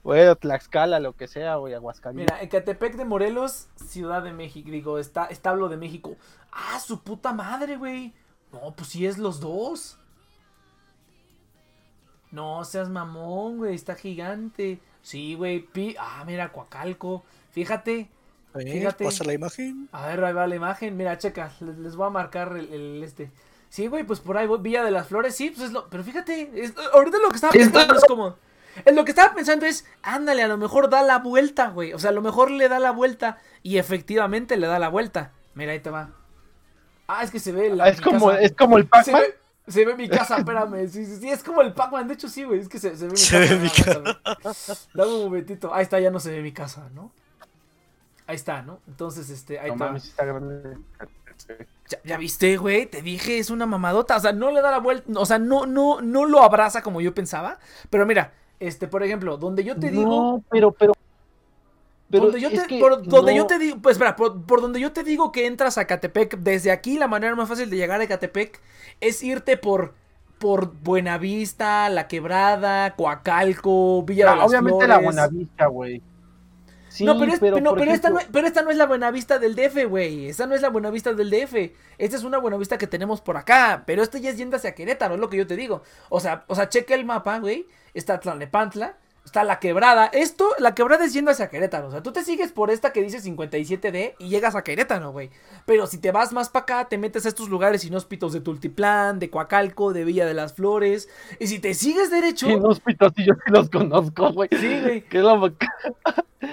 [0.02, 2.34] Bueno, Tlaxcala, lo que sea, güey, Aguascalientes.
[2.34, 6.16] Mira, Ecatepec de Morelos, Ciudad de México, digo, está, establo de México.
[6.52, 8.12] Ah, su puta madre, güey.
[8.52, 9.98] No, pues sí es los dos.
[12.30, 14.80] No seas mamón, güey, está gigante.
[15.02, 15.96] Sí, güey, pi...
[15.98, 17.24] Ah, mira, Coacalco.
[17.52, 18.10] Fíjate.
[18.54, 19.04] A ver, Fíjate.
[19.04, 19.88] pasa la imagen.
[19.92, 20.96] A ver, ahí va la imagen.
[20.96, 23.30] Mira, checa, les, les voy a marcar el, el este.
[23.68, 25.88] Sí, güey, pues por ahí voy, Villa de las Flores, sí, pues es lo...
[25.90, 28.36] Pero fíjate, es- ahorita lo que estaba pensando es como...
[28.84, 31.92] es Lo que estaba pensando es, ándale, a lo mejor da la vuelta, güey.
[31.92, 35.32] O sea, a lo mejor le da la vuelta y efectivamente le da la vuelta.
[35.54, 36.10] Mira, ahí te va.
[37.08, 38.40] Ah, es que se ve la es, como, casa.
[38.40, 39.20] es como el Se Pac-Man.
[39.22, 39.38] ve,
[39.70, 40.88] se ve mi casa, espérame.
[40.88, 42.08] Sí, sí, sí, es como el Pac-Man.
[42.08, 42.60] De hecho, sí, güey.
[42.60, 43.54] Es que se, se ve mi Se casa.
[43.54, 44.00] ve mi nada
[44.44, 44.78] más, a ver.
[44.94, 45.74] Dame un momentito.
[45.74, 47.12] Ahí está, ya no se ve mi casa, ¿no?
[48.28, 48.78] Ahí está, ¿no?
[48.86, 49.86] Entonces, este, ahí No está.
[49.86, 50.78] mames, está grande.
[51.88, 54.16] Ya, ya viste, güey, te dije, es una mamadota.
[54.16, 55.10] O sea, no le da la vuelta.
[55.16, 57.58] O sea, no, no, no lo abraza como yo pensaba.
[57.90, 60.04] Pero mira, este, por ejemplo, donde yo te digo.
[60.04, 60.92] No, pero, pero.
[62.10, 64.78] pero donde yo te, por donde no- yo te digo, pues espera, por, por donde
[64.80, 68.00] yo te digo que entras a Catepec, desde aquí la manera más fácil de llegar
[68.00, 68.60] a Catepec
[69.00, 69.94] es irte por
[70.38, 75.04] por Buenavista, La Quebrada, Coacalco, Villa de Ah, las obviamente la Flores.
[75.16, 76.00] Buenavista, güey.
[76.98, 79.38] Sí, no, pero, es- no, por pero esta no, pero esta no es la Buenavista
[79.38, 80.26] del DF, güey.
[80.28, 81.72] Esta no es la Buenavista del DF.
[81.96, 83.84] Esta es una Buenavista que tenemos por acá.
[83.86, 85.82] Pero esta ya es yendo hacia Querétaro, es lo que yo te digo.
[86.08, 87.66] O sea, o sea, checa el mapa, güey.
[87.94, 88.96] Está Tlalnepantla.
[89.24, 90.06] Está la quebrada.
[90.06, 91.88] Esto, la quebrada es yendo hacia Querétaro.
[91.88, 95.28] O sea, tú te sigues por esta que dice 57D y llegas a Querétaro, güey.
[95.66, 99.18] Pero si te vas más para acá, te metes a estos lugares inhóspitos de Tultiplán,
[99.18, 101.10] de Coacalco, de Villa de las Flores.
[101.38, 102.48] Y si te sigues derecho.
[102.48, 104.48] Inhóspitos, sí, yo sí los conozco, güey.
[104.50, 105.02] Sí, güey.
[105.02, 105.24] Que es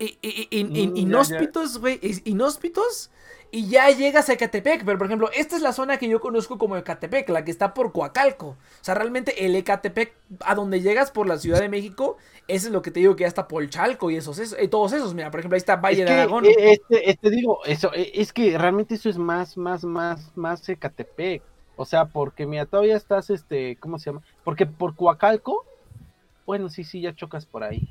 [0.00, 3.10] Mm, inhóspitos, güey, inhóspitos,
[3.52, 4.84] y ya llegas a Ecatepec.
[4.84, 7.74] Pero, por ejemplo, esta es la zona que yo conozco como Ecatepec, la que está
[7.74, 8.48] por Coacalco.
[8.48, 12.16] O sea, realmente el Ecatepec, a donde llegas por la Ciudad de México,
[12.48, 14.92] ese es lo que te digo que ya está Polchalco y esos, esos y todos
[14.92, 15.14] esos.
[15.14, 16.44] Mira, por ejemplo, ahí está Valle es de Aragón.
[16.46, 20.68] eh, Este, este digo, eso, eh, es que realmente eso es más, más, más, más
[20.68, 21.42] Ecatepec.
[21.76, 24.22] O sea, porque mira, todavía estás, este, ¿cómo se llama?
[24.44, 25.64] Porque por Coacalco,
[26.46, 27.88] bueno, sí, sí, ya chocas por ahí.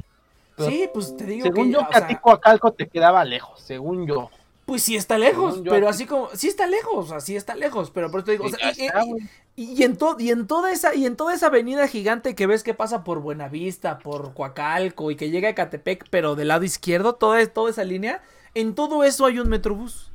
[0.59, 3.59] Pero sí, pues te digo según que, yo, o que a Coacalco te quedaba lejos,
[3.61, 4.29] según yo.
[4.65, 7.35] pues sí está lejos, según yo, pero así como, sí está lejos, o sea, sí
[7.35, 9.23] está lejos, pero por eso te digo, o Y sea, ya y- está, y- güey.
[9.55, 12.47] Y, y en to- y en toda esa y en toda esa avenida gigante que
[12.47, 16.63] ves que pasa por Buenavista, por Coacalco y que llega a Catepec, pero del lado
[16.63, 18.21] izquierdo, toda, toda esa línea,
[18.53, 20.11] en todo eso hay un metrobús.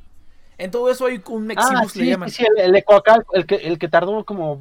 [0.57, 1.47] En todo eso hay un Ah,
[1.81, 2.29] Mexibus le sí, llaman.
[2.31, 4.59] sí, el, el de Coacalco, el que, el que tardó como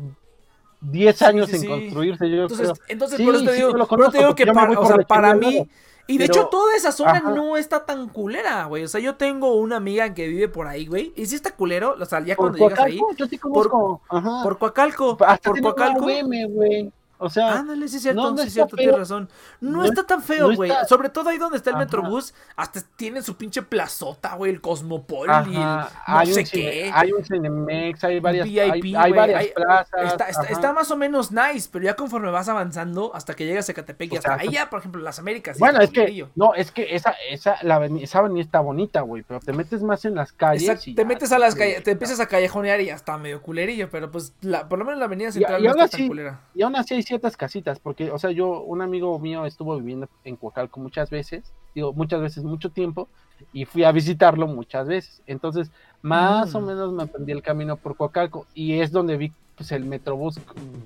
[0.91, 1.67] 10 Sí, años sí, en sí.
[1.69, 2.85] construirse, yo Entonces, creo.
[2.89, 4.87] entonces por eso te digo, lo por eso te digo conozco, que para, o por
[4.87, 5.69] sea, para mí
[6.07, 7.31] y de Pero- hecho toda esa zona Ajá.
[7.31, 8.85] no está tan culera, güey.
[8.85, 11.97] O sea, yo tengo una amiga que vive por ahí, güey, y sí está culero,
[11.99, 14.03] o sea, ya Por cuando llegas ahí yo sí conozco.
[14.11, 14.43] Ajá.
[14.43, 16.01] por Coacalco, Hasta por Coacalco.
[16.03, 16.93] güey.
[17.19, 19.29] O sea, Ándale, sí es cierto, no, no sí es cierto, tienes razón.
[19.61, 20.71] No, No está es- tan feo, no güey.
[20.71, 21.85] está- Sobre todo ahí donde está el Ajá.
[21.85, 26.47] Metrobús, hasta tiene su pinche plazota, güey, el Cosmopol y el no hay, sé un
[26.47, 26.91] qué.
[26.93, 30.13] hay un Cinemex, hay varias, VIP, hay, varias hay- plazas.
[30.13, 33.69] Está, está, está más o menos nice, pero ya conforme vas avanzando hasta que llegas
[33.69, 35.59] a Catepec y hasta ahí ya, por ejemplo, las Américas.
[35.59, 39.23] Bueno, es que, no, es que esa, esa, la aveni- esa avenida está bonita, güey,
[39.23, 40.63] pero te metes más en las calles.
[40.65, 43.41] Exacto, y te metes a las calles, te empiezas a callejonear y ya está medio
[43.41, 46.09] culerillo, pero pues la, por lo menos la avenida central y no aún está tan
[46.09, 46.41] culera.
[46.55, 50.37] Y aún así ciertas casitas, porque, o sea, yo, un amigo mío estuvo viviendo en
[50.37, 53.09] Coacalco muchas veces, digo, muchas veces, mucho tiempo,
[53.53, 55.23] y fui a visitarlo muchas veces.
[55.27, 55.71] Entonces,
[56.03, 56.57] más Mm.
[56.57, 60.41] o menos me aprendí el camino por Coacalco, y es donde vi, pues, el Metrobús,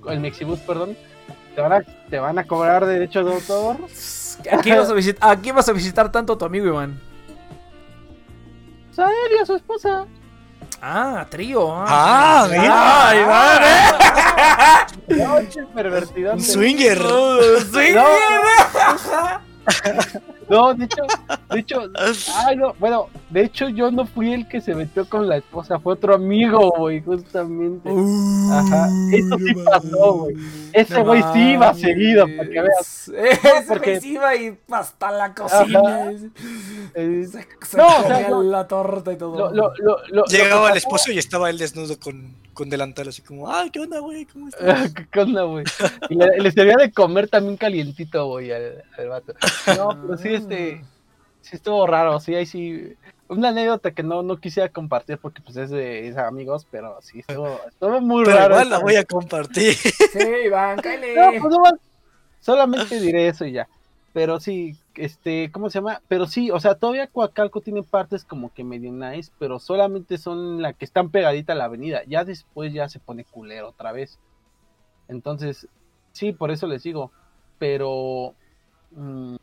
[0.09, 0.95] el Mexibus, perdón,
[1.55, 3.77] te van a, te van a cobrar derecho de autor.
[4.51, 6.99] Aquí vas a visitar, aquí vas a visitar tanto a tu amigo Iván.
[8.91, 10.05] O sea, él y a su esposa.
[10.81, 11.71] Ah, trío.
[11.75, 13.15] Ah, mira, Ah,
[15.07, 16.35] Iván, No, che, pervertidón.
[16.37, 17.01] Un swinger.
[17.01, 18.05] Oh, sí, No.
[20.49, 21.03] No, de hecho,
[21.51, 21.81] de hecho,
[22.47, 25.77] ay, no, bueno, de hecho yo no fui el que se metió con la esposa,
[25.79, 27.87] fue otro amigo, güey, justamente.
[28.51, 30.35] Ajá, eso sí pasó, güey.
[30.73, 33.09] Ese güey sí iba seguido, para que veas.
[33.09, 35.79] Ese porque- güey sí iba y hasta la cocina.
[35.81, 36.11] Ajá.
[36.95, 39.37] Eh, Se, se No, o sea, la torta y todo.
[39.37, 43.07] lo, lo, lo, lo- Llegaba lo el esposo y estaba él desnudo con, con delantal,
[43.07, 44.25] así como, ay, ¿qué onda, güey?
[44.25, 44.93] ¿Cómo estás?
[45.11, 45.63] ¿Qué onda, güey?
[46.09, 49.33] Y le, le servía de comer también calientito, güey, al, al vato.
[49.77, 50.83] No, pero sí, este,
[51.41, 52.93] sí estuvo raro, sí, ahí sí.
[53.29, 56.97] Una anécdota que no, no quisiera compartir porque pues es de, es de amigos, pero
[57.01, 58.55] sí estuvo, estuvo muy Pero raro.
[58.55, 59.73] igual la voy a compartir.
[59.75, 61.39] Sí, Iván, No, cállate.
[61.39, 61.63] pues no
[62.41, 63.67] solamente diré eso y ya.
[64.13, 66.01] Pero sí, este, ¿cómo se llama?
[66.07, 70.61] Pero sí, o sea, todavía Coacalco tiene partes como que medio nice, pero solamente son
[70.61, 72.01] la que están pegadita a la avenida.
[72.07, 74.19] Ya después ya se pone culero otra vez.
[75.07, 75.67] Entonces,
[76.11, 77.11] sí, por eso les digo.
[77.59, 78.33] Pero
[78.91, 79.35] mm,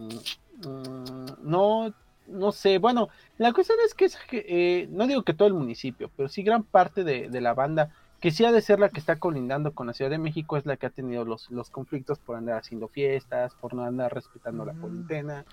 [0.67, 1.95] mm, no,
[2.27, 2.79] no sé.
[2.79, 6.43] Bueno, la cuestión es que, es eh, no digo que todo el municipio, pero sí
[6.43, 9.73] gran parte de, de la banda que sí ha de ser la que está colindando
[9.73, 12.59] con la Ciudad de México, es la que ha tenido los, los conflictos por andar
[12.59, 14.81] haciendo fiestas, por no andar respetando la Mm.
[14.81, 15.45] cuarentena.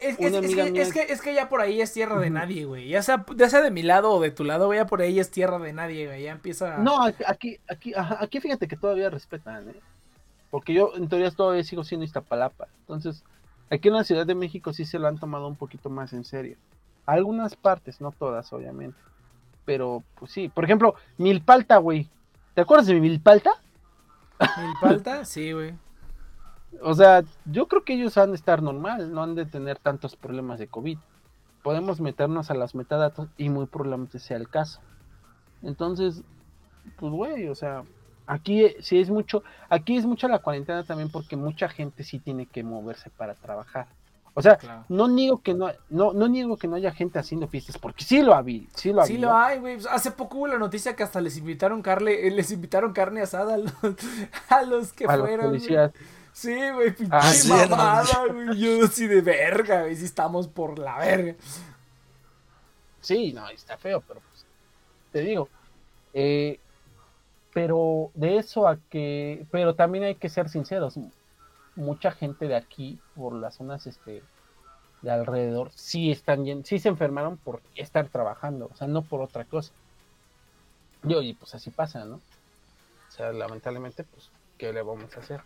[0.00, 0.30] Es, es- que,
[0.70, 2.88] mía- es, que, es que ya por ahí es tierra de nadie, güey.
[2.88, 5.18] Ya sea, ya sea de mi lado o de tu lado, güey, ya por ahí
[5.18, 6.22] es tierra de nadie, güey.
[6.22, 6.78] Ya empieza.
[6.78, 9.80] No, aquí, aquí, aquí fíjate que todavía respetan, ¿eh?
[10.50, 12.68] Porque yo en teoría todavía sigo siendo Iztapalapa.
[12.82, 13.24] Entonces,
[13.68, 16.22] aquí en la Ciudad de México sí se lo han tomado un poquito más en
[16.22, 16.56] serio.
[17.04, 18.96] Algunas partes, no todas, obviamente.
[19.64, 20.48] Pero, pues sí.
[20.48, 22.08] Por ejemplo, Milpalta, güey.
[22.54, 23.50] ¿Te acuerdas de Milpalta?
[24.58, 25.74] Milpalta, sí, güey.
[26.82, 30.16] O sea, yo creo que ellos han de estar normal, no han de tener tantos
[30.16, 30.98] problemas de COVID.
[31.62, 34.80] Podemos meternos a las metadatos y muy probablemente sea el caso.
[35.62, 36.22] Entonces,
[36.96, 37.84] pues güey, o sea,
[38.26, 42.18] aquí eh, sí es mucho, aquí es mucho la cuarentena también porque mucha gente sí
[42.18, 43.86] tiene que moverse para trabajar.
[44.36, 44.84] O sea, Claro.
[44.88, 48.20] no niego que no, no, no niego que no haya gente haciendo fiestas, porque sí
[48.20, 49.26] lo había, sí lo Sí había.
[49.28, 49.78] lo hay, güey.
[49.90, 53.54] Hace poco hubo la noticia que hasta les invitaron carne, eh, les invitaron carne asada
[53.54, 53.72] a los,
[54.48, 55.48] a los que a los fueron.
[55.50, 55.60] güey.
[55.60, 55.92] policías.
[56.32, 58.58] Sí, güey, pinche Ah, sí, mamada, güey.
[58.58, 59.94] Yo así de verga, güey.
[59.94, 61.36] Sí estamos por la verga.
[63.00, 64.44] Sí, no, está feo, pero pues,
[65.12, 65.48] te digo.
[66.12, 66.58] eh,
[67.52, 70.98] pero de eso a que, pero también hay que ser sinceros.
[71.76, 74.22] Mucha gente de aquí, por las zonas este,
[75.02, 79.44] de alrededor, sí están sí se enfermaron por estar trabajando, o sea, no por otra
[79.44, 79.72] cosa.
[81.06, 82.16] Y oye, pues así pasa, ¿no?
[82.16, 85.40] O sea, lamentablemente, pues, ¿qué le vamos a hacer?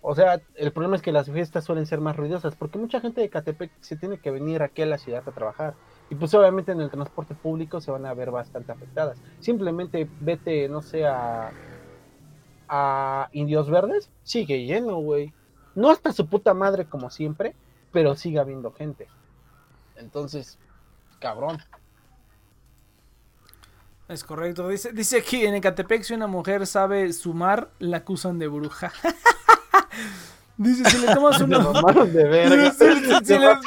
[0.00, 3.20] O sea, el problema es que las fiestas suelen ser más ruidosas, porque mucha gente
[3.20, 5.74] de Catepec se tiene que venir aquí a la ciudad a trabajar.
[6.10, 9.18] Y pues obviamente en el transporte público se van a ver bastante afectadas.
[9.40, 11.50] Simplemente vete, no sé, a,
[12.68, 15.32] a Indios Verdes, sigue lleno, güey.
[15.78, 17.54] No hasta su puta madre como siempre,
[17.92, 19.06] pero sigue habiendo gente.
[19.94, 20.58] Entonces,
[21.20, 21.62] cabrón.
[24.08, 24.68] Es correcto.
[24.68, 28.92] Dice, dice aquí en Ecatepec si una mujer sabe sumar, la acusan de bruja.
[30.58, 31.58] dice, si le tomas una...
[32.04, 32.72] De verga.
[33.24, 33.60] Se verga.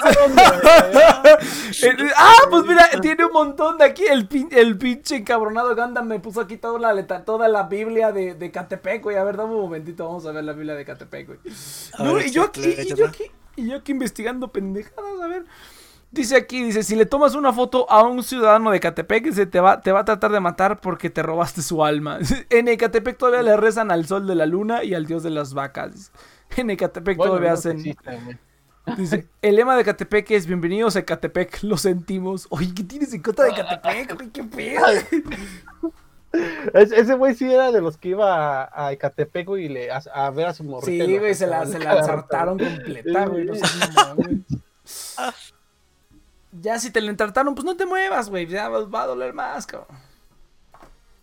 [1.83, 4.03] Eh, ah, pues mira, tiene un montón de aquí.
[4.09, 8.11] El, pin- el pinche encabronado Ganda me puso aquí toda la, leta- toda la Biblia
[8.11, 9.17] de, de Catepec, güey.
[9.17, 11.39] A ver, dame un momentito, vamos a ver la Biblia de Catepec, güey.
[11.99, 13.23] No, ver, y, yo aquí, y yo aquí,
[13.55, 15.45] y yo aquí investigando pendejadas, a ver.
[16.13, 19.61] Dice aquí, dice, si le tomas una foto a un ciudadano de Catepec, dice, te
[19.61, 22.19] va, te va a tratar de matar porque te robaste su alma.
[22.49, 25.53] En Ecatepec todavía le rezan al sol de la luna y al dios de las
[25.53, 26.11] vacas.
[26.57, 27.77] En Ecatepec Bueno, todavía no hacen...
[28.97, 32.47] Dice, el lema de Catepec es bienvenidos a Ecatepec, lo sentimos.
[32.49, 34.15] Oye, ¿qué tienes en contra de Catepec?
[34.15, 34.30] güey?
[34.30, 34.85] ¿Qué pedo?
[36.73, 39.97] Es- ese güey sí era de los que iba a, a Ecatepec, y le, a,
[40.13, 41.05] a ver a su morrita.
[41.05, 43.45] Sí, güey, se la, se la ensartaron completa, güey.
[43.45, 43.53] No.
[46.53, 48.47] Ya si te la ensartaron, pues no te muevas, güey.
[48.47, 49.95] Ya va va a doler más, cabrón.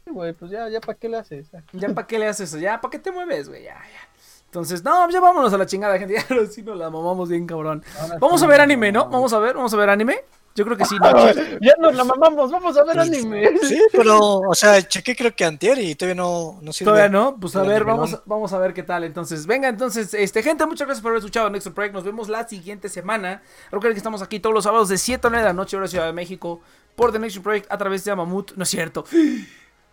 [0.04, 1.48] Sí, güey, pues ya, ya, ¿para qué le haces?
[1.72, 4.07] Ya para qué le haces eso, ya para qué te mueves, güey, ya, ya.
[4.48, 6.14] Entonces, no, pues ya vámonos a la chingada, gente.
[6.28, 7.84] Ya sí nos la mamamos bien, cabrón.
[8.18, 9.08] Vamos a ver anime, ¿no?
[9.08, 10.24] Vamos a ver, vamos a ver anime.
[10.54, 11.32] Yo creo que sí, ¿no?
[11.60, 13.58] Ya nos la mamamos, vamos a ver anime.
[13.62, 16.90] Sí, pero, o sea, chequé creo que antier y todavía no, no sirve.
[16.90, 19.04] Todavía no, pues a ver, vamos, vamos a ver qué tal.
[19.04, 21.94] Entonces, venga, entonces, este, gente, muchas gracias por haber escuchado Nexo Project.
[21.94, 23.42] Nos vemos la siguiente semana.
[23.66, 25.86] Recuerden que estamos aquí todos los sábados de 7 a 9 de la noche, hora
[25.86, 26.60] Ciudad de México,
[26.96, 28.54] por The Nexo Project a través de Mamut.
[28.56, 29.04] No es cierto.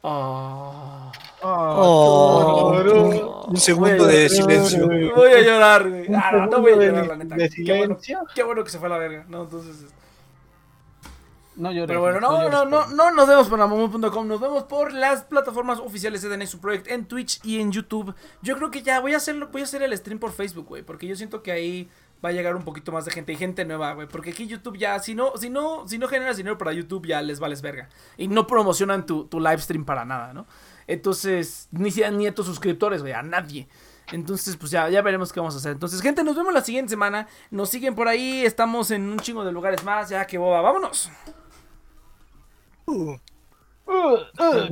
[0.08, 1.12] Ah.
[1.42, 4.88] Oh, Oh, un segundo de silencio.
[4.88, 6.08] Voy a llorar, güey.
[6.14, 7.36] Ah, no, no voy a llorar, la neta.
[7.36, 8.20] de Qué bueno, silencio.
[8.34, 9.26] qué bueno que se fue a la verga.
[9.30, 9.86] No, entonces.
[11.56, 11.88] No llores.
[11.88, 14.92] Pero bueno, no, llores, no, no, por- no nos vemos por mamamut.com, nos vemos por
[14.92, 18.14] las plataformas oficiales de The Nexus Project en Twitch y en YouTube.
[18.42, 20.84] Yo creo que ya voy a hacerlo, voy a hacer el stream por Facebook, güey,
[20.84, 21.90] porque yo siento que ahí
[22.26, 24.78] va a llegar un poquito más de gente y gente nueva, güey, porque aquí YouTube
[24.78, 27.88] ya si no si no si no generas dinero para YouTube ya les vales verga
[28.18, 30.46] y no promocionan tu, tu live stream para nada, ¿no?
[30.88, 33.68] Entonces, ni ni a tus suscriptores, güey, a nadie.
[34.12, 35.72] Entonces, pues ya, ya veremos qué vamos a hacer.
[35.72, 37.28] Entonces, gente, nos vemos la siguiente semana.
[37.50, 38.46] Nos siguen por ahí.
[38.46, 40.10] Estamos en un chingo de lugares más.
[40.10, 40.62] Ya que boba.
[40.62, 41.10] ¡Vámonos!
[42.86, 43.16] Uh,
[43.88, 44.68] Uh, uh,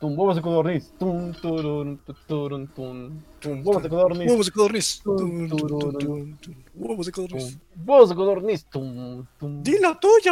[0.00, 0.92] tum, Huevos de codorniz.
[0.98, 4.28] Tum, tururum, tu, turum, tum, tum, Huevos de codorniz.
[4.28, 5.00] huevos de codorniz.
[5.02, 5.58] Tum, Tum, tum,
[7.06, 7.58] de codorniz.
[7.86, 8.64] Huevos de codorniz.
[8.70, 9.26] Tum,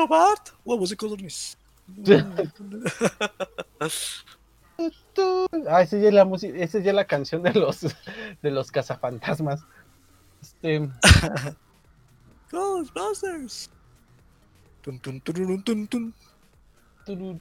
[0.08, 0.48] Bart.
[0.64, 1.56] Huevos de codorniz.
[5.66, 7.80] Ah, esa ya es la música, esa ya es la canción de los
[8.42, 9.64] de los cazafantasmas.
[10.40, 10.88] Este,
[12.52, 13.70] Ghostbusters.
[14.82, 16.12] Tum, tum, tururún, tum, tum.
[17.04, 17.40] turú,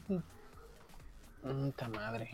[1.41, 2.29] Puta madre.